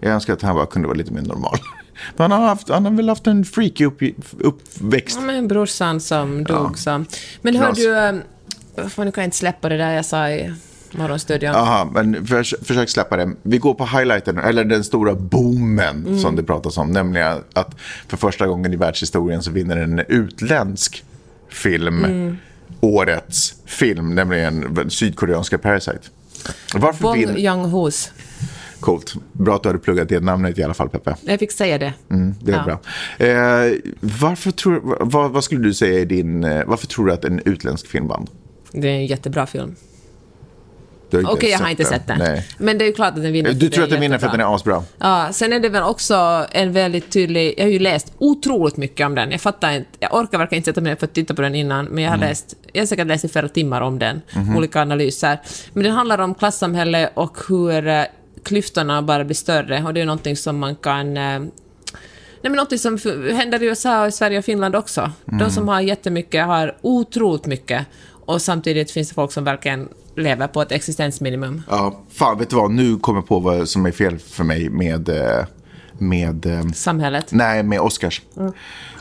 Jag 0.00 0.12
önskar 0.12 0.32
att 0.32 0.42
han 0.42 0.54
bara 0.54 0.66
kunde 0.66 0.88
vara 0.88 0.98
lite 0.98 1.12
mer 1.12 1.22
normal. 1.22 1.58
Han 2.16 2.30
har, 2.30 2.38
haft, 2.38 2.68
han 2.68 2.84
har 2.84 2.92
väl 2.92 3.08
haft 3.08 3.26
en 3.26 3.44
freaky 3.44 3.84
upp, 3.84 4.02
uppväxt. 4.38 5.16
Ja, 5.20 5.26
men 5.26 5.48
brorsan 5.48 6.00
som 6.00 6.44
dog 6.44 6.78
så. 6.78 7.04
Men 7.42 7.56
hör 7.56 7.72
du, 7.72 8.22
fan, 8.88 9.06
nu 9.06 9.12
kan 9.12 9.22
jag 9.22 9.26
inte 9.26 9.36
släppa 9.36 9.68
det 9.68 9.76
där 9.76 9.92
jag 9.92 10.04
sa 10.04 10.30
i 10.30 10.54
morgonstudion. 10.92 11.52
Jaha, 11.52 11.84
men 11.84 12.26
förs, 12.26 12.54
försök 12.62 12.88
släppa 12.88 13.16
det. 13.16 13.30
Vi 13.42 13.58
går 13.58 13.74
på 13.74 13.86
highlighten, 13.86 14.38
eller 14.38 14.64
den 14.64 14.84
stora 14.84 15.14
boomen 15.14 16.06
Mm. 16.06 16.18
som 16.18 16.36
det 16.36 16.42
pratas 16.42 16.78
om. 16.78 16.90
Nämligen 16.90 17.38
att 17.52 17.74
för 18.08 18.16
första 18.16 18.46
gången 18.46 18.72
i 18.72 18.76
världshistorien 18.76 19.42
så 19.42 19.50
vinner 19.50 19.76
en 19.76 19.98
utländsk 19.98 21.04
film 21.48 22.04
Mm. 22.04 22.36
årets 22.80 23.54
film, 23.66 24.14
nämligen 24.14 24.90
sydkoreanska 24.90 25.58
Parasite. 25.58 26.00
Varför 26.74 27.02
Bong 27.02 27.18
vinner... 27.18 27.38
Joon-Hos. 27.38 28.10
Coolt. 28.80 29.14
Bra 29.32 29.56
att 29.56 29.62
du 29.62 29.68
hade 29.68 29.78
pluggat 29.78 30.08
det 30.08 30.20
namnet 30.20 30.58
i 30.58 30.62
alla 30.62 30.74
fall, 30.74 30.88
Peppe. 30.88 31.16
Jag 31.24 31.38
fick 31.38 31.52
säga 31.52 31.78
det. 31.78 31.92
Mm, 32.10 32.34
det 32.42 32.52
är 32.52 32.56
Ja. 32.56 32.64
bra. 32.64 33.26
Eh, 33.26 33.72
varför 34.20 34.50
tror, 34.50 34.80
vad, 35.00 35.30
vad 35.30 35.44
skulle 35.44 35.62
du 35.62 35.74
säga 35.74 36.00
är 36.00 36.04
din... 36.04 36.44
Eh, 36.44 36.64
varför 36.66 36.86
tror 36.86 37.06
du 37.06 37.12
att 37.12 37.24
en 37.24 37.40
utländsk 37.44 37.86
film 37.86 38.06
vann? 38.08 38.26
Det 38.72 38.88
är 38.88 38.92
en 38.92 39.06
jättebra 39.06 39.46
film. 39.46 39.74
Okej, 41.26 41.50
jag 41.50 41.58
har 41.58 41.68
inte 41.68 41.84
sett 41.84 42.06
den. 42.06 42.18
Nej. 42.18 42.46
Men 42.58 42.78
det 42.78 42.84
är 42.84 42.86
ju 42.86 42.92
klart 42.92 43.14
att 43.14 43.22
den 43.22 43.32
vinner. 43.32 43.52
Du 43.52 43.68
tror 43.68 43.84
att 43.84 43.90
den 43.90 44.00
vinner 44.00 44.18
för 44.18 44.26
att 44.26 44.32
den 44.32 44.40
är 44.40 44.54
asbra? 44.54 44.82
Ja, 44.98 45.28
sen 45.32 45.52
är 45.52 45.60
det 45.60 45.68
väl 45.68 45.82
också 45.82 46.46
en 46.52 46.72
väldigt 46.72 47.10
tydlig... 47.10 47.54
Jag 47.56 47.64
har 47.64 47.70
ju 47.70 47.78
läst 47.78 48.12
otroligt 48.18 48.76
mycket 48.76 49.06
om 49.06 49.14
den. 49.14 49.30
Jag 49.30 49.40
fattar 49.40 49.72
inte... 49.72 49.88
Jag 49.98 50.14
orkar 50.14 50.38
verkligen 50.38 50.58
inte 50.60 50.70
sätta 50.70 50.80
mig 50.80 50.90
ner 50.92 50.96
för 50.96 51.06
att 51.06 51.14
titta 51.14 51.34
på 51.34 51.42
den 51.42 51.54
innan, 51.54 51.84
men 51.84 52.04
jag 52.04 52.10
har 52.10 52.16
Mm. 52.16 52.28
läst... 52.28 52.54
Jag 52.72 52.80
har 52.82 52.86
säkert 52.86 53.06
läst 53.06 53.24
i 53.24 53.28
flera 53.28 53.48
timmar 53.48 53.80
om 53.80 53.98
den. 53.98 54.20
Mhm. 54.34 54.56
Olika 54.56 54.80
analyser. 54.82 55.40
Men 55.72 55.84
den 55.84 55.92
handlar 55.92 56.18
om 56.18 56.34
klassamhälle 56.34 57.10
och 57.14 57.36
hur 57.48 57.86
eh, 57.88 58.02
klyftorna 58.46 59.02
bara 59.02 59.24
blir 59.24 59.34
större. 59.34 59.82
Och 59.84 59.94
det 59.94 60.00
är 60.00 60.06
någonting 60.06 60.36
som 60.36 60.58
man 60.58 60.76
kan... 60.76 61.16
eh, 61.16 61.40
Nej, 62.42 62.50
men 62.50 62.52
något 62.56 62.80
som 62.80 62.98
händer 63.36 63.62
i 63.62 63.66
USA, 63.66 64.10
Sverige 64.10 64.38
och 64.38 64.44
Finland 64.44 64.76
också. 64.76 65.10
Mm. 65.28 65.38
De 65.38 65.50
som 65.50 65.68
har 65.68 65.80
jättemycket 65.80 66.46
har 66.46 66.76
otroligt 66.82 67.46
mycket. 67.46 67.86
Och 68.26 68.42
samtidigt 68.42 68.90
finns 68.90 69.08
det 69.08 69.14
folk 69.14 69.32
som 69.32 69.44
verkligen 69.44 69.88
lever 70.16 70.46
på 70.48 70.62
ett 70.62 70.72
existensminimum. 70.72 71.62
Ja, 71.70 72.00
fan 72.10 72.38
vet 72.38 72.50
du 72.50 72.56
vad, 72.56 72.70
nu 72.70 72.96
kommer 72.98 73.18
jag 73.18 73.26
på 73.28 73.38
vad 73.38 73.68
som 73.68 73.86
är 73.86 73.92
fel 73.92 74.18
för 74.18 74.44
mig 74.44 74.68
med, 74.70 75.08
eh, 75.08 75.44
med, 75.98 76.46
eh, 76.46 76.66
Samhället. 76.74 77.26
nej, 77.32 77.62
med 77.62 77.80
Oscars. 77.80 78.22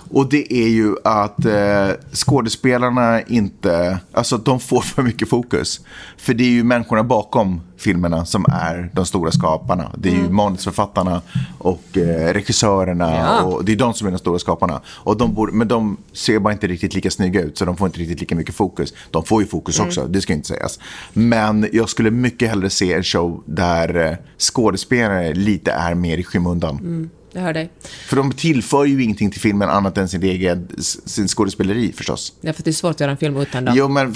Och 0.09 0.29
det 0.29 0.53
är 0.53 0.67
ju 0.67 0.95
att 1.03 1.45
eh, 1.45 1.89
skådespelarna 2.13 3.21
inte, 3.21 3.99
alltså 4.11 4.37
de 4.37 4.59
får 4.59 4.81
för 4.81 5.03
mycket 5.03 5.29
fokus. 5.29 5.81
För 6.17 6.33
det 6.33 6.43
är 6.43 6.49
ju 6.49 6.63
människorna 6.63 7.03
bakom 7.03 7.61
filmerna 7.77 8.25
som 8.25 8.45
är 8.49 8.89
de 8.93 9.05
stora 9.05 9.31
skaparna. 9.31 9.91
Det 9.97 10.09
är 10.09 10.13
ju 10.13 10.29
manusförfattarna 10.29 11.21
och 11.57 11.97
eh, 11.97 12.33
regissörerna 12.33 13.15
Ja. 13.15 13.41
och 13.41 13.65
det 13.65 13.71
är 13.71 13.75
de 13.75 13.93
som 13.93 14.07
är 14.07 14.11
de 14.11 14.17
stora 14.17 14.39
skaparna. 14.39 14.81
Och 14.87 15.17
de 15.17 15.33
borde, 15.33 15.51
men 15.51 15.67
de 15.67 15.97
ser 16.13 16.39
bara 16.39 16.53
inte 16.53 16.67
riktigt 16.67 16.93
lika 16.93 17.11
snygga 17.11 17.41
ut 17.41 17.57
så 17.57 17.65
de 17.65 17.77
får 17.77 17.87
inte 17.87 17.99
riktigt 17.99 18.19
lika 18.19 18.35
mycket 18.35 18.55
fokus. 18.55 18.93
De 19.11 19.23
får 19.23 19.41
ju 19.41 19.47
fokus 19.47 19.79
också, 19.79 20.07
det 20.07 20.21
ska 20.21 20.33
inte 20.33 20.47
sägas. 20.47 20.79
Men 21.13 21.69
jag 21.73 21.89
skulle 21.89 22.11
mycket 22.11 22.49
hellre 22.49 22.69
se 22.69 22.93
en 22.93 23.03
show 23.03 23.43
där 23.45 24.05
eh, 24.11 24.17
skådespelare 24.37 25.33
lite 25.33 25.71
är 25.71 25.95
mer 25.95 26.17
i 26.17 26.23
skymundan. 26.23 27.09
Jag 27.35 27.41
hör 27.41 27.53
dig. 27.53 27.69
För 28.07 28.15
de 28.15 28.31
tillför 28.31 28.85
ju 28.85 29.03
ingenting 29.03 29.31
till 29.31 29.41
filmen 29.41 29.69
annat 29.69 29.97
än 29.97 30.07
sin 30.07 30.23
egen 30.23 30.67
sin 31.05 31.27
skådespeleri 31.27 31.93
förstås. 31.93 32.33
Ja, 32.41 32.53
för 32.53 32.63
det 32.63 32.69
är 32.69 32.73
svårt 32.73 32.91
att 32.91 32.99
göra 32.99 33.11
en 33.11 33.17
film 33.17 33.37
utan 33.37 33.65
dem. 33.65 33.73
Jo, 33.77 33.87
men 33.87 34.15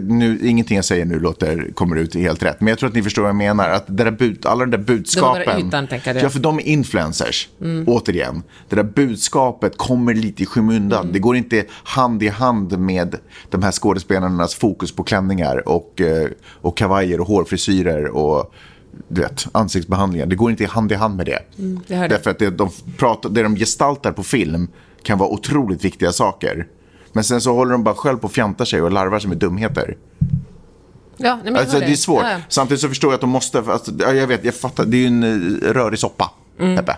nu, 0.00 0.38
ingenting 0.42 0.76
jag 0.76 0.84
säger 0.84 1.04
nu 1.04 1.20
låter, 1.20 1.70
kommer 1.74 1.96
ut 1.96 2.14
helt 2.14 2.42
rätt. 2.42 2.60
Men 2.60 2.68
jag 2.68 2.78
tror 2.78 2.88
att 2.88 2.94
ni 2.94 3.02
förstår 3.02 3.22
vad 3.22 3.28
jag 3.28 3.36
menar. 3.36 3.68
Att 3.68 3.86
det 3.86 4.04
där 4.04 4.10
bud, 4.10 4.46
alla 4.46 4.66
de 4.66 4.70
där 4.70 4.84
budskapen. 4.84 5.42
bara 5.46 5.60
ytan, 5.60 5.86
tänker 5.86 6.14
du? 6.14 6.20
Ja, 6.20 6.30
för 6.30 6.40
de 6.40 6.58
är 6.58 6.62
influencers. 6.62 7.48
Återigen. 7.86 8.42
Det 8.68 8.76
där 8.76 8.82
budskapet 8.82 9.78
kommer 9.78 10.14
lite 10.14 10.42
i 10.42 10.46
skymundan. 10.46 11.12
Det 11.12 11.18
går 11.18 11.36
inte 11.36 11.64
hand 11.70 12.22
i 12.22 12.28
hand 12.28 12.78
med 12.78 13.16
de 13.50 13.62
här 13.62 13.72
skådespelarnas 13.72 14.54
fokus 14.54 14.92
på 14.92 15.04
klänningar 15.04 15.68
och, 15.68 16.00
eh, 16.00 16.28
och 16.60 16.76
kavajer 16.76 17.20
och 17.20 17.26
hårfrisyrer 17.26 18.06
och 18.06 18.54
du 19.08 19.20
vet, 19.20 19.46
ansiktsbehandlingar. 19.52 20.26
Det 20.26 20.36
går 20.36 20.50
inte 20.50 20.66
hand 20.66 20.92
i 20.92 20.94
hand 20.94 21.16
med 21.16 21.26
det. 21.26 21.38
hör 21.94 22.08
det. 22.08 22.14
Därför 22.14 22.30
att 22.30 22.38
det 22.38 22.50
de, 22.50 22.70
pratar, 22.96 23.30
det 23.30 23.42
de 23.42 23.56
gestaltar 23.56 24.12
på 24.12 24.22
film 24.22 24.68
kan 25.02 25.18
vara 25.18 25.28
otroligt 25.28 25.84
viktiga 25.84 26.12
saker. 26.12 26.66
Men 27.12 27.24
sen 27.24 27.40
så 27.40 27.54
håller 27.54 27.72
de 27.72 27.84
bara 27.84 27.94
själv 27.94 28.18
på 28.18 28.24
och 28.24 28.32
fjantar 28.32 28.64
sig 28.64 28.82
och 28.82 28.90
larvar 28.90 29.18
sig 29.18 29.28
med 29.28 29.38
dumheter. 29.38 29.96
Ja, 31.16 31.38
nej, 31.44 31.54
Alltså, 31.56 31.78
hör 31.78 31.86
det 31.86 31.92
är 31.92 31.96
svårt. 31.96 32.22
Ja, 32.22 32.30
ja. 32.30 32.38
Samtidigt 32.48 32.80
så 32.80 32.88
förstår 32.88 33.10
jag 33.10 33.14
att 33.14 33.20
de 33.20 33.30
måste, 33.30 33.58
alltså, 33.58 33.92
ja, 33.98 34.12
jag 34.12 34.26
vet, 34.26 34.44
jag 34.44 34.54
fattar, 34.54 34.84
det 34.84 34.96
är 34.96 35.00
ju 35.00 35.06
en 35.06 35.22
eh, 35.22 35.72
rörig 35.72 35.98
soppa, 35.98 36.30
Mm. 36.60 36.76
Peppe. 36.76 36.96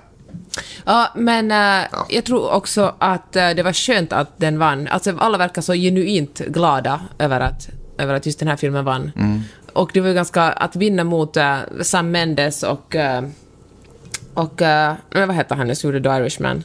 Ja, 0.84 1.08
men 1.16 1.50
eh, 1.50 1.88
jag 2.08 2.24
tror 2.24 2.50
också 2.52 2.94
att 2.98 3.36
eh, 3.36 3.50
det 3.50 3.62
var 3.62 3.72
skönt 3.72 4.12
att 4.12 4.38
den 4.38 4.58
vann. 4.58 4.88
Alltså 4.88 5.16
alla 5.18 5.38
verkar 5.38 5.62
så 5.62 5.74
genuint 5.74 6.38
glada 6.38 7.00
över 7.18 7.40
att, 7.40 7.68
över 8.00 8.14
att 8.14 8.26
just 8.26 8.38
den 8.38 8.48
här 8.48 8.56
filmen 8.56 8.84
vann. 8.84 9.12
Mm. 9.16 9.40
Och 9.72 9.90
det 9.94 10.00
var 10.00 10.08
ju 10.08 10.14
ganska, 10.14 10.42
att 10.42 10.76
vinna 10.76 11.04
mot 11.04 11.36
eh, 11.36 11.58
Sam 11.82 12.10
Mendes 12.10 12.62
och, 12.62 12.96
eh, 12.96 13.24
och 14.34 14.60
men 15.10 15.28
vad 15.28 15.34
heter 15.34 15.54
han 15.54 15.66
nu 15.66 15.74
som 15.74 15.90
gjorde 15.90 16.10
The 16.10 16.16
Irishman? 16.16 16.64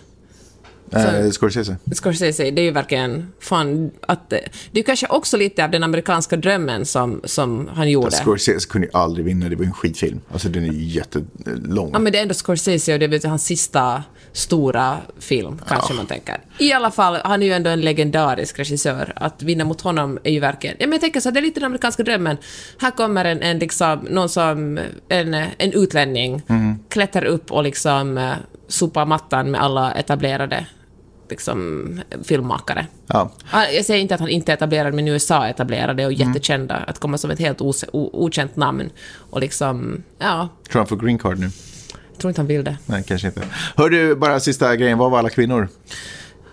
Eh, 0.91 1.30
Scorsese. 1.30 1.78
Scorsese, 1.91 2.52
det 2.52 2.62
är 2.62 2.65
ju 2.65 2.71
verkligen 2.71 3.32
fan 3.39 3.91
att 4.02 4.30
det, 4.71 4.80
är 4.80 4.84
kanske 4.84 5.08
också 5.08 5.38
lite 5.38 5.63
av 5.63 5.71
den 5.71 5.84
amerikanska 5.84 6.38
drömmen 6.38 6.86
som, 6.86 7.21
som 7.24 7.69
han 7.74 7.89
gjorde. 7.89 8.12
Scorsese 8.12 8.67
kunde 8.69 8.88
ju 8.88 8.93
aldrig 8.93 9.26
vinna, 9.26 9.50
det 9.50 9.56
var 9.56 9.63
ju 9.63 9.67
en 9.67 9.74
skitfilm. 9.74 10.21
Alltså 10.32 10.50
den 10.50 10.63
är 10.63 10.74
ju 10.74 10.84
jättelång. 10.84 11.89
Ja, 11.93 12.00
men 12.00 12.12
det 12.12 12.17
är 12.17 12.21
ändå 12.21 12.34
Scorsese 12.34 12.93
och 12.93 13.00
det 13.00 13.26
är 13.26 13.28
hans 13.28 13.45
sista 13.45 14.04
stora 14.36 14.98
film, 15.19 15.62
kanske 15.67 15.93
man 15.93 16.06
tänker. 16.06 16.38
I 16.58 16.74
alla 16.74 16.91
fall, 16.91 17.17
han 17.24 17.41
är 17.41 17.45
ju 17.45 17.54
ändå 17.54 17.69
en 17.69 17.82
legendarisk 17.82 18.60
regissör. 18.60 19.13
Att 19.15 19.43
vinna 19.43 19.65
mot 19.65 19.82
honom 19.82 20.19
är 20.24 20.32
ju 20.32 20.39
verkligen... 20.39 20.76
Ja, 20.80 20.88
men 20.88 20.91
jag 20.91 21.02
tänker 21.02 21.19
så, 21.19 21.30
här, 21.30 21.34
det 21.34 21.39
är 21.39 21.41
lite 21.41 21.60
den 21.60 21.65
amerikanska 21.65 22.04
drömmen. 22.04 22.38
Här 22.82 22.91
kommer 22.91 23.26
en, 23.26 23.41
en 23.41 23.60
liksom, 23.60 24.00
någon 24.10 24.30
som, 24.30 24.80
en, 25.10 25.34
en 25.34 25.74
utlänning, 25.74 26.41
klättrar 26.89 27.26
upp 27.26 27.52
och 27.52 27.63
liksom 27.63 28.17
eh, 28.17 28.34
sopar 28.67 29.06
mattan 29.06 29.52
med 29.52 29.62
alla 29.62 29.93
etablerade 29.93 30.65
liksom, 31.30 32.02
filmmakare. 32.24 32.88
Ja. 33.08 33.32
Jag 33.52 33.86
säger 33.86 34.02
inte 34.02 34.15
att 34.15 34.21
han 34.21 34.30
inte 34.30 34.52
är 34.52 34.54
etablerad, 34.54 34.93
men 34.93 35.08
USA 35.08 35.45
är 35.45 35.50
etablerade 35.50 36.06
och 36.06 36.13
jättekända. 36.13 36.76
Att 36.76 37.00
komma 37.00 37.17
som 37.17 37.32
ett 37.32 37.39
helt 37.39 37.62
okänt 37.91 38.56
namn 38.56 38.89
och 39.30 39.41
liksom, 39.41 40.04
ja, 40.19 40.50
Tror 40.71 40.80
han 40.80 40.88
får 40.88 40.98
green 40.98 41.17
card 41.17 41.39
nu? 41.39 41.50
Jag 42.15 42.19
tror 42.19 42.30
inte 42.30 42.41
han 42.41 42.47
vill 42.47 42.63
det. 42.63 42.78
Nej, 42.86 43.04
kanske 43.08 43.28
inte. 43.28 43.41
Hör 43.75 43.89
du, 43.89 44.15
bara 44.15 44.39
sista 44.39 44.75
grejen, 44.75 44.97
vad 44.97 45.12
var 45.12 45.19
alla 45.19 45.30
kvinnor? 45.30 45.67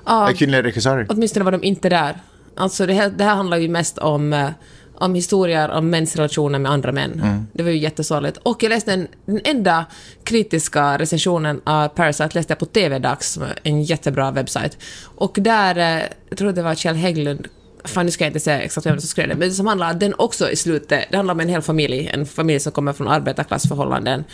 Ja. 0.07 0.29
Är 0.29 0.33
Kvinnliga 0.33 0.63
regissörer? 0.63 1.07
Åtminstone 1.09 1.45
var 1.45 1.53
de 1.53 1.65
inte 1.65 1.89
där. 1.89 2.21
Alltså 2.57 2.87
det 2.87 2.93
här, 2.93 3.11
det 3.11 3.25
här 3.25 3.35
handlar 3.35 3.57
ju 3.57 3.69
mest 3.69 3.99
om, 3.99 4.33
eh, 4.33 4.49
om 4.95 5.15
historier 5.15 5.71
om 5.71 5.91
mäns 5.91 6.17
relationer 6.17 6.59
med 6.59 6.73
andra 6.73 6.93
män. 6.93 7.47
Det 7.53 7.63
var 7.63 7.71
ju 7.71 7.79
jättesorgligt. 7.79 8.37
Och 8.43 8.63
jag 8.63 8.71
läste 8.71 8.93
en, 8.93 9.09
den 9.27 9.41
enda 9.45 9.87
kritiska 10.25 10.99
recensionen 10.99 11.61
av 11.65 11.89
Parasite 11.89 12.31
läste 12.35 12.51
jag 12.51 12.59
på 12.59 12.67
TV-dags, 12.67 13.39
en 13.63 13.83
jättebra 13.83 14.31
webbsajt. 14.31 14.79
Och 15.05 15.37
där, 15.41 15.77
eh, 15.79 16.03
jag 16.29 16.39
tror 16.39 16.53
det 16.53 16.63
var 16.63 16.75
Kjell 16.75 16.97
Hägglund, 16.97 17.49
fan 17.85 18.07
nu 18.07 18.13
ska 18.13 18.25
jag 18.25 18.29
inte 18.29 18.41
säga 18.41 18.61
exakt 18.61 18.87
vem 18.87 19.01
som 19.01 19.09
skrev 19.09 19.29
det, 19.29 19.35
men 19.35 19.53
som 19.53 19.67
handlar, 19.67 19.95
den 19.95 20.15
också 20.19 20.51
i 20.51 20.57
slutet, 20.57 21.05
det 21.11 21.17
handlar 21.17 21.35
om 21.35 21.41
en 21.41 21.49
hel 21.49 21.63
familj, 21.63 22.11
en 22.15 22.27
familj 22.27 22.61
som 22.61 22.73
kommer 22.73 22.93
från 22.93 23.09
arbetarklassförhållanden. 23.09 24.25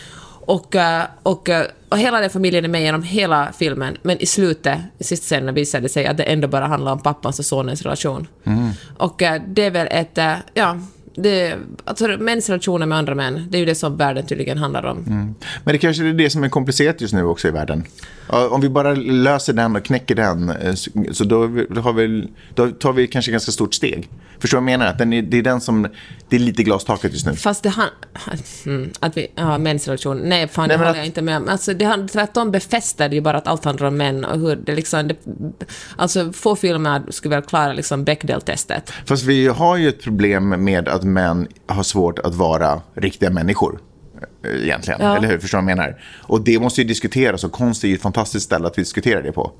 Och, 0.49 0.75
eh, 0.75 1.03
och, 1.23 1.49
eh, 1.49 1.65
och 1.89 1.97
hela 1.97 2.19
den 2.19 2.29
familjen 2.29 2.65
är 2.65 2.69
med 2.69 2.81
genom 2.81 3.03
hela 3.03 3.51
filmen, 3.57 3.97
men 4.01 4.17
i 4.17 4.25
slutet, 4.25 4.77
i 4.97 5.03
sista 5.03 5.23
scenen 5.35 5.55
visade 5.55 5.83
det 5.85 5.89
sig 5.89 6.05
att 6.05 6.17
det 6.17 6.23
ändå 6.23 6.47
bara 6.47 6.65
handlar 6.67 6.91
om 6.91 6.99
pappans 6.99 7.39
och 7.39 7.45
sonens 7.45 7.81
relation. 7.81 8.27
Och 8.97 9.21
eh, 9.21 9.41
det 9.47 9.65
är 9.65 9.71
väl 9.71 9.87
ett, 9.91 10.17
ja, 10.53 10.77
det, 11.15 11.55
alltså 11.85 12.07
mäns 12.07 12.49
relationer 12.49 12.85
med 12.85 12.97
andra 12.97 13.15
män, 13.15 13.45
det 13.49 13.57
är 13.57 13.59
ju 13.59 13.65
det 13.65 13.75
som 13.75 13.97
världen 13.97 14.25
tydligen 14.25 14.57
handlar 14.57 14.85
om. 14.85 15.03
Men 15.63 15.73
det 15.73 15.77
kanske 15.77 16.03
är 16.07 16.13
det 16.13 16.29
som 16.29 16.43
är 16.43 16.49
komplicerat 16.49 17.01
just 17.01 17.13
nu 17.13 17.23
också 17.23 17.47
i 17.47 17.51
världen. 17.51 17.83
Om 18.27 18.61
vi 18.61 18.69
bara 18.69 18.93
löser 18.95 19.53
den 19.53 19.75
och 19.75 19.83
knäcker 19.85 20.15
den, 20.15 20.53
så- 21.13 21.23
då, 21.23 21.39
har 21.81 21.93
vi, 21.93 22.27
då 22.55 22.67
tar 22.71 22.93
vi 22.93 23.07
kanske 23.07 23.31
ganska 23.31 23.51
stort 23.51 23.73
steg. 23.73 24.09
Förstår 24.39 24.57
du 24.57 24.63
vad 24.63 24.71
jag 24.73 24.79
menar? 24.79 24.91
Att 24.91 24.97
den 24.97 25.13
är, 25.13 25.21
det 25.21 25.37
är 25.37 25.41
den 25.43 25.61
som, 25.61 25.87
det 26.29 26.35
är 26.35 26.39
lite 26.39 26.63
glastaket 26.63 27.13
just 27.13 27.25
nu. 27.25 27.35
Fast 27.35 27.63
det 27.63 27.69
han... 27.69 27.89
Mm, 28.65 28.91
att 28.99 29.17
vi... 29.17 29.27
Ja, 29.35 29.57
mäns 29.57 29.87
relation. 29.87 30.17
Nej, 30.17 30.47
fan, 30.47 30.67
Nej, 30.67 30.77
det 30.77 30.83
håller 30.83 30.91
att- 30.91 30.97
jag 30.97 31.05
inte 31.05 31.21
med 31.21 31.37
om. 31.37 31.49
Alltså, 31.49 31.73
det 31.73 31.85
han, 31.85 32.07
tvärtom 32.07 32.51
befäster 32.51 33.09
det 33.09 33.15
ju 33.15 33.21
bara 33.21 33.37
att 33.37 33.47
allt 33.47 33.65
handlar 33.65 33.87
om 33.87 33.97
män 33.97 34.25
och 34.25 34.39
hur 34.39 34.55
det 34.55 34.75
liksom... 34.75 35.07
Det, 35.07 35.15
alltså, 35.95 36.31
få 36.33 36.55
filmer 36.55 37.01
skulle 37.09 37.35
väl 37.35 37.43
klara 37.43 37.73
liksom 37.73 38.03
Bechdel-testet. 38.03 38.91
Fast 39.05 39.23
vi 39.23 39.47
har 39.47 39.77
ju 39.77 39.87
ett 39.89 40.01
problem 40.03 40.49
med 40.63 40.87
att 40.87 41.03
män 41.03 41.47
har 41.67 41.83
svårt 41.83 42.19
att 42.19 42.35
vara 42.35 42.81
riktiga 42.93 43.29
människor. 43.29 43.79
eh, 44.45 44.63
Egentligen, 44.63 44.99
Ja. 45.03 45.17
eller 45.17 45.27
hur? 45.27 45.39
Förstår 45.39 45.57
du 45.57 45.63
vad 45.63 45.71
jag 45.71 45.77
menar? 45.77 46.01
Och 46.21 46.41
det 46.41 46.59
måste 46.59 46.81
ju 46.81 46.87
diskuteras 46.87 47.43
och 47.43 47.51
konst 47.51 47.83
är 47.83 47.87
ju 47.87 47.95
ett 47.95 48.01
fantastiskt 48.01 48.45
ställe 48.45 48.67
att 48.67 48.73
diskutera 48.73 49.21
det 49.21 49.31
på. 49.31 49.51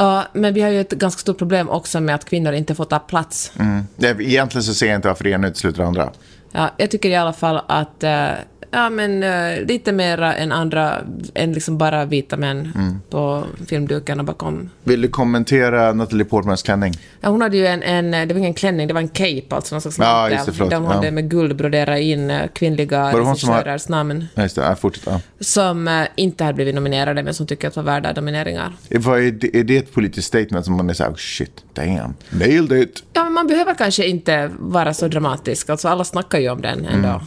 Ja, 0.00 0.24
men 0.32 0.54
vi 0.54 0.60
har 0.60 0.70
ju 0.70 0.80
ett 0.80 0.92
ganska 0.92 1.20
stort 1.20 1.38
problem 1.38 1.68
också 1.68 2.00
med 2.00 2.14
att 2.14 2.24
kvinnor 2.24 2.52
inte 2.52 2.74
får 2.74 2.84
ta 2.84 2.98
plats. 2.98 3.52
Mm. 3.58 3.84
Egentligen 4.20 4.62
så 4.62 4.74
ser 4.74 4.86
jag 4.86 4.96
inte 4.96 5.08
varför 5.08 5.24
det 5.24 5.30
ena 5.30 5.48
utesluter 5.48 5.78
det 5.78 5.86
andra. 5.86 6.10
Ja, 6.52 6.70
jag 6.76 6.90
tycker 6.90 7.08
i 7.08 7.16
alla 7.16 7.32
fall 7.32 7.60
att... 7.66 8.02
eh, 8.02 8.28
ja, 8.70 8.90
men 8.90 9.22
eh, 9.22 9.66
lite 9.66 9.92
mera 9.92 10.34
än 10.34 10.52
andra, 10.52 10.98
än 11.34 11.52
liksom 11.52 11.78
bara 11.78 12.04
vita 12.04 12.36
män 12.36 12.72
Mm. 12.74 13.00
på 13.10 13.44
filmdukarna 13.66 14.22
bakom. 14.22 14.70
Vill 14.84 15.00
du 15.02 15.08
kommentera 15.08 15.92
Natalie 15.92 16.24
Portmans 16.24 16.62
klänning? 16.62 16.94
Ja, 17.20 17.28
hon 17.28 17.40
hade 17.40 17.56
ju 17.56 17.66
en, 17.66 17.82
en, 17.82 18.28
det 18.28 18.34
var 18.34 18.38
ingen 18.38 18.54
klänning, 18.54 18.88
det 18.88 18.94
var 18.94 19.00
en 19.00 19.08
cape, 19.08 19.46
alltså 19.56 19.74
någon 19.74 19.80
slags 19.82 19.98
Ja, 19.98 20.30
just 20.30 20.58
det, 20.58 20.68
där 20.68 20.76
hon 20.76 20.86
hade 20.86 21.06
Ja. 21.06 21.12
med 21.12 21.30
guld 21.30 21.56
broderat 21.56 21.98
in 22.00 22.30
eh, 22.30 22.46
kvinnliga 22.54 23.10
som 23.12 23.20
har- 23.20 23.26
regissörers 23.34 23.88
namn. 23.88 24.26
Ja, 24.34 24.42
just 24.42 24.56
det. 24.56 24.62
Ja, 24.62 24.74
fortsätt. 24.76 25.04
Ja. 25.06 25.20
som 25.40 25.88
eh, 25.88 26.02
inte 26.16 26.44
hade 26.44 26.54
blivit 26.54 26.74
nominerade, 26.74 27.22
men 27.22 27.34
som 27.34 27.46
tycker 27.46 27.68
att 27.68 27.76
var 27.76 27.82
värda 27.82 28.12
nomineringar. 28.12 28.72
Är, 28.90 29.30
det, 29.30 29.56
är 29.60 29.64
det 29.64 29.76
ett 29.76 29.92
politiskt 29.94 30.26
statement 30.28 30.64
som 30.64 30.76
man 30.76 30.90
är 30.90 30.94
så 30.94 31.02
här, 31.04 31.10
oh, 31.10 31.16
shit, 31.16 31.64
damn, 31.74 32.14
nailed 32.30 32.72
it. 32.82 33.02
Ja, 33.12 33.24
men 33.24 33.32
man 33.32 33.46
behöver 33.46 33.74
kanske 33.74 34.06
inte 34.06 34.50
vara 34.58 34.94
så 34.94 35.08
dramatisk. 35.08 35.70
Alltså, 35.70 35.88
alla 35.88 36.04
snackar 36.04 36.38
ju 36.38 36.50
om 36.50 36.60
den 36.62 36.84
ändå. 36.84 37.08
Mm. 37.08 37.20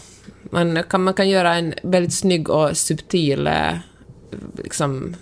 Man, 0.54 0.84
kan, 0.90 1.04
man 1.04 1.14
kan 1.14 1.30
göra 1.30 1.56
en 1.56 1.74
väldigt 1.84 2.14
snygg 2.14 2.50
och 2.50 2.78
subtil, 2.78 3.48
eh, 3.48 3.74
liksom, 4.64 5.16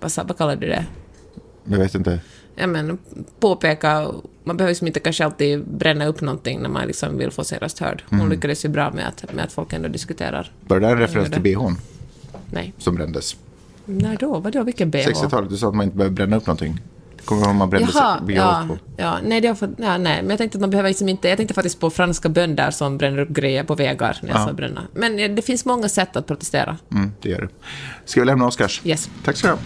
vad, 0.00 0.12
vad 0.26 0.38
kallar 0.38 0.56
du 0.56 0.66
det? 0.68 0.86
Jag 1.64 1.78
vet 1.78 1.94
inte. 1.94 2.20
Ja, 2.56 2.66
men 2.66 2.98
påpeka, 3.40 4.08
man 4.44 4.56
behöver 4.56 4.70
liksom 4.70 4.86
inte 4.86 5.00
kanske 5.00 5.24
alltid 5.24 5.64
bränna 5.68 6.06
upp 6.06 6.20
någonting 6.20 6.62
när 6.62 6.68
man 6.68 6.86
liksom 6.86 7.18
vill 7.18 7.30
få 7.30 7.44
sin 7.44 7.58
röst 7.58 7.78
hörd. 7.78 8.02
Hon 8.08 8.18
Mm. 8.20 8.32
lyckades 8.32 8.64
ju 8.64 8.68
bra 8.68 8.90
med 8.90 9.08
att, 9.08 9.32
med 9.34 9.44
att 9.44 9.52
folk 9.52 9.72
ändå 9.72 9.88
diskuterar. 9.88 10.52
Var 10.66 10.80
det 10.80 10.86
där 10.86 10.92
en 10.92 10.98
referens 10.98 11.30
till 11.30 11.42
bhn 11.42 11.76
Nej. 12.50 12.72
som 12.78 12.94
brändes? 12.94 13.36
När 13.84 14.16
då? 14.16 14.38
Vadå? 14.38 14.62
Vilken 14.62 14.90
bh? 14.90 14.98
60-talet, 14.98 15.50
du 15.50 15.56
sa 15.56 15.68
att 15.68 15.74
man 15.74 15.84
inte 15.84 15.96
behöver 15.96 16.14
bränna 16.14 16.36
upp 16.36 16.46
någonting. 16.46 16.80
Kommer 17.26 17.42
du 17.42 17.48
ihåg 17.48 17.56
man 17.56 17.70
brände 17.70 17.88
Jaha, 17.94 18.20
bh 18.20 18.34
ja, 18.34 18.64
på? 18.68 18.78
ja, 18.96 19.18
nej, 19.22 19.40
det 19.40 19.48
har 19.48 19.54
fått, 19.54 19.70
ja, 19.76 19.98
nej, 19.98 20.22
men 20.22 20.30
jag 20.30 20.38
tänkte 20.38 20.56
att 20.56 20.60
man 20.60 20.70
behöver 20.70 20.90
liksom 20.90 21.08
inte, 21.08 21.28
jag 21.28 21.36
tänkte 21.36 21.54
faktiskt 21.54 21.80
på 21.80 21.90
franska 21.90 22.28
bönder 22.28 22.70
som 22.70 22.98
bränner 22.98 23.18
upp 23.18 23.28
grejer 23.28 23.64
på 23.64 23.74
vägar 23.74 24.18
när 24.22 24.30
jag 24.30 24.48
sa 24.48 24.52
bränna. 24.52 24.82
Men 24.94 25.16
det 25.16 25.42
finns 25.42 25.64
många 25.64 25.88
sätt 25.88 26.16
att 26.16 26.26
protestera. 26.26 26.76
Mm, 26.92 27.12
det 27.22 27.28
gör 27.28 27.40
det. 27.40 27.48
Ska 28.04 28.20
vi 28.20 28.26
lämna 28.26 28.46
Oscars? 28.46 28.80
Yes. 28.84 29.10
Tack 29.24 29.42
du 29.42 29.48
ha. 29.48 29.58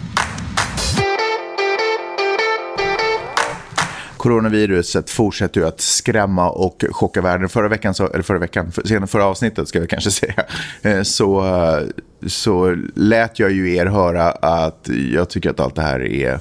Coronaviruset 4.17 5.09
fortsätter 5.09 5.61
ju 5.61 5.67
att 5.67 5.81
skrämma 5.81 6.49
och 6.49 6.85
chocka 6.91 7.21
världen. 7.21 7.49
Förra 7.49 7.67
veckan, 7.67 7.93
så, 7.93 8.07
eller 8.07 8.23
förra 8.23 8.39
veckan, 8.39 8.71
för, 8.71 8.87
sen 8.87 9.07
förra 9.07 9.25
avsnittet 9.25 9.67
ska 9.67 9.79
vi 9.79 9.87
kanske 9.87 10.11
säga, 10.21 10.43
eh, 10.81 11.01
så, 11.01 11.45
eh, 11.45 11.87
så 12.27 12.75
lät 12.95 13.39
jag 13.39 13.51
ju 13.51 13.75
er 13.75 13.85
höra 13.85 14.31
att 14.31 14.89
jag 15.13 15.29
tycker 15.29 15.49
att 15.49 15.59
allt 15.59 15.75
det 15.75 15.81
här 15.81 15.99
är 15.99 16.39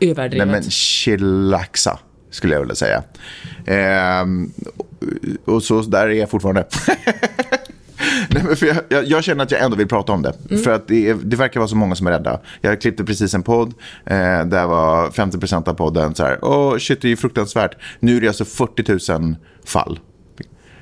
överdrivet. 0.00 0.48
Nej, 0.48 0.60
men 0.60 0.70
chillaxa, 0.70 1.98
skulle 2.30 2.54
jag 2.54 2.60
vilja 2.60 2.74
säga. 2.74 3.02
Ehm, 3.66 4.52
och 5.44 5.62
så 5.62 5.82
där 5.82 6.08
är 6.08 6.12
jag 6.12 6.30
fortfarande. 6.30 6.66
Nej, 8.30 8.42
men 8.42 8.56
för 8.56 8.66
jag, 8.66 8.76
jag, 8.88 9.04
jag, 9.04 9.24
känner 9.24 9.44
att 9.44 9.50
jag 9.50 9.60
ändå 9.60 9.76
vill 9.76 9.88
prata 9.88 10.12
om 10.12 10.22
det. 10.22 10.34
Mm. 10.50 10.62
För 10.62 10.70
att 10.70 10.88
det, 10.88 11.12
det, 11.12 11.36
verkar 11.36 11.60
vara 11.60 11.68
så 11.68 11.76
många 11.76 11.94
som 11.94 12.06
är 12.06 12.10
rädda. 12.10 12.40
Jag 12.60 12.80
klippte 12.80 13.04
precis 13.04 13.34
en 13.34 13.42
podd. 13.42 13.74
Eh, 14.06 14.44
där 14.44 14.66
var 14.66 15.10
50% 15.10 15.68
av 15.68 15.74
podden 15.74 16.14
så 16.14 16.24
här. 16.24 16.44
Åh, 16.44 16.78
shit, 16.78 17.02
det 17.02 17.08
är 17.08 17.10
ju 17.10 17.16
fruktansvärt. 17.16 17.76
Nu 18.00 18.16
är 18.16 18.20
det 18.20 18.28
alltså 18.28 18.44
40 18.44 19.12
000 19.18 19.36
fall. 19.64 19.98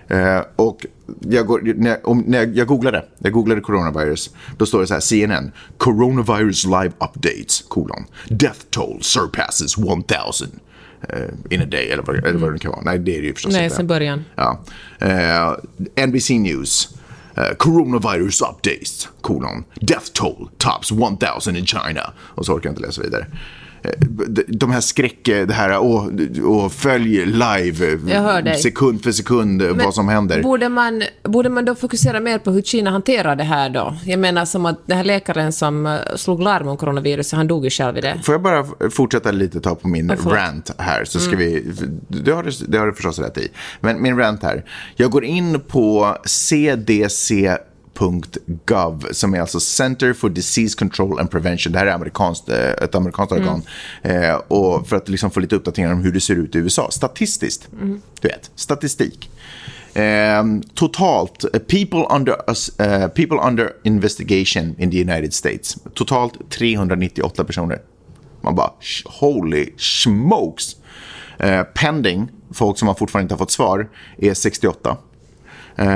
Eh, 0.09 0.41
och 0.57 0.87
jag, 1.21 1.47
går, 1.47 1.61
när, 1.77 2.09
om, 2.09 2.25
när 2.27 2.51
jag, 2.55 2.67
googlade, 2.67 3.05
jag 3.19 3.33
googlade 3.33 3.61
coronavirus, 3.61 4.31
då 4.59 4.67
står 4.67 4.81
det 4.81 4.87
så 4.87 4.95
här, 4.95 5.01
CNN, 5.01 5.53
coronavirus 5.77 6.65
live 6.65 6.93
updates, 6.99 7.65
kolon, 7.69 8.05
death 8.29 8.61
toll 8.71 8.99
surpasses 9.03 9.79
1000 9.79 10.49
uh, 11.15 11.19
in 11.51 11.63
a 11.63 11.67
day, 11.67 11.91
eller 11.91 12.03
vad, 12.03 12.17
eller 12.17 12.39
vad 12.39 12.53
det 12.53 12.59
kan 12.59 12.71
vara. 12.71 12.83
Nej, 12.83 12.99
det 12.99 13.17
är 13.17 13.21
det 13.21 13.27
ju 13.27 13.35
förstås 13.35 13.53
Nej, 13.53 13.65
inte. 13.65 13.77
sen 13.77 13.87
början. 13.87 14.25
Ja. 14.35 14.61
Uh, 15.03 16.07
NBC 16.07 16.31
News, 16.31 16.95
Uh, 17.39 17.55
coronavirus 17.57 18.41
updates, 18.41 19.09
kolon, 19.21 19.65
death 19.75 20.07
toll 20.13 20.49
tops 20.57 20.91
1000 20.91 21.57
in 21.57 21.67
China. 21.67 22.13
Och 22.19 22.47
så 22.47 22.53
orkar 22.53 22.69
jag 22.69 22.73
inte 22.73 22.87
läsa 22.87 23.03
vidare. 23.03 23.27
Eh, 23.83 23.91
de 24.49 24.71
här 24.71 24.81
skräck, 24.81 25.25
det 25.25 25.53
här 25.53 25.79
och, 25.79 26.11
och 26.45 26.73
följ 26.73 27.27
live 27.27 27.99
sekund 28.63 29.03
för 29.03 29.13
sekund 29.13 29.63
Men 29.63 29.79
vad 29.79 29.95
som 29.95 30.09
händer. 30.09 30.43
Borde 30.43 30.69
man, 30.69 31.03
borde 31.23 31.49
man 31.49 31.65
då 31.65 31.75
fokusera 31.75 32.21
mer 32.21 32.39
på 32.39 32.51
hur 32.51 32.63
Kina 32.63 32.91
hanterar 32.91 33.37
det 33.37 33.45
här 33.45 33.71
då? 33.71 33.95
Jag 34.05 34.19
menar 34.19 34.45
som 34.45 34.67
att 34.67 34.87
den 34.87 34.97
här 34.97 35.05
läkaren 35.05 35.53
som 35.53 35.87
eh, 35.87 35.99
slog 36.17 36.43
larm 36.43 36.69
om 36.69 36.77
coronaviruset, 36.77 37.37
han 37.37 37.49
dog 37.49 37.65
ju 37.65 37.71
själv 37.71 37.99
i 37.99 38.01
det. 38.01 38.21
Får 38.25 38.35
jag 38.35 38.43
bara 38.43 38.91
fortsätta 38.91 39.31
lite 39.31 39.61
ta 39.61 39.75
på 39.75 39.89
min 39.89 40.11
rant 40.11 40.71
här 40.79 41.05
så 41.05 41.21
ska 41.21 41.33
mm. 41.33 41.39
vi, 41.39 41.73
det 42.09 42.31
har, 42.31 42.43
du, 42.43 42.51
det 42.69 42.79
har 42.79 42.87
du 42.87 42.93
förstås 42.93 43.19
rätt 43.19 43.39
i. 43.39 43.49
Men 43.81 44.03
min 44.03 44.19
rant 44.19 44.43
här, 44.43 44.65
jag 44.97 45.11
går 45.11 45.25
in 45.25 45.61
på 45.61 46.17
CDC 46.25 47.59
.gov 47.99 49.07
som 49.13 49.35
är 49.35 49.41
alltså 49.41 49.61
Center 49.61 50.13
for 50.13 50.29
Disease 50.29 50.79
Control 50.79 51.21
and 51.21 51.31
Prevention. 51.31 51.73
Det 51.73 51.79
här 51.79 51.87
är 51.87 51.93
amerikanskt, 51.93 52.49
eh, 52.49 52.71
ett 52.71 52.95
amerikanskt 52.95 53.33
mm. 53.33 53.45
organ. 53.45 53.63
Eh, 54.03 54.35
och 54.35 54.89
för 54.89 54.97
att 54.97 55.09
liksom 55.09 55.31
få 55.31 55.41
lite 55.41 55.57
uppdateringar 55.57 55.93
om 55.93 56.03
hur 56.05 56.13
det 56.13 56.21
ser 56.21 56.35
ut 56.35 56.55
i 56.55 56.59
USA. 56.59 56.91
Statistiskt, 56.91 57.69
mm. 57.73 58.01
du 58.21 58.29
vet, 58.29 58.51
statistik. 58.55 59.31
Eh, 59.95 60.45
totalt, 60.75 61.45
uh, 61.45 61.61
people, 61.61 62.07
under, 62.11 62.33
uh, 62.33 63.09
people 63.09 63.39
under 63.49 63.73
investigation 63.83 64.75
in 64.79 64.91
the 64.91 65.01
United 65.01 65.35
States. 65.35 65.77
Totalt 65.95 66.51
398 66.51 67.45
personer. 67.45 67.79
Man 68.41 68.55
bara, 68.55 68.71
holy 69.05 69.73
smokes. 69.77 70.77
Uh, 71.45 71.63
pending, 71.63 72.29
folk 72.53 72.79
som 72.79 72.87
man 72.87 72.97
fortfarande 72.97 73.25
inte 73.25 73.35
har 73.35 73.39
fått 73.39 73.51
svar, 73.51 73.89
är 74.19 74.35
68. 74.35 74.97
Uh, 75.79 75.87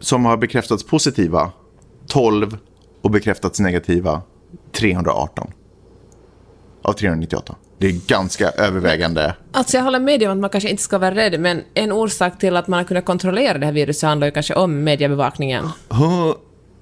som 0.00 0.24
har 0.24 0.36
bekräftats 0.36 0.84
positiva 0.84 1.52
12 2.06 2.56
och 3.02 3.10
bekräftats 3.10 3.60
negativa 3.60 4.22
318 4.72 5.52
av 6.82 6.92
398. 6.92 7.56
Det 7.78 7.86
är 7.86 8.08
ganska 8.08 8.50
övervägande. 8.50 9.34
Alltså 9.52 9.76
jag 9.76 9.84
håller 9.84 10.00
med 10.00 10.20
dig 10.20 10.28
om 10.28 10.32
att 10.32 10.40
man 10.40 10.50
kanske 10.50 10.70
inte 10.70 10.82
ska 10.82 10.98
vara 10.98 11.14
rädd, 11.14 11.40
men 11.40 11.62
en 11.74 11.92
orsak 11.92 12.38
till 12.38 12.56
att 12.56 12.68
man 12.68 12.78
har 12.78 12.84
kunnat 12.84 13.04
kontrollera 13.04 13.58
det 13.58 13.66
här 13.66 13.72
viruset 13.72 14.08
handlar 14.08 14.26
ju 14.26 14.30
kanske 14.30 14.54
om 14.54 14.84
mediebevakningen. 14.84 15.64
Uh, 15.92 16.34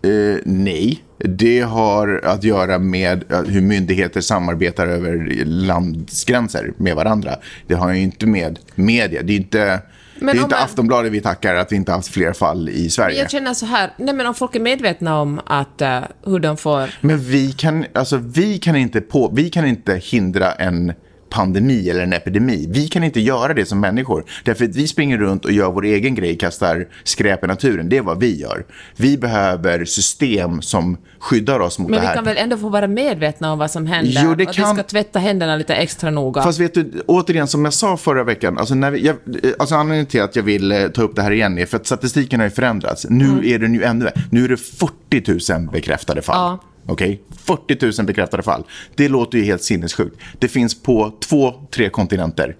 uh, 0.06 0.38
nej, 0.44 1.04
det 1.18 1.60
har 1.60 2.20
att 2.24 2.44
göra 2.44 2.78
med 2.78 3.24
hur 3.46 3.60
myndigheter 3.60 4.20
samarbetar 4.20 4.86
över 4.86 5.44
landsgränser 5.44 6.72
med 6.76 6.96
varandra. 6.96 7.36
Det 7.66 7.74
har 7.74 7.92
ju 7.92 8.00
inte 8.00 8.26
med 8.26 8.58
media. 8.74 9.22
Det 9.22 9.32
är 9.32 9.36
inte 9.36 9.80
men 10.18 10.36
det 10.36 10.40
är 10.40 10.42
inte 10.42 10.54
man... 10.56 10.64
Aftonbladet 10.64 11.12
vi 11.12 11.20
tackar 11.20 11.54
att 11.54 11.72
vi 11.72 11.76
inte 11.76 11.92
haft 11.92 12.08
fler 12.08 12.32
fall 12.32 12.68
i 12.68 12.90
Sverige. 12.90 13.18
Jag 13.18 13.30
känner 13.30 13.54
så 13.54 13.66
här, 13.66 13.92
nej 13.96 14.14
men 14.14 14.26
om 14.26 14.34
folk 14.34 14.54
är 14.54 14.60
medvetna 14.60 15.20
om 15.20 15.40
att, 15.46 15.82
uh, 15.82 16.00
hur 16.24 16.38
de 16.38 16.56
får... 16.56 16.90
Men 17.00 17.18
vi 17.18 17.52
kan, 17.52 17.84
alltså, 17.92 18.16
vi 18.16 18.58
kan, 18.58 18.76
inte, 18.76 19.00
på, 19.00 19.32
vi 19.34 19.50
kan 19.50 19.66
inte 19.66 19.96
hindra 19.96 20.52
en 20.52 20.92
pandemi 21.30 21.90
eller 21.90 22.02
en 22.02 22.12
epidemi. 22.12 22.66
Vi 22.70 22.88
kan 22.88 23.04
inte 23.04 23.20
göra 23.20 23.54
det 23.54 23.66
som 23.66 23.80
människor. 23.80 24.24
Därför 24.44 24.64
att 24.64 24.76
vi 24.76 24.88
springer 24.88 25.18
runt 25.18 25.44
och 25.44 25.52
gör 25.52 25.70
vår 25.70 25.84
egen 25.84 26.14
grej, 26.14 26.38
kastar 26.38 26.88
skräp 27.04 27.44
i 27.44 27.46
naturen. 27.46 27.88
Det 27.88 27.96
är 27.96 28.02
vad 28.02 28.20
vi 28.20 28.40
gör. 28.40 28.64
Vi 28.96 29.18
behöver 29.18 29.84
system 29.84 30.62
som 30.62 30.96
skyddar 31.18 31.60
oss 31.60 31.78
mot 31.78 31.90
Men 31.90 32.00
det 32.00 32.06
här. 32.06 32.14
Men 32.14 32.24
vi 32.24 32.26
kan 32.28 32.34
väl 32.34 32.44
ändå 32.44 32.56
få 32.56 32.68
vara 32.68 32.86
medvetna 32.86 33.52
om 33.52 33.58
vad 33.58 33.70
som 33.70 33.86
händer? 33.86 34.22
Jo, 34.24 34.34
det 34.34 34.46
och 34.46 34.54
kan... 34.54 34.76
vi 34.76 34.82
ska 34.82 34.88
tvätta 34.88 35.18
händerna 35.18 35.56
lite 35.56 35.74
extra 35.74 36.10
noga. 36.10 36.42
Fast 36.42 36.60
vet 36.60 36.74
du, 36.74 37.02
återigen 37.06 37.46
som 37.46 37.64
jag 37.64 37.74
sa 37.74 37.96
förra 37.96 38.24
veckan, 38.24 38.58
alltså, 38.58 38.74
när 38.74 38.90
vi, 38.90 39.06
jag, 39.06 39.16
alltså 39.58 39.74
anledningen 39.74 40.06
till 40.06 40.22
att 40.22 40.36
jag 40.36 40.42
vill 40.42 40.72
eh, 40.72 40.88
ta 40.88 41.02
upp 41.02 41.16
det 41.16 41.22
här 41.22 41.30
igen 41.30 41.58
är 41.58 41.66
för 41.66 41.76
att 41.76 41.86
statistiken 41.86 42.40
har 42.40 42.46
ju 42.46 42.50
förändrats. 42.50 43.06
Nu 43.10 43.28
mm. 43.28 43.44
är 43.44 43.58
den 43.58 43.74
ju 43.74 43.82
ännu 43.82 44.10
Nu 44.30 44.44
är 44.44 44.48
det 44.48 44.56
40 44.56 45.52
000 45.52 45.70
bekräftade 45.72 46.22
fall. 46.22 46.36
Ja. 46.36 46.75
Okej, 46.86 47.22
okay? 47.28 47.66
40 47.66 48.00
000 48.00 48.06
bekräftade 48.06 48.42
fall. 48.42 48.64
Det 48.94 49.08
låter 49.08 49.38
ju 49.38 49.44
helt 49.44 49.62
sinnessjukt. 49.62 50.16
Det 50.38 50.48
finns 50.48 50.82
på 50.82 51.12
två, 51.20 51.54
tre 51.70 51.88
kontinenter. 51.88 52.56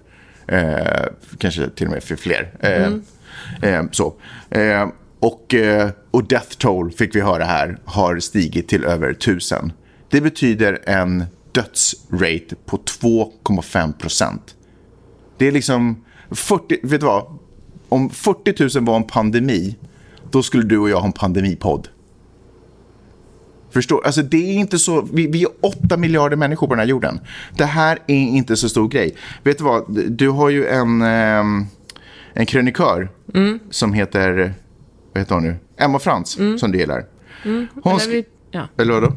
Eh, 0.49 1.07
kanske 1.39 1.71
till 1.71 1.87
och 1.87 1.93
med 1.93 2.03
för 2.03 2.17
fler. 2.17 2.51
Eh, 2.61 2.87
mm. 2.87 3.03
eh, 3.63 3.83
så. 3.93 4.15
Eh, 4.51 4.89
och, 5.21 5.55
eh, 5.55 5.91
och 6.11 6.25
Death 6.25 6.57
Toll, 6.59 6.93
fick 6.93 7.17
vi 7.17 7.21
höra 7.21 7.45
här, 7.45 7.79
har 7.85 8.19
stigit 8.19 8.69
till 8.69 8.85
över 8.85 9.11
1000. 9.11 9.73
Det 10.11 10.21
betyder 10.21 10.79
en 10.87 11.25
dödsrate 11.53 12.57
på 12.67 12.77
2,5 12.77 13.93
procent. 13.93 14.55
Det 15.39 15.47
är 15.47 15.53
liksom 15.53 16.05
40, 16.31 16.79
vet 16.83 17.01
du 17.01 17.07
vad? 17.07 17.39
Om 17.89 18.11
40 18.11 18.79
000 18.79 18.87
var 18.87 18.97
en 18.97 19.05
pandemi, 19.05 19.77
då 20.31 20.43
skulle 20.43 20.63
du 20.63 20.79
och 20.79 20.91
jag 20.91 20.97
ha 20.97 21.07
en 21.07 21.13
pandemipodd. 21.13 21.89
Förstår? 23.77 24.07
Alltså 24.07 24.23
det 24.23 24.37
är 24.37 24.55
inte 24.55 24.79
så, 24.79 25.09
vi, 25.13 25.27
vi 25.27 25.43
är 25.43 25.49
åtta 25.61 25.97
miljarder 25.97 26.37
människor 26.37 26.67
på 26.67 26.75
den 26.75 26.79
här 26.79 26.87
jorden. 26.87 27.21
Det 27.57 27.65
här 27.65 27.99
är 28.07 28.15
inte 28.15 28.57
så 28.57 28.69
stor 28.69 28.89
grej. 28.89 29.17
Vet 29.43 29.59
du 29.59 29.65
vad, 29.65 29.85
du 30.09 30.29
har 30.29 30.49
ju 30.51 30.67
en, 30.67 31.03
eh, 31.03 31.67
en 32.33 32.47
krönikör 32.47 33.09
mm. 33.35 33.59
som 33.71 33.93
heter, 33.93 34.55
vad 35.13 35.21
heter 35.21 35.35
hon 35.35 35.45
nu? 35.45 35.57
Emma 35.77 35.99
Frans, 35.99 36.39
mm. 36.39 36.59
som 36.59 36.73
du 36.73 36.79
gillar. 36.79 37.05
Mm. 37.45 37.67
Hon 37.83 38.01
eller, 38.01 38.13
vi, 38.13 38.25
ja. 38.51 38.69
eller 38.79 38.95
vadå? 38.95 39.13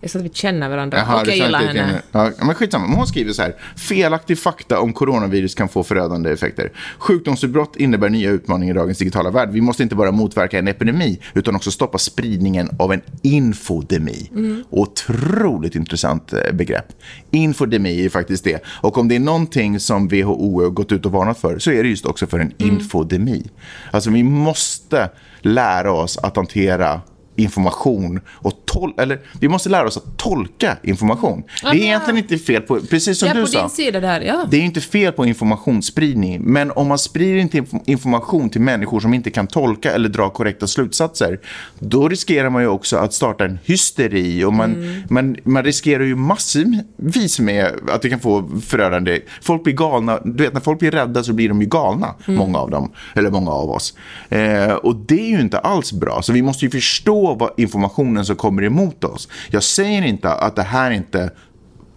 Jag 0.00 0.10
sa 0.10 0.18
att 0.18 0.24
vi 0.24 0.28
känner 0.28 0.68
varandra 0.68 0.98
Jaha, 0.98 1.20
och 1.20 1.28
jag 1.28 1.36
gillar 1.36 1.58
henne. 1.58 2.02
Ja, 2.12 2.30
men 2.38 2.54
skitsamma. 2.54 2.86
Men 2.86 2.96
hon 2.96 3.06
skriver 3.06 3.32
så 3.32 3.42
här. 3.42 3.54
Felaktig 3.76 4.38
fakta 4.38 4.80
om 4.80 4.92
coronavirus 4.92 5.54
kan 5.54 5.68
få 5.68 5.84
förödande 5.84 6.30
effekter. 6.30 6.72
Sjukdomsutbrott 6.98 7.76
innebär 7.76 8.08
nya 8.08 8.30
utmaningar 8.30 8.74
i 8.74 8.78
dagens 8.78 8.98
digitala 8.98 9.30
värld. 9.30 9.48
Vi 9.52 9.60
måste 9.60 9.82
inte 9.82 9.94
bara 9.94 10.12
motverka 10.12 10.58
en 10.58 10.68
epidemi 10.68 11.20
utan 11.34 11.56
också 11.56 11.70
stoppa 11.70 11.98
spridningen 11.98 12.70
av 12.78 12.92
en 12.92 13.00
infodemi. 13.22 14.30
Mm. 14.34 14.64
Otroligt 14.70 15.74
intressant 15.74 16.32
eh, 16.32 16.52
begrepp. 16.52 16.86
Infodemi 17.30 18.04
är 18.04 18.08
faktiskt 18.08 18.44
det. 18.44 18.64
Och 18.66 18.98
om 18.98 19.08
det 19.08 19.16
är 19.16 19.20
någonting 19.20 19.80
som 19.80 20.08
WHO 20.08 20.62
har 20.62 20.70
gått 20.70 20.92
ut 20.92 21.06
och 21.06 21.12
varnat 21.12 21.38
för 21.38 21.58
så 21.58 21.70
är 21.70 21.82
det 21.82 21.88
just 21.88 22.06
också 22.06 22.26
för 22.26 22.38
en 22.38 22.52
mm. 22.58 22.74
infodemi. 22.74 23.46
Alltså 23.90 24.10
vi 24.10 24.22
måste 24.22 25.10
lära 25.40 25.92
oss 25.92 26.18
att 26.18 26.36
hantera 26.36 27.00
information 27.38 28.20
och 28.28 28.52
tol 28.64 28.92
eller 28.98 29.20
vi 29.40 29.48
måste 29.48 29.68
lära 29.68 29.86
oss 29.86 29.96
att 29.96 30.16
tolka 30.16 30.76
information. 30.82 31.42
Det 31.62 31.68
är 31.68 31.74
egentligen 31.74 32.18
inte 32.18 32.38
fel 32.38 32.62
på, 32.62 32.80
precis 32.80 33.18
som 33.18 33.28
ja, 33.28 33.34
du 33.34 33.46
sa. 33.46 33.68
Sida 33.68 34.00
där, 34.00 34.20
ja. 34.20 34.44
Det 34.50 34.56
är 34.56 34.60
inte 34.60 34.80
fel 34.80 35.12
på 35.12 35.26
informationsspridning, 35.26 36.42
men 36.42 36.70
om 36.70 36.86
man 36.86 36.98
sprider 36.98 37.36
inte 37.36 37.64
information 37.86 38.50
till 38.50 38.60
människor 38.60 39.00
som 39.00 39.14
inte 39.14 39.30
kan 39.30 39.46
tolka 39.46 39.92
eller 39.92 40.08
dra 40.08 40.30
korrekta 40.30 40.66
slutsatser, 40.66 41.40
då 41.78 42.08
riskerar 42.08 42.50
man 42.50 42.62
ju 42.62 42.68
också 42.68 42.96
att 42.96 43.14
starta 43.14 43.44
en 43.44 43.58
hysteri 43.64 44.44
och 44.44 44.52
man, 44.52 44.74
mm. 44.74 45.02
man, 45.10 45.36
man 45.44 45.64
riskerar 45.64 46.04
ju 46.04 46.16
massvis 46.16 47.40
med 47.40 47.72
att 47.88 48.02
det 48.02 48.10
kan 48.10 48.20
få 48.20 48.50
förödande, 48.66 49.20
folk 49.42 49.64
blir 49.64 49.74
galna, 49.74 50.20
du 50.24 50.44
vet 50.44 50.52
när 50.52 50.60
folk 50.60 50.78
blir 50.78 50.90
rädda 50.90 51.22
så 51.22 51.32
blir 51.32 51.48
de 51.48 51.60
ju 51.60 51.66
galna, 51.66 52.14
mm. 52.26 52.38
många 52.38 52.58
av 52.58 52.70
dem, 52.70 52.92
eller 53.14 53.30
många 53.30 53.50
av 53.50 53.70
oss. 53.70 53.94
Eh, 54.28 54.72
och 54.72 54.96
det 54.96 55.20
är 55.20 55.28
ju 55.28 55.40
inte 55.40 55.58
alls 55.58 55.92
bra, 55.92 56.22
så 56.22 56.32
vi 56.32 56.42
måste 56.42 56.64
ju 56.64 56.70
förstå 56.70 57.27
vad 57.34 57.50
informationen 57.56 58.24
som 58.24 58.36
kommer 58.36 58.62
emot 58.62 59.04
oss. 59.04 59.28
Jag 59.50 59.62
säger 59.62 60.02
inte 60.02 60.32
att 60.32 60.56
det 60.56 60.62
här 60.62 60.90
inte 60.90 61.30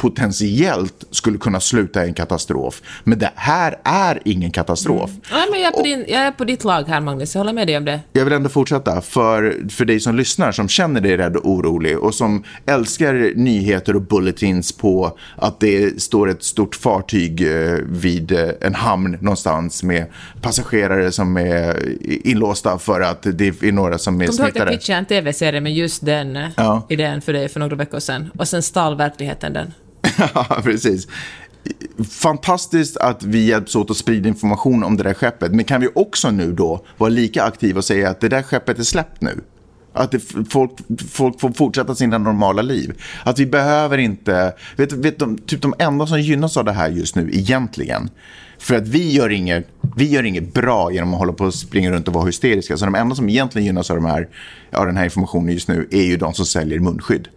potentiellt 0.01 1.03
skulle 1.11 1.37
kunna 1.37 1.59
sluta 1.59 2.05
i 2.05 2.07
en 2.07 2.13
katastrof. 2.13 2.81
Men 3.03 3.19
det 3.19 3.31
här 3.35 3.75
är 3.83 4.19
ingen 4.25 4.51
katastrof. 4.51 5.11
Ja, 5.31 5.45
men 5.51 5.61
jag, 5.61 5.73
är 5.73 5.77
på 5.77 5.83
din, 5.83 6.05
jag 6.07 6.21
är 6.21 6.31
på 6.31 6.43
ditt 6.43 6.63
lag 6.63 6.83
här, 6.87 7.01
Magnus. 7.01 7.35
Jag 7.35 7.39
håller 7.39 7.53
med 7.53 7.67
dig 7.67 7.77
om 7.77 7.85
det. 7.85 7.99
Jag 8.13 8.23
vill 8.23 8.33
ändå 8.33 8.49
fortsätta. 8.49 9.01
För, 9.01 9.69
för 9.69 9.85
dig 9.85 9.99
som 9.99 10.15
lyssnar, 10.15 10.51
som 10.51 10.67
känner 10.67 11.01
dig 11.01 11.17
rädd 11.17 11.35
och 11.35 11.49
orolig 11.49 11.99
och 11.99 12.15
som 12.15 12.43
älskar 12.65 13.33
nyheter 13.35 13.95
och 13.95 14.01
bulletins 14.01 14.71
på 14.71 15.17
att 15.35 15.59
det 15.59 16.01
står 16.01 16.29
ett 16.29 16.43
stort 16.43 16.75
fartyg 16.75 17.41
eh, 17.41 17.77
vid 17.89 18.31
eh, 18.31 18.49
en 18.61 18.75
hamn 18.75 19.17
någonstans 19.21 19.83
med 19.83 20.05
passagerare 20.41 21.11
som 21.11 21.37
är 21.37 21.77
inlåsta 22.27 22.77
för 22.79 23.01
att 23.01 23.21
det 23.33 23.63
är 23.63 23.71
några 23.71 23.97
som 23.97 24.21
är 24.21 24.27
Kommer 24.27 24.37
du 24.37 24.43
ihåg 24.43 24.49
att 24.49 24.55
jag 24.55 24.61
smittade. 24.63 24.77
pitchade 24.77 24.97
en 24.99 25.05
TV-serie 25.05 25.61
med 25.61 25.73
just 25.73 26.05
den 26.05 26.35
eh, 26.35 26.47
Ja. 26.57 26.85
idén 26.89 27.21
för 27.21 27.33
dig 27.33 27.49
för 27.49 27.59
några 27.59 27.75
veckor 27.75 27.99
sedan? 27.99 28.31
Och 28.37 28.47
sen 28.47 28.63
stal 28.63 28.95
verkligheten 28.97 29.53
den. 29.53 29.73
Ja, 30.33 30.61
precis. 30.63 31.07
Fantastiskt 32.09 32.97
att 32.97 33.23
vi 33.23 33.45
hjälps 33.45 33.75
åt 33.75 33.91
att 33.91 33.97
sprida 33.97 34.27
information 34.29 34.83
om 34.83 34.97
det 34.97 35.03
där 35.03 35.13
skeppet. 35.13 35.51
Men 35.51 35.65
kan 35.65 35.81
vi 35.81 35.89
också 35.95 36.31
nu 36.31 36.53
då 36.53 36.85
vara 36.97 37.09
lika 37.09 37.43
aktiva 37.43 37.77
och 37.77 37.85
säga 37.85 38.09
att 38.09 38.21
det 38.21 38.29
där 38.29 38.43
skeppet 38.43 38.79
är 38.79 38.83
släppt 38.83 39.21
nu? 39.21 39.41
Att 39.93 40.11
det, 40.11 40.19
folk, 40.49 40.71
folk 41.11 41.39
får 41.39 41.51
fortsätta 41.51 41.95
sina 41.95 42.17
normala 42.17 42.61
liv. 42.61 43.01
Att 43.23 43.39
vi 43.39 43.45
behöver 43.45 43.97
inte... 43.97 44.53
Vet, 44.75 44.93
vet 44.93 45.19
de, 45.19 45.37
typ 45.37 45.61
de 45.61 45.73
enda 45.79 46.07
som 46.07 46.21
gynnas 46.21 46.57
av 46.57 46.65
det 46.65 46.71
här 46.71 46.89
just 46.89 47.15
nu 47.15 47.29
egentligen. 47.33 48.09
För 48.59 48.75
att 48.75 48.87
vi 48.87 49.11
gör, 49.11 49.29
inget, 49.29 49.67
vi 49.95 50.05
gör 50.05 50.23
inget 50.23 50.53
bra 50.53 50.91
genom 50.91 51.13
att 51.13 51.19
hålla 51.19 51.33
på 51.33 51.43
och 51.43 51.53
springa 51.53 51.91
runt 51.91 52.07
och 52.07 52.13
vara 52.13 52.25
hysteriska. 52.25 52.77
Så 52.77 52.85
de 52.85 52.95
enda 52.95 53.15
som 53.15 53.29
egentligen 53.29 53.65
gynnas 53.65 53.91
av, 53.91 53.95
de 53.95 54.05
här, 54.05 54.27
av 54.71 54.85
den 54.85 54.97
här 54.97 55.03
informationen 55.03 55.53
just 55.53 55.67
nu 55.67 55.87
är 55.91 56.03
ju 56.03 56.17
de 56.17 56.33
som 56.33 56.45
säljer 56.45 56.79
munskydd. 56.79 57.27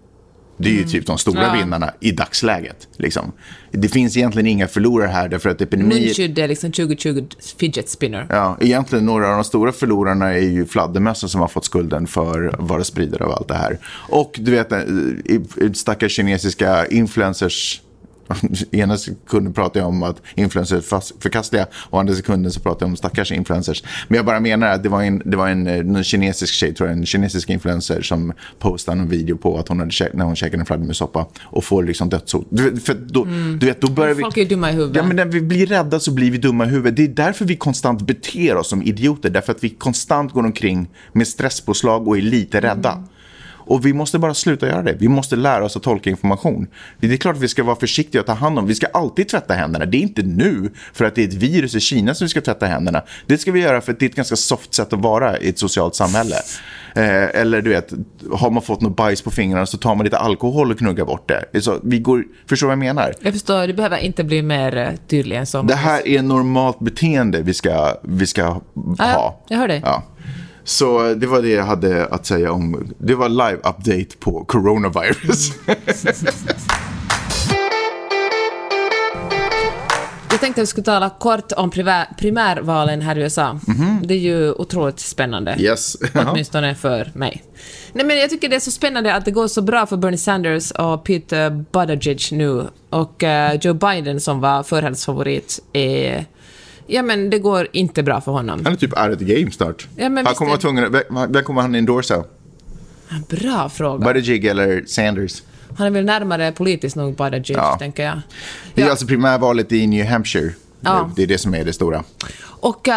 Det 0.56 0.68
är 0.68 0.72
ju 0.74 0.84
typ 0.84 1.06
de 1.06 1.18
stora 1.18 1.42
Ja. 1.42 1.52
vinnarna 1.52 1.90
i 2.00 2.12
dagsläget. 2.12 2.88
Liksom. 2.96 3.32
Det 3.70 3.88
finns 3.88 4.16
egentligen 4.16 4.46
inga 4.46 4.68
förlorare 4.68 5.08
här 5.08 5.28
därför 5.28 5.50
att 5.50 5.60
epidemi... 5.60 6.00
Munskydd 6.00 6.38
är 6.38 6.48
liksom 6.48 6.72
2020 6.72 7.26
fidget 7.58 7.88
spinner. 7.88 8.26
Ja, 8.30 8.56
egentligen 8.60 9.06
några 9.06 9.28
av 9.28 9.34
de 9.34 9.44
stora 9.44 9.72
förlorarna 9.72 10.34
är 10.34 10.38
ju 10.38 10.66
fladdermössen 10.66 11.28
som 11.28 11.40
har 11.40 11.48
fått 11.48 11.64
skulden 11.64 12.06
för 12.06 12.46
att 12.46 12.68
vara 12.68 12.84
spridare 12.84 13.24
av 13.24 13.30
allt 13.32 13.48
det 13.48 13.54
här. 13.54 13.78
Och 14.08 14.34
du 14.38 14.50
vet, 14.50 14.72
eh, 14.72 14.78
stackars 15.72 16.12
kinesiska 16.12 16.86
influencers 16.86 17.80
Ena 18.70 18.96
sekunden 18.96 19.52
pratar 19.52 19.80
jag 19.80 19.88
om 19.88 20.02
att 20.02 20.22
influencers 20.34 20.92
är 20.92 21.20
förkastliga 21.20 21.66
och 21.74 22.00
andra 22.00 22.14
sekunden 22.14 22.52
så 22.52 22.60
pratar 22.60 22.86
jag 22.86 22.90
om 22.90 22.96
stackars 22.96 23.32
influencers. 23.32 23.82
Men 24.08 24.16
jag 24.16 24.26
bara 24.26 24.40
menar 24.40 24.68
att 24.68 24.82
det 24.82 24.88
var 24.88 25.02
en, 25.02 25.22
det 25.24 25.36
var 25.36 25.48
en, 25.48 25.66
eh, 25.66 25.84
någon 25.84 26.04
kinesisk 26.04 26.54
tjej, 26.54 26.74
tror 26.74 26.88
jag, 26.88 26.98
en 26.98 27.06
kinesisk 27.06 27.50
influencer 27.50 28.02
som 28.02 28.32
postade 28.58 29.00
en 29.00 29.08
video 29.08 29.36
på 29.36 29.58
att 29.58 29.68
hon 29.68 29.78
hade 29.78 29.90
kä- 29.90 30.10
när 30.14 30.24
hon 30.24 30.36
käkade 30.36 30.60
en 30.60 30.66
fladdermussoppa 30.66 31.26
och 31.42 31.64
får 31.64 31.84
liksom 31.84 32.08
dödshot. 32.08 32.46
Du, 32.50 32.76
för 32.76 32.94
då, 32.94 33.24
du 33.60 33.66
vet, 33.66 33.80
då 33.80 33.90
börjar 33.90 34.14
vi... 34.14 34.22
Folk 34.22 34.36
är 34.36 34.44
dumma 34.44 34.70
i 34.70 34.72
huvudet. 34.72 34.96
Ja, 34.96 35.02
men 35.02 35.16
när 35.16 35.24
vi 35.24 35.40
blir 35.40 35.66
rädda 35.66 36.00
så 36.00 36.10
blir 36.10 36.30
vi 36.30 36.38
dumma 36.38 36.64
i 36.64 36.68
huvudet. 36.68 36.96
Det 36.96 37.04
är 37.04 37.08
därför 37.08 37.44
vi 37.44 37.56
konstant 37.56 38.02
beter 38.02 38.56
oss 38.56 38.68
som 38.68 38.82
idioter. 38.82 39.30
Därför 39.30 39.52
att 39.52 39.64
vi 39.64 39.68
konstant 39.68 40.32
går 40.32 40.44
omkring 40.44 40.88
med 41.12 41.28
stresspåslag 41.28 42.08
och 42.08 42.16
är 42.18 42.22
lite 42.22 42.60
rädda. 42.60 43.04
Och 43.66 43.86
vi 43.86 43.92
måste 43.92 44.18
bara 44.18 44.34
sluta 44.34 44.66
göra 44.66 44.82
det. 44.82 44.96
Vi 44.98 45.08
måste 45.08 45.36
lära 45.36 45.64
oss 45.64 45.76
att 45.76 45.82
tolka 45.82 46.10
information. 46.10 46.66
Det 47.00 47.12
är 47.12 47.16
klart 47.16 47.36
att 47.36 47.42
vi 47.42 47.48
ska 47.48 47.62
vara 47.62 47.76
försiktiga 47.76 48.20
och 48.20 48.26
ta 48.26 48.32
hand 48.32 48.58
om. 48.58 48.66
Vi 48.66 48.74
ska 48.74 48.86
alltid 48.86 49.28
tvätta 49.28 49.54
händerna. 49.54 49.86
Det 49.86 49.96
är 49.96 50.02
inte 50.02 50.22
nu 50.22 50.70
för 50.92 51.04
att 51.04 51.14
det 51.14 51.22
är 51.22 51.28
ett 51.28 51.34
virus 51.34 51.74
i 51.74 51.80
Kina 51.80 52.14
som 52.14 52.24
vi 52.24 52.28
ska 52.28 52.40
tvätta 52.40 52.66
händerna. 52.66 53.02
Det 53.26 53.38
ska 53.38 53.52
vi 53.52 53.60
göra 53.60 53.80
för 53.80 53.92
att 53.92 53.98
det 53.98 54.06
är 54.06 54.10
ett 54.10 54.16
ganska 54.16 54.36
soft 54.36 54.74
sätt 54.74 54.92
att 54.92 55.00
vara 55.00 55.38
i 55.38 55.48
ett 55.48 55.58
socialt 55.58 55.94
samhälle. 55.94 56.36
Eh, 56.94 57.40
eller 57.40 57.62
du 57.62 57.70
vet, 57.70 57.92
har 58.32 58.50
man 58.50 58.62
fått 58.62 58.80
något 58.80 58.96
bajs 58.96 59.22
på 59.22 59.30
fingrarna 59.30 59.66
så 59.66 59.78
tar 59.78 59.94
man 59.94 60.04
lite 60.04 60.18
alkohol 60.18 60.70
och 60.70 60.78
knuggar 60.78 61.04
bort 61.04 61.28
det. 61.28 61.44
det 61.52 61.60
så, 61.60 61.78
vi 61.82 61.98
går, 61.98 62.24
förstår 62.46 62.66
vad 62.66 62.72
jag 62.72 62.78
menar? 62.78 63.14
Jag 63.20 63.32
förstår, 63.32 63.66
du 63.66 63.72
behöver 63.72 63.98
inte 63.98 64.24
bli 64.24 64.42
mer 64.42 64.76
eh, 64.76 64.88
tydlig 65.08 65.36
än 65.36 65.46
så. 65.46 65.62
Det 65.62 65.74
här 65.74 66.08
är 66.08 66.22
normalt 66.22 66.80
beteende 66.80 67.42
vi 67.42 67.54
ska, 67.54 67.96
vi 68.02 68.26
ska 68.26 68.44
ha. 68.44 68.62
ja, 68.98 69.40
jag 69.48 69.58
hör 69.58 69.68
dig. 69.68 69.82
Ja. 69.84 70.02
Så 70.64 71.14
det 71.14 71.26
var 71.26 71.42
det 71.42 71.48
jag 71.48 71.64
hade 71.64 72.06
att 72.06 72.26
säga 72.26 72.52
om, 72.52 72.92
det 72.98 73.14
var 73.14 73.28
live 73.28 73.56
update 73.56 74.16
på 74.18 74.44
coronavirus. 74.44 75.52
Jag 80.30 80.40
tänkte 80.40 80.60
att 80.60 80.62
vi 80.62 80.66
skulle 80.66 80.84
tala 80.84 81.10
kort 81.10 81.52
om 81.52 81.70
primär, 81.70 82.06
primärvalen 82.18 83.00
här 83.00 83.18
i 83.18 83.20
USA. 83.20 83.60
Det 84.02 84.14
är 84.14 84.18
ju 84.18 84.52
otroligt 84.52 85.00
spännande. 85.00 85.56
yes. 85.58 85.96
Åtminstone 86.14 86.74
för 86.74 87.10
mig. 87.14 87.42
Nej, 87.92 88.06
men 88.06 88.18
jag 88.18 88.30
tycker 88.30 88.48
det 88.48 88.56
är 88.56 88.60
så 88.60 88.70
spännande 88.70 89.14
att 89.14 89.24
det 89.24 89.30
går 89.30 89.48
så 89.48 89.62
bra 89.62 89.86
för 89.86 89.96
Bernie 89.96 90.18
Sanders 90.18 90.70
och 90.70 91.04
Pete 91.04 91.64
Buttigieg 91.72 92.20
nu. 92.32 92.66
Och 92.90 93.22
eh, 93.22 93.58
Joe 93.60 93.74
Biden 93.74 94.20
som 94.20 94.40
var 94.40 94.62
förhandsfavorit 94.62 95.60
är... 95.72 96.26
Ja, 96.86 97.02
men 97.02 97.30
det 97.30 97.38
går 97.38 97.68
inte 97.72 98.02
bra 98.02 98.20
för 98.20 98.32
honom. 98.32 98.60
Han 98.64 98.72
är 98.72 98.76
typ 98.76 98.98
out 98.98 99.12
of 99.12 99.18
the 99.18 99.24
game 99.40 99.50
snart. 99.50 99.88
Ja, 99.96 100.08
men 100.08 100.26
han 100.26 100.34
kommer 100.34 100.50
vara 100.50 100.60
tvungen, 100.60 100.92
vem- 101.32 101.44
kommer 101.44 101.62
han 101.62 101.74
endorsa? 101.74 102.24
Bra 103.28 103.68
fråga. 103.68 104.04
Buttigieg 104.12 104.44
eller 104.44 104.84
Sanders? 104.86 105.42
Han 105.78 105.86
är 105.86 105.90
väl 105.90 106.04
närmare 106.04 106.52
politiskt 106.52 106.96
nog 106.96 107.16
Buttigieg, 107.16 107.56
Ja. 107.58 107.76
tänker 107.78 108.04
jag. 108.04 108.20
Det 108.74 108.82
är 108.82 108.86
Ja. 108.86 108.90
alltså 108.90 109.06
primärvalet 109.06 109.72
i 109.72 109.86
New 109.86 110.06
Hampshire. 110.06 110.50
Ja. 110.80 111.10
Det 111.16 111.22
är 111.22 111.26
det 111.26 111.38
som 111.38 111.54
är 111.54 111.64
det 111.64 111.72
stora. 111.72 112.04
Och 112.44 112.88
uh, 112.88 112.94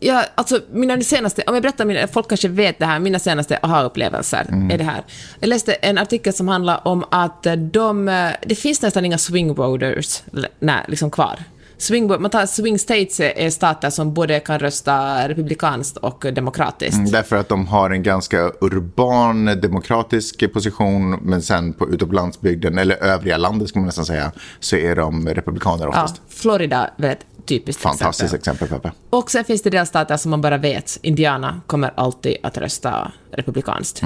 ja, 0.00 0.24
alltså 0.34 0.60
mina 0.72 1.00
senaste, 1.00 1.42
om 1.46 1.54
jag 1.54 1.62
berättar, 1.62 1.84
mina, 1.84 2.06
folk 2.06 2.28
kanske 2.28 2.48
vet 2.48 2.78
det 2.78 2.86
här, 2.86 2.98
mina 2.98 3.18
senaste 3.18 3.58
aha-upplevelser 3.62 4.70
är 4.72 4.78
det 4.78 4.84
här. 4.84 5.02
Jag 5.40 5.48
läste 5.48 5.72
en 5.72 5.98
artikel 5.98 6.32
som 6.32 6.48
handlar 6.48 6.88
om 6.88 7.04
att 7.10 7.46
de, 7.72 8.08
eh, 8.08 8.30
det 8.46 8.54
finns 8.54 8.82
nästan 8.82 9.04
inga 9.04 9.18
swing 9.18 9.54
voters 9.54 10.22
nej, 10.60 10.84
liksom 10.88 11.10
kvar. 11.10 11.38
Swing, 11.78 12.06
man 12.06 12.30
tar 12.30 12.46
swing 12.46 12.78
states 12.78 13.20
är 13.20 13.50
stater 13.50 13.90
som 13.90 14.14
både 14.14 14.40
kan 14.40 14.58
rösta 14.58 15.28
republikanskt 15.28 15.96
och 15.96 16.26
demokratiskt. 16.32 16.94
Mm, 16.98 17.10
Därför 17.10 17.36
att 17.36 17.48
de 17.48 17.66
har 17.66 17.90
en 17.90 18.02
ganska 18.02 18.50
urban 18.60 19.44
demokratisk 19.44 20.52
position 20.52 21.10
men 21.10 21.42
sen 21.42 21.72
på, 21.72 21.88
ute 21.90 22.06
på 22.06 22.14
landsbygden, 22.14 22.78
eller 22.78 22.96
övriga 22.96 23.36
landet 23.36 23.68
ska 23.68 23.78
man 23.78 23.86
nästan 23.86 24.06
säga, 24.06 24.32
så 24.60 24.76
är 24.76 24.96
de 24.96 25.28
republikaner 25.28 25.84
Ja, 25.84 25.88
oftast. 25.88 26.20
Florida 26.28 26.90
är 26.98 27.10
ett 27.10 27.26
typiskt 27.46 27.82
Fantastiskt 27.82 28.34
exempel. 28.34 28.64
exempel, 28.64 28.80
Peppe. 28.80 28.96
Och 29.10 29.30
sen 29.30 29.44
finns 29.44 29.62
det 29.62 29.70
delstater 29.70 30.16
som 30.16 30.30
man 30.30 30.40
bara 30.40 30.56
vet, 30.58 30.98
Indiana 31.02 31.60
kommer 31.66 31.92
alltid 31.96 32.36
att 32.42 32.58
rösta 32.58 33.12
republikanskt. 33.32 34.02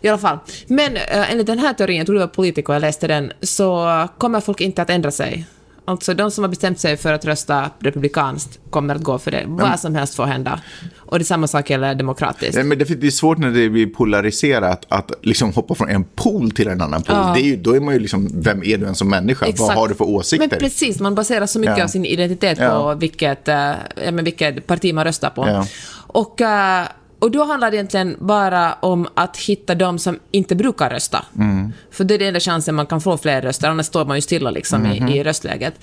I 0.00 0.08
alla 0.08 0.18
fall. 0.18 0.38
Men 0.66 0.92
uh, 0.92 1.30
enligt 1.32 1.46
den 1.46 1.58
här 1.58 1.72
teorin, 1.74 1.96
jag 1.96 2.06
tror 2.06 2.14
det 2.14 2.20
var 2.20 2.26
Politico, 2.26 2.72
jag 2.72 2.80
läste 2.80 3.06
den, 3.06 3.32
så 3.42 4.08
kommer 4.18 4.40
folk 4.40 4.60
inte 4.60 4.82
att 4.82 4.90
ändra 4.90 5.10
sig. 5.10 5.46
Alltså 5.88 6.14
de 6.14 6.30
som 6.30 6.44
har 6.44 6.48
bestämt 6.48 6.80
sig 6.80 6.96
för 6.96 7.12
att 7.12 7.24
rösta 7.24 7.70
republikanskt 7.80 8.58
kommer 8.70 8.94
att 8.94 9.02
gå 9.02 9.18
för 9.18 9.30
det. 9.30 9.44
Vad 9.46 9.80
som 9.80 9.94
helst 9.94 10.14
får 10.14 10.24
hända. 10.24 10.60
Och 10.98 11.18
det 11.18 11.24
samma 11.24 11.46
sak 11.46 11.70
gäller 11.70 11.94
demokratiskt. 11.94 12.54
Nej, 12.54 12.64
men 12.64 12.78
det, 12.78 12.90
är 12.90 13.10
svårt 13.10 13.38
när 13.38 13.50
det 13.50 13.68
blir 13.68 13.86
polariserat 13.86 14.86
att 14.88 15.12
liksom 15.22 15.52
hoppa 15.52 15.74
från 15.74 15.88
en 15.88 16.04
pool 16.04 16.50
till 16.50 16.68
en 16.68 16.80
annan 16.80 17.02
pool. 17.02 17.16
Ja. 17.16 17.32
Det 17.34 17.40
är 17.40 17.44
ju, 17.44 17.56
då 17.56 17.76
är 17.76 17.80
man 17.80 17.94
ju 17.94 18.00
liksom, 18.00 18.28
vem 18.34 18.62
är 18.62 18.78
du 18.78 18.84
ens 18.84 18.98
som 18.98 19.10
människa? 19.10 19.46
Vad 19.46 19.54
Exakt. 19.54 19.74
har 19.78 19.88
du 19.88 19.94
för 19.94 20.04
åsikter? 20.08 20.48
Men 20.50 20.58
precis, 20.58 21.00
man 21.00 21.14
baserar 21.14 21.46
så 21.46 21.58
mycket 21.58 21.78
Ja. 21.78 21.84
av 21.84 21.88
sin 21.88 22.04
identitet 22.04 22.58
Ja. 22.60 22.70
på 22.70 22.94
vilket, 22.94 23.46
ja, 23.46 23.74
men 23.96 24.24
vilket 24.24 24.66
parti 24.66 24.94
man 24.94 25.04
röstar 25.04 25.30
på. 25.30 25.48
Ja. 25.48 25.66
Och, 25.96 26.40
eh, 26.40 26.86
och 27.18 27.30
då 27.30 27.44
handlar 27.44 27.70
det 27.70 27.76
egentligen 27.76 28.16
bara 28.18 28.72
om 28.72 29.08
att 29.14 29.36
hitta 29.36 29.74
de 29.74 29.98
som 29.98 30.18
inte 30.30 30.54
brukar 30.56 30.90
rösta. 30.90 31.24
Mm. 31.38 31.72
För 31.90 32.04
det 32.04 32.14
är 32.14 32.18
den 32.18 32.28
enda 32.28 32.40
chansen 32.40 32.74
man 32.74 32.86
kan 32.86 33.00
få 33.00 33.18
fler 33.18 33.42
röster, 33.42 33.68
annars 33.68 33.86
står 33.86 34.04
man 34.04 34.16
ju 34.16 34.20
stilla 34.20 34.50
liksom 34.50 34.82
Mhm. 34.82 35.08
i, 35.08 35.18
i 35.18 35.24
röstläget. 35.24 35.74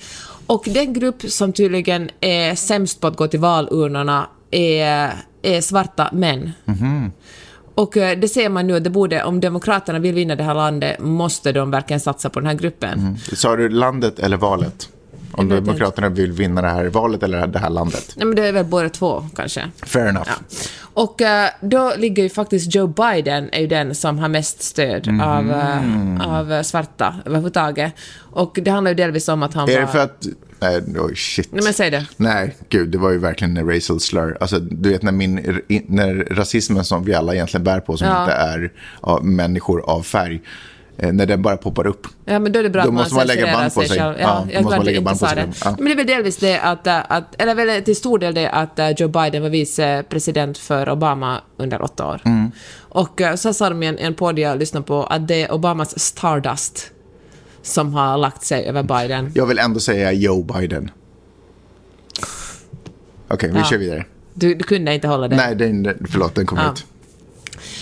Och 0.46 0.62
den 0.66 0.92
grupp 0.92 1.22
som 1.22 1.52
tydligen 1.52 2.10
är 2.20 2.54
sämst 2.54 3.00
på 3.00 3.06
att 3.06 3.16
gå 3.16 3.26
till 3.28 3.40
valurnorna 3.40 4.26
är, 4.50 5.12
är 5.42 5.60
svarta 5.60 6.08
män. 6.12 6.52
Mhm. 6.64 7.12
Och 7.74 7.96
eh, 7.96 8.18
det 8.18 8.28
ser 8.28 8.48
man 8.48 8.66
nu, 8.66 8.80
det 8.80 8.90
borde, 8.90 9.24
om 9.24 9.40
Demokraterna 9.40 9.98
vill 9.98 10.14
vinna 10.14 10.34
det 10.36 10.42
här 10.44 10.54
landet, 10.54 10.96
måste 11.00 11.52
de 11.52 11.70
verkligen 11.70 12.00
satsa 12.00 12.30
på 12.30 12.40
den 12.40 12.46
här 12.46 12.54
gruppen. 12.54 13.18
Sa 13.34 13.56
du 13.56 13.68
landet 13.68 14.18
eller 14.18 14.36
valet? 14.36 14.88
Om 15.36 15.48
Demokraterna 15.48 16.08
vill 16.08 16.32
vinna 16.32 16.62
det 16.62 16.68
här 16.68 16.84
valet 16.84 17.22
eller 17.22 17.46
det 17.46 17.58
här 17.58 17.70
landet? 17.70 18.12
Nej, 18.16 18.26
men 18.26 18.36
det 18.36 18.46
är 18.46 18.52
väl 18.52 18.64
båda 18.64 18.88
två, 18.88 19.26
kanske. 19.36 19.70
Fair 19.82 20.06
enough. 20.08 20.28
Ja. 20.28 20.56
Och 20.94 21.22
eh, 21.22 21.48
då 21.60 21.92
ligger 21.96 22.22
ju 22.22 22.28
faktiskt 22.28 22.74
Joe 22.74 22.86
Biden 22.86 23.48
är 23.52 23.60
ju 23.60 23.66
den 23.66 23.94
som 23.94 24.18
har 24.18 24.28
mest 24.28 24.62
stöd 24.62 25.06
Mhm. 25.06 25.20
av, 25.20 25.50
eh, 25.50 26.38
av 26.38 26.52
eh, 26.52 26.62
svarta 26.62 27.14
överhuvudtaget. 27.26 27.92
Och 28.32 28.58
det 28.62 28.70
handlar 28.70 28.90
ju 28.90 28.94
delvis 28.94 29.28
om 29.28 29.42
att 29.42 29.54
han 29.54 29.68
Är 29.68 29.74
var... 29.74 29.80
det 29.80 29.86
för 29.86 29.98
att... 29.98 30.26
Nej, 30.60 30.82
oj, 30.98 31.16
shit. 31.16 31.48
Nej, 31.52 31.64
men 31.64 31.72
säg 31.72 31.90
det. 31.90 32.06
Nej, 32.16 32.56
gud, 32.68 32.88
det 32.88 32.98
var 32.98 33.10
ju 33.10 33.18
verkligen 33.18 33.56
en 33.56 33.68
racial 33.74 34.00
slur. 34.00 34.36
Alltså, 34.40 34.58
du 34.58 34.88
vet 34.90 35.02
när, 35.02 35.12
min, 35.12 35.60
när 35.86 36.14
rasismen 36.30 36.84
som 36.84 37.04
vi 37.04 37.14
alla 37.14 37.34
egentligen 37.34 37.64
bär 37.64 37.80
på, 37.80 37.96
som 37.96 38.08
Ja. 38.08 38.20
inte 38.22 38.34
är 38.34 38.72
ja, 39.02 39.20
människor 39.22 39.90
av 39.90 40.02
färg, 40.02 40.40
när 40.96 41.26
den 41.26 41.42
bara 41.42 41.56
poppar 41.56 41.86
upp. 41.86 42.06
Ja, 42.24 42.38
men 42.38 42.52
då 42.52 42.58
är 42.58 42.62
det 42.62 42.70
bra 42.70 42.82
Då 42.82 42.88
att 42.88 42.94
måste 42.94 43.14
man 43.14 43.26
lägga 43.26 43.52
band 43.52 43.74
på 43.74 43.82
sig. 43.82 43.96
Ja, 43.98 44.14
Ja, 44.18 44.46
jag 44.52 44.62
måste 44.62 44.76
man 44.76 44.86
lägga 44.86 45.00
band 45.00 45.20
på 45.20 45.26
sig. 45.26 45.48
Ja. 45.64 45.74
Men 45.78 45.84
det 45.86 45.92
är 45.92 45.96
väl 45.96 46.06
delvis 46.06 46.36
det 46.36 46.58
att, 46.60 46.86
äh, 46.86 46.98
att 47.08 47.42
eller 47.42 47.54
väl 47.54 47.82
till 47.84 47.96
stor 47.96 48.18
del 48.18 48.34
det 48.34 48.50
att 48.50 48.78
äh, 48.78 48.90
Joe 48.90 49.08
Biden 49.08 49.42
var 49.42 49.48
vicepresident 49.48 50.58
för 50.58 50.88
Obama 50.88 51.40
under 51.56 51.82
åtta 51.82 52.06
år. 52.06 52.20
Mm. 52.24 52.50
Och 52.78 53.20
så 53.36 53.52
sa 53.54 53.68
de 53.68 53.82
i 53.82 53.86
en, 53.86 53.98
en 53.98 54.14
podd 54.14 54.38
jag 54.38 54.58
lyssnade 54.58 54.86
på 54.86 55.04
att 55.04 55.28
det 55.28 55.42
är 55.42 55.52
Obamas 55.52 55.98
Stardust 55.98 56.90
som 57.62 57.94
har 57.94 58.18
lagt 58.18 58.44
sig 58.44 58.64
över 58.66 58.82
Biden. 58.82 59.32
Jag 59.34 59.46
vill 59.46 59.58
ändå 59.58 59.80
säga 59.80 60.12
Joe 60.12 60.42
Biden. 60.42 60.90
Okej, 63.28 63.50
vi 63.52 63.58
Ja. 63.58 63.64
kör 63.64 63.78
vidare. 63.78 64.04
Du, 64.34 64.54
du 64.54 64.64
kunde 64.64 64.94
inte 64.94 65.08
hålla 65.08 65.28
det. 65.28 65.36
Nej, 65.36 65.54
den, 65.54 66.06
förlåt, 66.10 66.34
den 66.34 66.46
kom 66.46 66.58
Ja. 66.58 66.72
ut. 66.72 66.86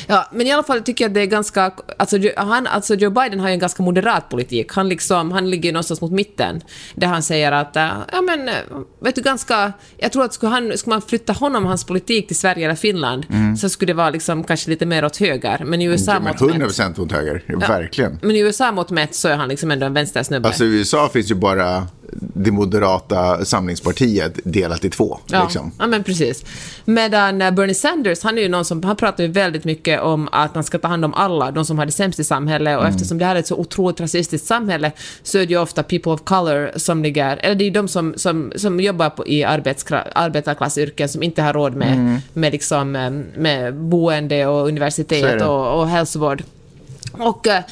Ja, 0.06 0.28
men 0.32 0.46
i 0.46 0.52
alla 0.52 0.62
fall 0.62 0.80
tycker 0.80 1.04
jag 1.04 1.10
att 1.10 1.14
det 1.14 1.20
är 1.20 1.26
ganska... 1.26 1.72
Alltså, 1.96 2.18
han, 2.36 2.66
alltså 2.66 2.94
Joe 2.94 3.10
Biden 3.10 3.40
har 3.40 3.48
ju 3.48 3.52
en 3.52 3.58
ganska 3.58 3.82
moderat 3.82 4.28
politik. 4.28 4.72
Han, 4.72 4.88
liksom, 4.88 5.32
han 5.32 5.50
ligger 5.50 5.68
ju 5.68 5.72
någonstans 5.72 6.00
mot 6.00 6.12
mitten. 6.12 6.60
Där 6.94 7.06
han 7.06 7.22
säger 7.22 7.52
att, 7.52 7.76
äh, 7.76 7.88
ja 8.12 8.22
men, 8.22 8.48
äh, 8.48 8.54
vet 9.00 9.14
du, 9.14 9.22
ganska... 9.22 9.72
Jag 9.96 10.12
tror 10.12 10.24
att 10.24 10.34
skulle, 10.34 10.50
han, 10.50 10.78
skulle 10.78 10.94
man 10.94 11.02
flytta 11.02 11.32
honom 11.32 11.62
och 11.62 11.68
hans 11.68 11.84
politik 11.84 12.26
till 12.26 12.36
Sverige 12.36 12.64
eller 12.64 12.74
Finland 12.74 13.26
så 13.60 13.68
skulle 13.68 13.92
det 13.92 13.96
vara 13.96 14.10
liksom 14.10 14.44
kanske 14.44 14.70
lite 14.70 14.86
mer 14.86 15.04
åt 15.04 15.16
höger. 15.16 15.64
Men 15.64 15.82
i 15.82 15.84
USA 15.84 16.14
Mm. 16.16 16.26
Ja, 16.26 16.32
men 16.32 16.32
mått 16.32 16.40
100 16.40 16.58
mätt... 16.58 16.68
procent 16.68 16.98
åt 16.98 17.12
höger, 17.12 17.68
verkligen. 17.68 18.18
Men 18.22 18.36
i 18.36 18.38
USA 18.38 18.72
mått 18.72 18.90
mätt 18.90 19.14
så 19.14 19.28
är 19.28 19.36
han 19.36 19.48
liksom 19.48 19.70
ändå 19.70 19.86
en 19.86 19.94
vänstersnubbe. 19.94 20.48
Alltså 20.48 20.64
i 20.64 20.78
USA 20.78 21.08
finns 21.08 21.30
ju 21.30 21.34
bara 21.34 21.86
det 22.12 22.50
moderata 22.50 23.44
samlingspartiet 23.44 24.38
delat 24.44 24.84
i 24.84 24.90
två. 24.90 25.18
Ja, 25.26 25.42
Liksom. 25.42 25.72
ja, 25.78 25.86
men 25.86 26.04
precis. 26.04 26.44
Medan 26.84 27.42
eh, 27.42 27.50
Bernie 27.50 27.74
Sanders, 27.74 28.22
han 28.22 28.38
är 28.38 28.42
ju 28.42 28.48
någon 28.48 28.64
som, 28.64 28.82
han 28.82 28.96
pratar 28.96 29.24
ju 29.24 29.30
väldigt 29.30 29.64
mycket 29.64 30.00
om 30.00 30.28
att 30.32 30.54
man 30.54 30.64
ska 30.64 30.78
ta 30.78 30.88
hand 30.88 31.04
om 31.04 31.14
alla, 31.14 31.50
de 31.50 31.64
som 31.64 31.78
har 31.78 31.86
det 31.86 31.92
sämst 31.92 32.20
i 32.20 32.24
samhället, 32.24 32.78
och 32.78 32.86
eftersom 32.86 33.18
det 33.18 33.24
här 33.24 33.36
är 33.36 33.40
ett 33.40 33.46
så 33.46 33.56
otroligt 33.56 34.00
rasistiskt 34.00 34.46
samhälle 34.46 34.92
så 35.22 35.38
är 35.38 35.46
det 35.46 35.52
ju 35.52 35.60
ofta 35.60 35.82
people 35.82 36.12
of 36.12 36.20
color 36.24 36.70
som 36.76 37.02
ligger, 37.02 37.36
eller 37.36 37.54
det 37.54 37.64
är 37.64 37.66
ju 37.66 37.72
de 37.72 37.88
som, 37.88 38.14
som, 38.16 38.52
som 38.56 38.80
jobbar 38.80 39.10
på, 39.10 39.26
i 39.26 39.44
arbetarklassyrken 39.44 41.08
som 41.08 41.22
inte 41.22 41.42
har 41.42 41.52
råd 41.52 41.74
med, 41.74 42.20
med, 42.32 42.52
liksom, 42.52 42.96
eh, 42.96 43.10
med 43.40 43.74
boende 43.74 44.46
och 44.46 44.68
universitet 44.68 45.42
och, 45.42 45.80
och 45.80 45.88
hälsovård. 45.88 46.42
Och 47.12 47.46
eh, 47.46 47.62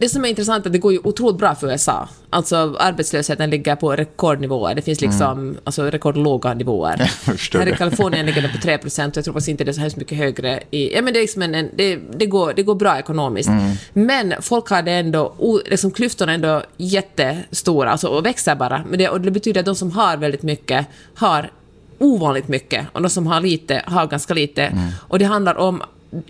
det 0.00 0.08
som 0.08 0.24
är 0.24 0.28
intressant 0.28 0.66
är 0.66 0.68
att 0.68 0.72
det 0.72 0.78
går 0.78 0.92
ju 0.92 0.98
otroligt 1.04 1.38
bra 1.38 1.54
för 1.54 1.70
USA. 1.70 2.08
Alltså 2.30 2.76
arbetslösheten 2.78 3.50
ligger 3.50 3.76
på 3.76 3.92
rekordnivåer. 3.92 4.74
Det 4.74 4.82
finns 4.82 5.00
liksom 5.00 5.56
alltså, 5.64 5.82
rekordlåga 5.82 6.54
nivåer. 6.54 6.96
Här 7.58 7.68
i. 7.68 7.76
Kalifornien 7.76 8.26
ligger 8.26 8.42
det 8.42 8.48
på 8.48 8.58
3 8.58 8.78
procent 8.78 9.12
och 9.12 9.18
jag 9.18 9.24
tror 9.24 9.34
faktiskt 9.34 9.48
inte 9.48 9.64
det 9.64 9.70
är 9.70 9.72
så 9.72 9.80
hemskt 9.80 9.96
mycket 9.96 10.18
högre. 10.18 10.62
I, 10.70 10.94
ja, 10.94 11.02
men 11.02 11.12
det, 11.12 11.18
är 11.18 11.20
liksom 11.20 11.42
en, 11.42 11.70
det, 11.76 11.98
det, 12.16 12.26
går, 12.26 12.52
det 12.56 12.62
går 12.62 12.74
bra 12.74 12.98
ekonomiskt. 12.98 13.48
Mm. 13.48 13.72
Men 13.92 14.34
folk 14.40 14.70
har 14.70 14.82
det 14.82 14.92
ändå, 14.92 15.34
liksom 15.66 15.90
klyftorna 15.90 16.32
är 16.32 16.34
ändå 16.34 16.62
jättestora 16.76 17.90
alltså, 17.90 18.08
och 18.08 18.26
växer 18.26 18.54
bara. 18.54 18.84
Men 18.88 18.98
det, 18.98 19.08
och 19.08 19.20
det 19.20 19.30
betyder 19.30 19.60
att 19.60 19.66
de 19.66 19.74
som 19.74 19.90
har 19.90 20.16
väldigt 20.16 20.42
mycket 20.42 20.86
har 21.14 21.50
ovanligt 21.98 22.48
mycket 22.48 22.86
och 22.92 23.02
de 23.02 23.10
som 23.10 23.26
har 23.26 23.40
lite 23.40 23.82
har 23.86 24.06
ganska 24.06 24.34
lite. 24.34 24.62
Mm. 24.62 24.88
Och 25.08 25.18
det 25.18 25.24
handlar 25.24 25.54
om 25.54 25.82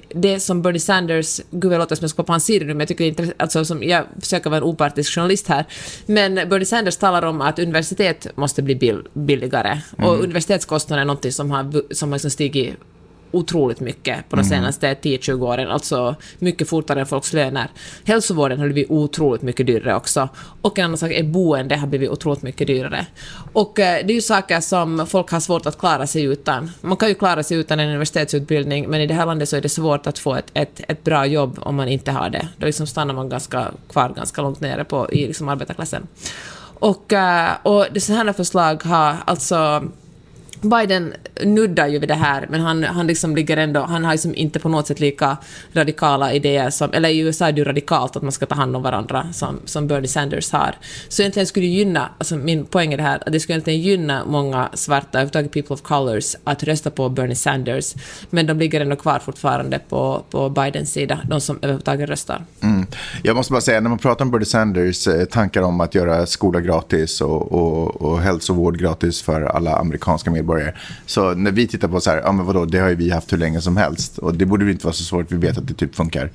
det 0.09 0.41
som 0.41 0.63
Bernie 0.63 0.81
Sanders, 0.81 1.41
gud 1.51 1.73
jag 1.73 1.79
låter 1.79 1.97
som 1.97 2.05
jag 2.05 2.11
ska 2.11 2.23
på 2.23 2.33
hans 2.33 2.45
sida 2.45 2.67
nu, 2.67 2.75
men 2.75 2.81
jag 2.81 2.89
tycker 2.89 3.05
det 3.05 3.09
är 3.09 3.11
intressant, 3.11 3.43
alltså 3.43 3.65
som, 3.65 3.83
jag 3.83 4.05
försöker 4.21 4.51
vara 4.51 4.59
en 4.59 4.65
opartisk 4.65 5.15
journalist 5.15 5.49
här, 5.49 5.65
men 6.07 6.35
Bernie 6.35 6.67
Sanders 6.67 6.97
talar 6.97 7.23
om 7.23 7.41
att 7.41 7.59
universitet 7.59 8.27
måste 8.37 8.63
bli 8.63 8.77
bill, 8.77 9.03
billigare, 9.13 9.81
och 9.99 10.19
universitetskostnader 10.25 11.01
är 11.03 11.07
något 11.07 11.35
som 11.35 11.51
har, 11.51 11.95
som 11.95 12.09
har 12.09 12.17
liksom 12.17 12.31
stigit 12.31 12.75
otroligt 13.31 13.81
mycket 13.81 14.29
på 14.29 14.37
de 14.37 14.45
senaste 14.45 14.95
10-20 14.95 15.43
åren, 15.43 15.71
alltså 15.71 16.15
mycket 16.39 16.69
fortare 16.69 17.01
än 17.01 17.07
folks 17.07 17.33
löner. 17.33 17.69
Hälsovården 18.05 18.59
har 18.59 18.67
blivit 18.67 18.91
otroligt 18.91 19.43
mycket 19.43 19.67
dyrare 19.67 19.97
också. 19.97 20.29
Och 20.63 20.79
en 20.79 20.85
annan 20.85 20.99
sak 20.99 21.11
är 21.11 21.23
boende 21.23 21.77
har 21.77 21.87
blivit 21.87 22.11
otroligt 22.11 22.43
mycket 22.43 22.67
dyrare. 22.67 23.07
Och 23.53 23.79
eh, 23.79 24.07
det 24.07 24.13
är 24.13 24.15
ju 24.15 24.21
saker 24.21 24.61
som 24.61 25.07
folk 25.07 25.31
har 25.31 25.41
svårt 25.41 25.67
att 25.67 25.79
klara 25.79 26.07
sig 26.07 26.23
utan. 26.23 26.71
Man 26.81 26.97
kan 26.97 27.09
ju 27.09 27.15
klara 27.15 27.43
sig 27.43 27.57
utan 27.57 27.81
en 27.81 27.89
universitetsutbildning, 27.89 28.89
men 28.89 29.01
i 29.01 29.07
det 29.07 29.15
här 29.15 29.27
landet 29.27 29.49
så 29.49 29.57
är 29.57 29.61
det 29.61 29.69
svårt 29.69 30.07
att 30.07 30.19
få 30.19 30.35
ett, 30.35 30.51
ett, 30.55 30.81
ett 30.89 31.05
bra 31.05 31.27
jobb 31.27 31.59
om 31.63 31.77
man 31.77 31.89
inte 31.89 32.11
har 32.11 32.31
det. 32.31 32.49
Då 32.59 32.67
liksom 32.67 32.87
stannar 32.87 33.15
man 33.15 33.29
ganska 33.29 33.71
kvar 33.89 34.13
ganska 34.17 34.43
långt 34.43 34.61
nere 34.61 34.85
på, 34.85 35.13
i 35.13 35.27
liksom 35.27 35.49
arbetarklassen. 35.49 36.07
Och, 36.81 37.13
eh, 37.13 37.51
och 37.63 37.87
det 37.93 38.01
så 38.01 38.13
här 38.13 38.33
förslag 38.33 38.83
har 38.85 39.17
alltså 39.25 39.85
Biden 40.61 41.15
nuddar 41.45 41.87
ju 41.87 41.99
vid 41.99 42.09
det 42.09 42.15
här, 42.15 42.47
men 42.51 42.61
han, 42.61 42.85
han 42.85 43.07
liksom 43.07 43.37
ligger 43.37 43.57
ändå, 43.57 43.81
han 43.81 44.05
har 44.05 44.13
liksom 44.13 44.35
inte 44.35 44.59
på 44.59 44.69
något 44.69 44.87
sätt 44.87 45.01
lika 45.01 45.37
radikala 45.73 46.33
idéer 46.33 46.71
som, 46.71 46.93
eller 46.93 47.09
i 47.09 47.19
USA 47.19 47.49
är 47.49 47.53
det 47.53 47.59
ju 47.59 47.65
radikalt 47.65 48.17
att 48.17 48.23
man 48.23 48.33
ska 48.33 48.47
ta 48.47 48.55
hand 48.55 48.77
om 48.77 48.83
varandra 48.83 49.27
som, 49.33 49.61
som 49.65 49.87
Bernie 49.87 50.09
Sanders 50.09 50.53
har. 50.53 50.75
Så 51.09 51.23
egentligen 51.23 51.47
skulle 51.47 51.67
det 51.67 51.73
gynna, 51.73 52.09
alltså 52.19 52.37
min 52.37 52.65
poäng 52.65 52.93
är 52.93 52.97
det 52.97 53.03
här, 53.03 53.23
att 53.27 53.33
det 53.33 53.41
skulle 53.41 53.55
egentligen 53.55 53.81
gynna 53.81 54.25
många 54.25 54.69
svarta, 54.75 55.09
överhuvudtaget 55.19 55.53
people 55.53 55.75
of 55.75 55.83
colors, 55.83 56.37
att 56.45 56.63
rösta 56.63 56.91
på 56.91 57.09
Bernie 57.09 57.37
Sanders, 57.37 57.95
men 58.31 58.47
de 58.47 58.59
ligger 58.59 58.81
ändå 58.81 58.97
kvar 58.97 59.19
fortfarande 59.19 59.79
på, 59.89 60.25
på 60.31 60.49
Bidens 60.49 60.93
sida, 60.93 61.21
de 61.29 61.41
som 61.41 61.57
överhuvudtaget 61.57 62.09
röstar. 62.09 62.45
Mm. 62.61 62.87
Jag 63.23 63.37
måste 63.37 63.53
bara 63.53 63.61
säga, 63.61 63.81
när 63.81 63.89
man 63.89 63.99
pratar 63.99 64.25
om 64.25 64.31
Bernie 64.31 64.47
Sanders 64.47 65.07
eh, 65.07 65.25
tankar 65.25 65.63
om 65.63 65.81
att 65.81 65.95
göra 65.95 66.27
skola 66.27 66.61
gratis 66.61 67.21
och, 67.21 67.53
och, 67.53 68.03
och 68.03 68.21
hälsovård 68.21 68.79
gratis 68.79 69.23
för 69.23 69.43
alla 69.43 69.77
amerikanska 69.77 70.31
medborgare. 70.31 70.50
Så 71.07 71.35
när 71.35 71.51
vi 71.51 71.67
tittar 71.67 71.89
på 71.89 72.01
så 72.01 72.11
här, 72.11 72.17
ja 72.19 72.33
men 72.33 72.47
vadå, 72.47 72.65
det 72.65 72.79
har 72.79 72.89
ju 72.89 72.95
vi 72.95 73.11
haft 73.11 73.33
hur 73.33 73.39
länge 73.39 73.61
som 73.61 73.77
helst. 73.77 74.19
Och 74.19 74.35
det 74.35 74.47
borde 74.47 74.71
inte 74.71 74.87
vara 74.87 74.95
så 74.95 75.05
svårt, 75.05 75.33
vi 75.33 75.37
vet 75.37 75.59
att 75.59 75.69
det 75.69 75.75
typ 75.75 75.95
funkar. 75.95 76.31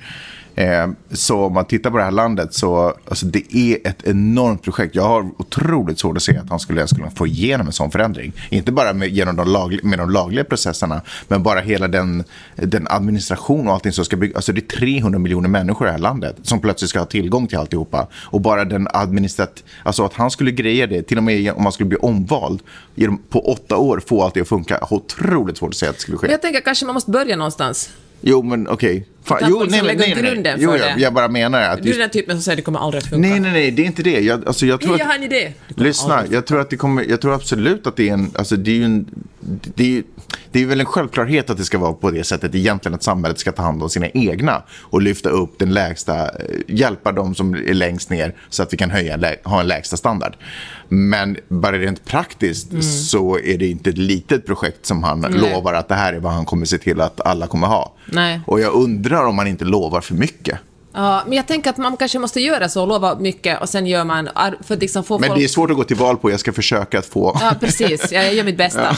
Eh, 0.56 0.88
så 1.12 1.44
om 1.44 1.54
man 1.54 1.64
tittar 1.64 1.90
på 1.90 1.96
det 1.96 2.04
här 2.04 2.10
landet 2.10 2.54
så 2.54 2.94
alltså 3.08 3.26
det 3.26 3.56
är 3.56 3.88
ett 3.88 4.06
enormt 4.06 4.62
projekt. 4.62 4.94
Jag 4.94 5.02
har 5.02 5.30
otroligt 5.38 5.98
svårt 5.98 6.16
att 6.16 6.22
se 6.22 6.38
att 6.38 6.50
han 6.50 6.58
skulle 6.58 6.88
skulle 6.88 7.10
få 7.10 7.26
igenom 7.26 7.66
en 7.66 7.72
sån 7.72 7.90
förändring. 7.90 8.32
Inte 8.50 8.72
bara 8.72 8.92
med, 8.92 9.08
genom 9.08 9.36
de, 9.36 9.48
lag, 9.48 9.80
med 9.82 9.98
de 9.98 10.10
lagliga 10.10 10.44
processerna, 10.44 11.00
men 11.28 11.42
bara 11.42 11.60
hela 11.60 11.88
den, 11.88 12.24
den 12.56 12.86
administration 12.90 13.68
och 13.68 13.74
allting 13.74 13.92
som 13.92 14.04
ska 14.04 14.16
byggas. 14.16 14.36
Alltså 14.36 14.52
det 14.52 14.60
är 14.60 14.76
300 14.76 15.18
miljoner 15.18 15.48
människor 15.48 15.86
i 15.86 15.88
det 15.88 15.92
här 15.92 15.98
landet 15.98 16.36
som 16.42 16.60
plötsligt 16.60 16.90
ska 16.90 16.98
ha 16.98 17.06
tillgång 17.06 17.46
till 17.46 17.58
alltihopa. 17.58 18.06
Och 18.14 18.40
bara 18.40 18.64
den 18.64 18.88
administrat... 18.92 19.64
Alltså 19.82 20.04
att 20.04 20.12
han 20.12 20.30
skulle 20.30 20.50
greja 20.50 20.86
det, 20.86 21.02
till 21.02 21.18
och 21.18 21.24
med 21.24 21.52
om 21.52 21.62
man 21.62 21.72
skulle 21.72 21.88
bli 21.88 21.98
omvald, 21.98 22.60
genom, 22.94 23.18
på 23.18 23.52
åtta 23.52 23.76
år 23.76 24.02
få 24.06 24.22
allt 24.22 24.34
det 24.34 24.40
att 24.40 24.48
funka. 24.48 24.78
Jag 24.80 24.86
har 24.86 24.96
otroligt 24.96 25.56
svårt 25.56 25.70
att 25.70 25.76
se 25.76 25.86
att 25.86 25.94
det 25.94 26.00
skulle 26.00 26.18
ske. 26.18 26.26
Men 26.26 26.32
jag 26.32 26.42
tänker 26.42 26.60
kanske 26.60 26.86
man 26.86 26.94
måste 26.94 27.10
börja 27.10 27.36
någonstans. 27.36 27.90
Jo, 28.20 28.42
men 28.42 28.68
okej. 28.68 29.06
Fan, 29.24 29.38
Utan 29.38 29.50
Jo, 29.50 29.58
folk 29.58 29.70
nej, 29.70 29.82
nej, 29.82 29.96
nej, 29.96 30.14
nej. 30.14 30.22
grunden 30.22 30.58
Jo, 30.60 30.70
för 30.70 30.78
jag, 30.78 30.96
det. 30.96 31.02
jag 31.02 31.14
bara 31.14 31.28
menar 31.28 31.62
att... 31.62 31.82
Du 31.82 31.94
är 31.94 31.98
den 31.98 32.10
typen 32.10 32.36
som 32.36 32.42
säger 32.42 32.54
att 32.54 32.56
det 32.56 32.62
kommer 32.62 32.78
aldrig 32.78 33.02
att 33.02 33.08
funka. 33.08 33.28
Nej, 33.28 33.40
nej, 33.40 33.52
nej, 33.52 33.70
det 33.70 33.82
är 33.82 33.86
inte 33.86 34.02
det. 34.02 34.20
Jag, 34.20 34.46
alltså, 34.46 34.66
jag 34.66 34.80
tror 34.80 34.90
Nej, 34.90 34.94
att... 34.94 35.00
jag 35.00 35.06
har 35.06 35.14
en 35.14 35.22
idé. 35.22 35.52
Lyssna, 35.68 36.24
jag 36.30 36.46
tror, 36.46 36.60
att 36.60 36.70
det 36.70 36.76
kommer, 36.76 37.04
jag 37.08 37.20
tror 37.20 37.34
absolut 37.34 37.86
att 37.86 37.96
det 37.96 38.08
är 38.08 38.12
en... 38.12 38.30
Alltså 38.34 38.56
det 38.56 38.70
är 38.70 38.74
ju 38.74 38.84
en 38.84 39.06
det 39.74 39.98
är, 39.98 40.02
det 40.52 40.62
är 40.62 40.66
väl 40.66 40.80
en 40.80 40.86
självklarhet 40.86 41.50
att 41.50 41.56
det 41.56 41.64
ska 41.64 41.78
vara 41.78 41.92
på 41.92 42.10
det 42.10 42.24
sättet 42.24 42.54
egentligen 42.54 42.94
att 42.94 43.02
samhället 43.02 43.38
ska 43.38 43.52
ta 43.52 43.62
hand 43.62 43.82
om 43.82 43.90
sina 43.90 44.08
egna 44.08 44.62
och 44.80 45.02
lyfta 45.02 45.28
upp 45.28 45.58
den 45.58 45.74
lägsta, 45.74 46.30
hjälpa 46.66 47.12
de 47.12 47.34
som 47.34 47.54
är 47.54 47.74
längst 47.74 48.10
ner 48.10 48.34
så 48.48 48.62
att 48.62 48.72
vi 48.72 48.76
kan 48.76 48.90
höja, 48.90 49.34
ha 49.44 49.60
en 49.60 49.66
lägsta 49.66 49.96
standard. 49.96 50.36
Men 50.88 51.36
bara 51.48 51.78
rent 51.78 52.04
praktiskt 52.04 52.70
Mm. 52.70 52.82
så 52.82 53.38
är 53.38 53.58
det 53.58 53.66
inte 53.66 53.90
ett 53.90 53.98
litet 53.98 54.46
projekt 54.46 54.86
som 54.86 55.02
han 55.04 55.20
lovar 55.20 55.74
att 55.74 55.88
det 55.88 55.94
här 55.94 56.12
är 56.12 56.18
vad 56.20 56.32
han 56.32 56.44
kommer 56.44 56.66
se 56.66 56.78
till 56.78 57.00
att 57.00 57.20
alla 57.26 57.46
kommer 57.46 57.66
ha. 57.66 57.92
Nej. 58.12 58.40
Och 58.46 58.60
jag 58.60 58.74
undrar 58.74 59.26
om 59.26 59.38
han 59.38 59.46
inte 59.46 59.64
lovar 59.64 60.00
för 60.00 60.14
mycket. 60.14 60.58
Ja, 60.96 61.22
men 61.26 61.36
jag 61.36 61.46
tänker 61.46 61.70
att 61.70 61.76
man 61.76 61.96
kanske 61.96 62.18
måste 62.18 62.40
göra 62.40 62.68
så, 62.68 62.86
lova 62.86 63.18
mycket 63.18 63.60
och 63.60 63.68
sen 63.68 63.86
gör 63.86 64.04
man, 64.04 64.28
för 64.60 64.74
att 64.74 64.80
liksom 64.80 65.04
få 65.04 65.18
Men 65.18 65.28
folk... 65.28 65.38
det 65.38 65.44
är 65.44 65.48
svårt 65.48 65.70
att 65.70 65.76
gå 65.76 65.84
till 65.84 65.96
val 65.96 66.16
på. 66.16 66.30
Jag 66.30 66.40
ska 66.40 66.52
försöka 66.52 66.98
att 66.98 67.06
få... 67.06 67.38
Ja, 67.40 67.52
precis. 67.60 68.12
Jag 68.12 68.34
gör 68.34 68.44
mitt 68.44 68.56
bästa. 68.56 68.96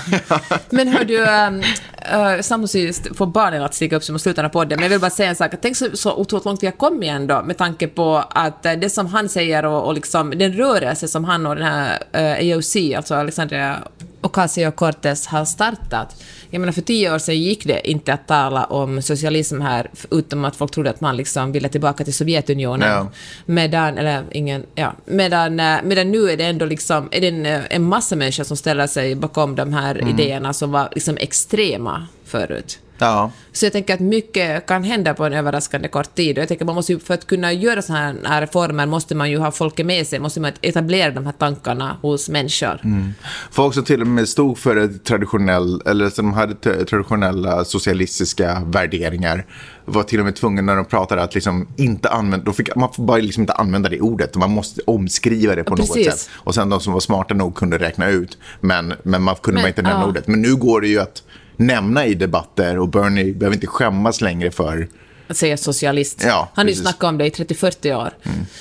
Men 0.70 0.88
hör 0.88 1.04
du, 1.04 1.18
um, 1.18 1.58
uh, 1.58 2.40
samtidigt 2.40 3.16
får 3.16 3.26
barnen 3.26 3.62
att 3.62 3.74
stiga 3.74 3.96
upp 3.96 4.04
som 4.04 4.18
slutet 4.18 4.44
av 4.44 4.48
podden, 4.48 4.76
men 4.76 4.82
jag 4.82 4.90
vill 4.90 5.00
bara 5.00 5.10
säga 5.10 5.28
en 5.28 5.36
sak. 5.36 5.52
Tänk 5.62 5.76
så, 5.76 5.88
så 5.94 6.14
otroligt 6.14 6.44
långt 6.44 6.62
vi 6.62 6.66
har 6.66 6.72
kommit 6.72 7.10
ändå, 7.10 7.42
med 7.42 7.56
tanke 7.56 7.86
på 7.86 8.24
att 8.30 8.66
uh, 8.66 8.72
det 8.72 8.90
som 8.90 9.06
han 9.06 9.28
säger 9.28 9.64
och, 9.64 9.86
och 9.86 9.94
liksom 9.94 10.30
den 10.30 10.52
rörelse 10.52 11.08
som 11.08 11.24
han 11.24 11.46
och 11.46 11.56
den 11.56 11.64
här 11.64 11.98
uh, 12.16 12.56
AOC, 12.56 12.76
alltså 12.96 13.14
Alexandria 13.14 13.78
Ocasio-Cortez, 14.22 15.28
har 15.28 15.44
startat. 15.44 16.22
Jag 16.50 16.60
menar, 16.60 16.72
för 16.72 16.82
tio 16.82 17.14
år 17.14 17.18
sedan 17.18 17.38
gick 17.38 17.64
det 17.64 17.90
inte 17.90 18.12
att 18.12 18.26
tala 18.26 18.64
om 18.64 19.02
socialism 19.02 19.60
här, 19.60 19.90
utom 20.10 20.44
att 20.44 20.56
folk 20.56 20.70
trodde 20.70 20.90
att 20.90 21.00
man 21.00 21.16
liksom 21.16 21.52
ville 21.52 21.68
tillbaka 21.68 22.04
till 22.04 22.14
Sovjetunionen. 22.14 22.88
Ja. 22.90 23.08
Medan, 23.46 23.98
eller 23.98 24.24
ingen, 24.32 24.64
ja, 24.74 24.92
medan, 25.04 25.60
eh, 25.60 25.76
medan 25.84 26.10
nu 26.10 26.30
är 26.30 26.36
det 26.36 26.44
ändå 26.44 26.66
liksom, 26.66 27.08
är 27.10 27.20
det 27.20 27.28
en, 27.28 27.46
eh, 27.46 27.60
en 27.70 27.82
massa 27.82 28.16
människor 28.16 28.44
som 28.44 28.56
ställer 28.56 28.86
sig 28.86 29.14
bakom 29.14 29.54
de 29.56 29.72
här 29.72 29.94
Mm. 29.94 30.08
idéerna 30.08 30.52
som 30.52 30.72
var 30.72 30.88
liksom 30.92 31.16
extrema 31.16 32.06
förut. 32.24 32.78
Ja. 32.98 33.30
Så 33.52 33.66
jag 33.66 33.72
tänker 33.72 33.94
att 33.94 34.00
mycket 34.00 34.66
kan 34.66 34.84
hända 34.84 35.14
på 35.14 35.24
en 35.24 35.32
överraskande 35.32 35.88
kort 35.88 36.14
tid. 36.14 36.38
Och 36.38 36.42
jag 36.42 36.48
tänker 36.48 36.64
man 36.64 36.74
måste 36.74 36.92
ju, 36.92 36.98
för 36.98 37.14
att 37.14 37.26
kunna 37.26 37.52
göra 37.52 37.82
sådana 37.82 38.28
här 38.28 38.40
reformer 38.40 38.86
måste 38.86 39.14
man 39.14 39.30
ju 39.30 39.38
ha 39.38 39.50
folket 39.50 39.86
med 39.86 40.06
sig, 40.06 40.18
måste 40.18 40.40
man 40.40 40.52
etablera 40.60 41.10
de 41.10 41.26
här 41.26 41.32
tankarna 41.32 41.96
hos 42.02 42.28
människor. 42.28 42.80
Mm. 42.84 43.12
Folk 43.50 43.74
som 43.74 43.84
till 43.84 44.00
och 44.00 44.06
med 44.06 44.28
stod 44.28 44.58
för 44.58 44.88
traditionell, 45.04 45.82
eller 45.86 46.10
som 46.10 46.32
hade 46.32 46.54
traditionella 46.84 47.64
socialistiska 47.64 48.62
värderingar 48.66 49.46
var 49.84 50.02
till 50.02 50.18
och 50.18 50.24
med 50.24 50.36
tvungna 50.36 50.62
när 50.62 50.76
de 50.76 50.84
pratade 50.84 51.22
att 51.22 51.34
liksom 51.34 51.68
inte 51.76 52.08
använda, 52.08 52.44
då 52.44 52.52
fick, 52.52 52.76
man 52.76 52.92
får 52.92 53.02
bara 53.02 53.16
liksom 53.18 53.40
inte 53.40 53.52
använda 53.52 53.88
det 53.88 54.00
ordet, 54.00 54.36
man 54.36 54.50
måste 54.50 54.80
omskriva 54.86 55.54
det 55.54 55.64
på 55.64 55.72
Ja, 55.72 55.76
något 55.76 55.94
precis. 55.94 56.12
sätt. 56.12 56.30
Och 56.34 56.54
sen 56.54 56.68
de 56.68 56.80
som 56.80 56.92
var 56.92 57.00
smarta 57.00 57.34
nog 57.34 57.54
kunde 57.54 57.78
räkna 57.78 58.08
ut, 58.08 58.38
men, 58.60 58.94
men 59.02 59.22
man 59.22 59.34
kunde 59.34 59.54
Men, 59.54 59.62
bara 59.62 59.68
inte 59.68 59.82
nämna 59.82 60.00
ja. 60.00 60.06
ordet. 60.06 60.26
Men 60.26 60.42
nu 60.42 60.56
går 60.56 60.80
det 60.80 60.88
ju 60.88 61.00
att 61.00 61.22
nämna 61.58 62.06
i 62.06 62.14
debatter 62.14 62.78
och 62.78 62.88
Bernie 62.88 63.34
behöver 63.34 63.56
inte 63.56 63.66
skämmas 63.66 64.20
längre 64.20 64.50
för 64.50 64.88
säga 65.34 65.56
socialist. 65.56 66.22
Ja, 66.24 66.48
han 66.54 66.66
har 66.66 66.70
ju 66.70 66.76
snackat 66.76 67.04
om 67.04 67.18
det 67.18 67.26
i 67.26 67.30
30-40 67.30 67.94
år. 67.94 68.10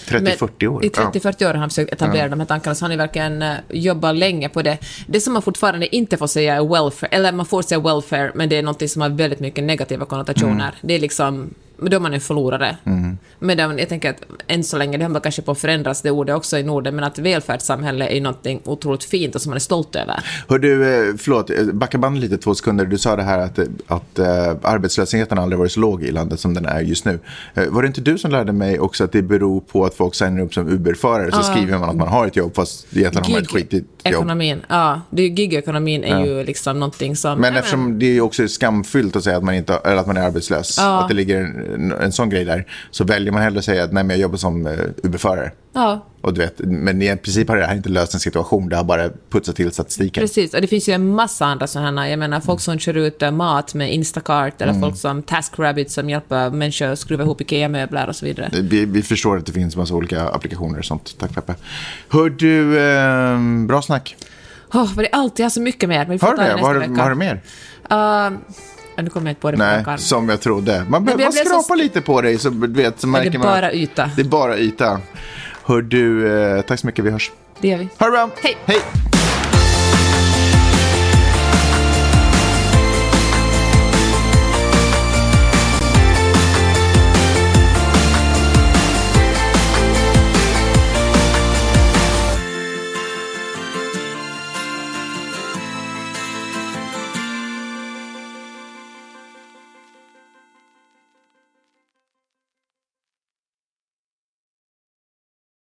30-40 0.07 0.67
år. 0.67 0.85
I 0.85 0.89
30-40 0.89 1.43
år 1.43 1.47
har 1.47 1.53
han 1.53 1.69
försökt 1.69 1.93
etablera 1.93 2.27
de 2.29 2.39
här 2.39 2.47
tankarna, 2.47 2.75
så 2.75 2.85
han 2.85 2.91
har 2.91 2.97
verkligen 2.97 3.41
uh, 3.41 3.55
jobbat 3.69 4.15
länge 4.15 4.49
på 4.49 4.61
det. 4.61 4.77
Det 5.07 5.21
som 5.21 5.33
man 5.33 5.41
fortfarande 5.41 5.95
inte 5.95 6.17
får 6.17 6.27
säga 6.27 6.55
är 6.55 6.67
welfare, 6.67 7.09
eller 7.11 7.31
man 7.31 7.45
får 7.45 7.61
säga 7.61 7.79
welfare, 7.79 8.31
men 8.35 8.49
det 8.49 8.55
är 8.55 8.63
något 8.63 8.89
som 8.89 9.01
har 9.01 9.09
väldigt 9.09 9.39
mycket 9.39 9.63
negativa 9.63 10.05
konnotationer. 10.05 10.53
Mm. 10.53 10.75
Det 10.81 10.93
är 10.93 10.99
liksom, 10.99 11.53
då 11.77 11.95
är 11.95 11.99
man 11.99 12.13
en 12.13 12.21
förlorare. 12.21 12.77
Men 13.39 13.57
det, 13.57 13.75
jag 13.79 13.89
tänker 13.89 14.09
att 14.09 14.23
än 14.47 14.63
så 14.63 14.77
länge, 14.77 14.97
det 14.97 15.09
man 15.09 15.21
kanske 15.21 15.41
på 15.41 15.51
att 15.51 15.59
förändras, 15.59 16.01
det 16.01 16.11
ordet 16.11 16.35
också 16.35 16.57
i 16.57 16.63
Norden, 16.63 16.95
men 16.95 17.03
att 17.03 17.19
välfärdssamhälle 17.19 18.07
är 18.07 18.21
något 18.21 18.47
otroligt 18.63 19.03
fint 19.03 19.35
och 19.35 19.41
som 19.41 19.49
man 19.49 19.55
är 19.55 19.59
stolt 19.59 19.95
över. 19.95 20.23
Hör 20.47 20.59
du, 20.59 20.83
eh, 21.09 21.15
förlåt, 21.17 21.49
eh, 21.49 21.65
backa 21.65 21.97
bandet 21.97 22.21
lite 22.21 22.37
två 22.37 22.55
sekunder. 22.55 22.85
Du 22.85 22.97
sa 22.97 23.15
det 23.15 23.23
här 23.23 23.39
att, 23.39 23.59
att 23.87 24.19
eh, 24.19 24.55
arbetslösheten 24.61 25.39
aldrig 25.39 25.59
varit 25.59 25.71
så 25.71 25.79
låg 25.79 26.03
i 26.03 26.11
landet 26.11 26.39
som 26.39 26.53
den 26.53 26.65
är 26.65 26.81
just 26.81 27.05
nu. 27.05 27.19
Var 27.69 27.81
det 27.81 27.87
inte 27.87 28.01
du 28.01 28.17
som 28.17 28.31
lärde 28.31 28.51
mig 28.51 28.79
också 28.79 29.03
att 29.03 29.11
det 29.11 29.21
beror 29.21 29.61
på 29.61 29.85
att 29.85 29.93
folk 29.93 30.15
signar 30.15 30.41
upp 30.41 30.53
som 30.53 30.67
Uber-förare 30.67 31.31
så 31.31 31.43
skriver 31.43 31.77
man 31.77 31.89
att 31.89 31.95
man 31.95 32.07
har 32.07 32.27
ett 32.27 32.35
jobb 32.35 32.55
fast 32.55 32.87
egentligen 32.95 33.25
har 33.25 33.31
man 33.31 33.41
ett 33.41 33.51
skitigt 33.51 33.96
jobb. 34.11 34.23
Gig-ekonomin, 34.23 34.61
ja. 34.69 35.01
är- 35.11 35.17
Gig-ekonomin 35.27 36.03
är 36.03 36.25
ju 36.25 36.43
liksom 36.43 36.79
någonting 36.79 37.15
som... 37.15 37.39
Men 37.41 37.53
Ja, 37.53 37.59
eftersom 37.59 37.99
det 37.99 38.05
är 38.17 38.21
också 38.21 38.47
skamfyllt 38.47 39.15
att 39.15 39.23
säga 39.23 39.37
att 39.37 39.43
man, 39.43 39.55
inte, 39.55 39.73
eller 39.73 39.97
att 39.97 40.07
man 40.07 40.17
är 40.17 40.21
arbetslös, 40.21 40.75
Ja. 40.79 41.01
att 41.01 41.07
det 41.07 41.13
ligger 41.13 41.39
en, 41.75 41.91
en 41.91 42.11
sån 42.11 42.29
grej 42.29 42.45
där, 42.45 42.65
så 42.91 43.03
väljer 43.03 43.31
man 43.33 43.41
hellre 43.41 43.59
att 43.59 43.65
säga 43.65 43.83
att 43.83 43.93
nej, 43.93 44.03
men 44.03 44.15
jag 44.15 44.21
jobbar 44.21 44.37
som 44.37 44.67
uh, 44.67 44.73
Uber-förare. 45.03 45.51
Ja, 45.77 46.05
Och 46.21 46.33
du 46.33 46.41
vet, 46.41 46.59
men 46.59 47.01
i 47.01 47.17
princip 47.17 47.49
har 47.49 47.57
det 47.57 47.65
här 47.65 47.75
inte 47.75 47.89
löst 47.89 48.13
en 48.13 48.19
situation, 48.19 48.69
det 48.69 48.75
har 48.75 48.83
bara 48.83 49.09
putsat 49.29 49.55
till 49.55 49.71
statistiken. 49.71 50.21
Precis, 50.21 50.53
och 50.53 50.61
det 50.61 50.67
finns 50.67 50.89
ju 50.89 50.93
en 50.93 51.15
massa 51.15 51.45
andra 51.45 51.67
sådana. 51.67 52.09
Jag 52.09 52.19
menar 52.19 52.39
folk 52.39 52.61
som 52.61 52.79
kör 52.79 52.97
ut 52.97 53.21
eh, 53.21 53.31
mat 53.31 53.73
med 53.73 53.93
Instacart 53.93 54.61
eller 54.61 54.73
folk 54.73 54.97
som 54.97 55.23
TaskRabbit 55.23 55.91
som 55.91 56.09
hjälper 56.09 56.49
människor 56.49 56.87
att 56.87 56.99
skruva 56.99 57.23
ihop 57.23 57.41
IKEA-möbler 57.41 58.07
och 58.07 58.15
så 58.15 58.25
vidare. 58.25 58.49
Vi, 58.53 58.85
vi 58.85 59.01
förstår 59.01 59.37
att 59.37 59.45
det 59.45 59.51
finns 59.51 59.75
massa 59.75 59.93
olika 59.93 60.29
applikationer 60.29 60.79
och 60.79 60.85
sånt. 60.85 61.15
Tack 61.19 61.35
Peppe. 61.35 61.55
Hör 62.09 62.29
du, 62.29 62.79
eh, 62.79 63.65
bra 63.67 63.81
snack. 63.81 64.15
Oh, 64.73 64.95
det 64.95 65.07
är 65.13 65.15
alltid, 65.15 65.45
jag 65.45 65.51
så 65.51 65.61
mycket 65.61 65.89
mer. 65.89 65.99
Men 65.99 66.11
vi 66.11 66.19
får 66.19 66.27
du 66.31 66.37
ta 66.37 66.43
det 66.43 66.47
nästa 66.49 66.61
Vad 66.61 66.75
har, 66.75 66.87
vad 66.87 66.99
har 66.99 67.09
du 67.09 67.15
mer? 67.15 67.41
Uh, 67.91 68.37
nu 69.03 69.09
kommer 69.09 69.27
jag 69.27 69.31
inte 69.31 69.41
på 69.41 69.51
det 69.51 69.57
på 69.57 69.63
Nej, 69.63 69.83
arm. 69.87 69.97
som 69.97 70.29
jag 70.29 70.41
trodde. 70.41 70.85
Man, 70.89 71.03
man 71.03 71.19
så 71.19 71.31
skrapar 71.31 71.59
st- 71.59 71.75
lite 71.75 72.01
på 72.01 72.21
dig 72.21 72.37
så 72.37 72.49
vet, 72.49 72.99
så 73.01 73.07
märker 73.07 73.29
det 73.29 73.35
är 73.37 73.39
man. 73.39 73.47
bara 73.47 73.73
yta. 73.73 74.11
Det 74.15 74.21
är 74.21 74.25
bara 74.25 74.57
yta. 74.57 75.01
Hör 75.67 75.81
du, 75.81 76.27
eh, 76.27 76.61
tack 76.61 76.79
så 76.79 76.87
mycket, 76.87 77.05
vi 77.05 77.09
hörs. 77.11 77.31
Det 77.59 77.67
gör 77.67 77.77
vi. 77.77 77.87
Ha 77.97 78.05
det 78.05 78.11
bra! 78.11 78.29
Hej. 78.43 78.57
Hej! 78.65 78.77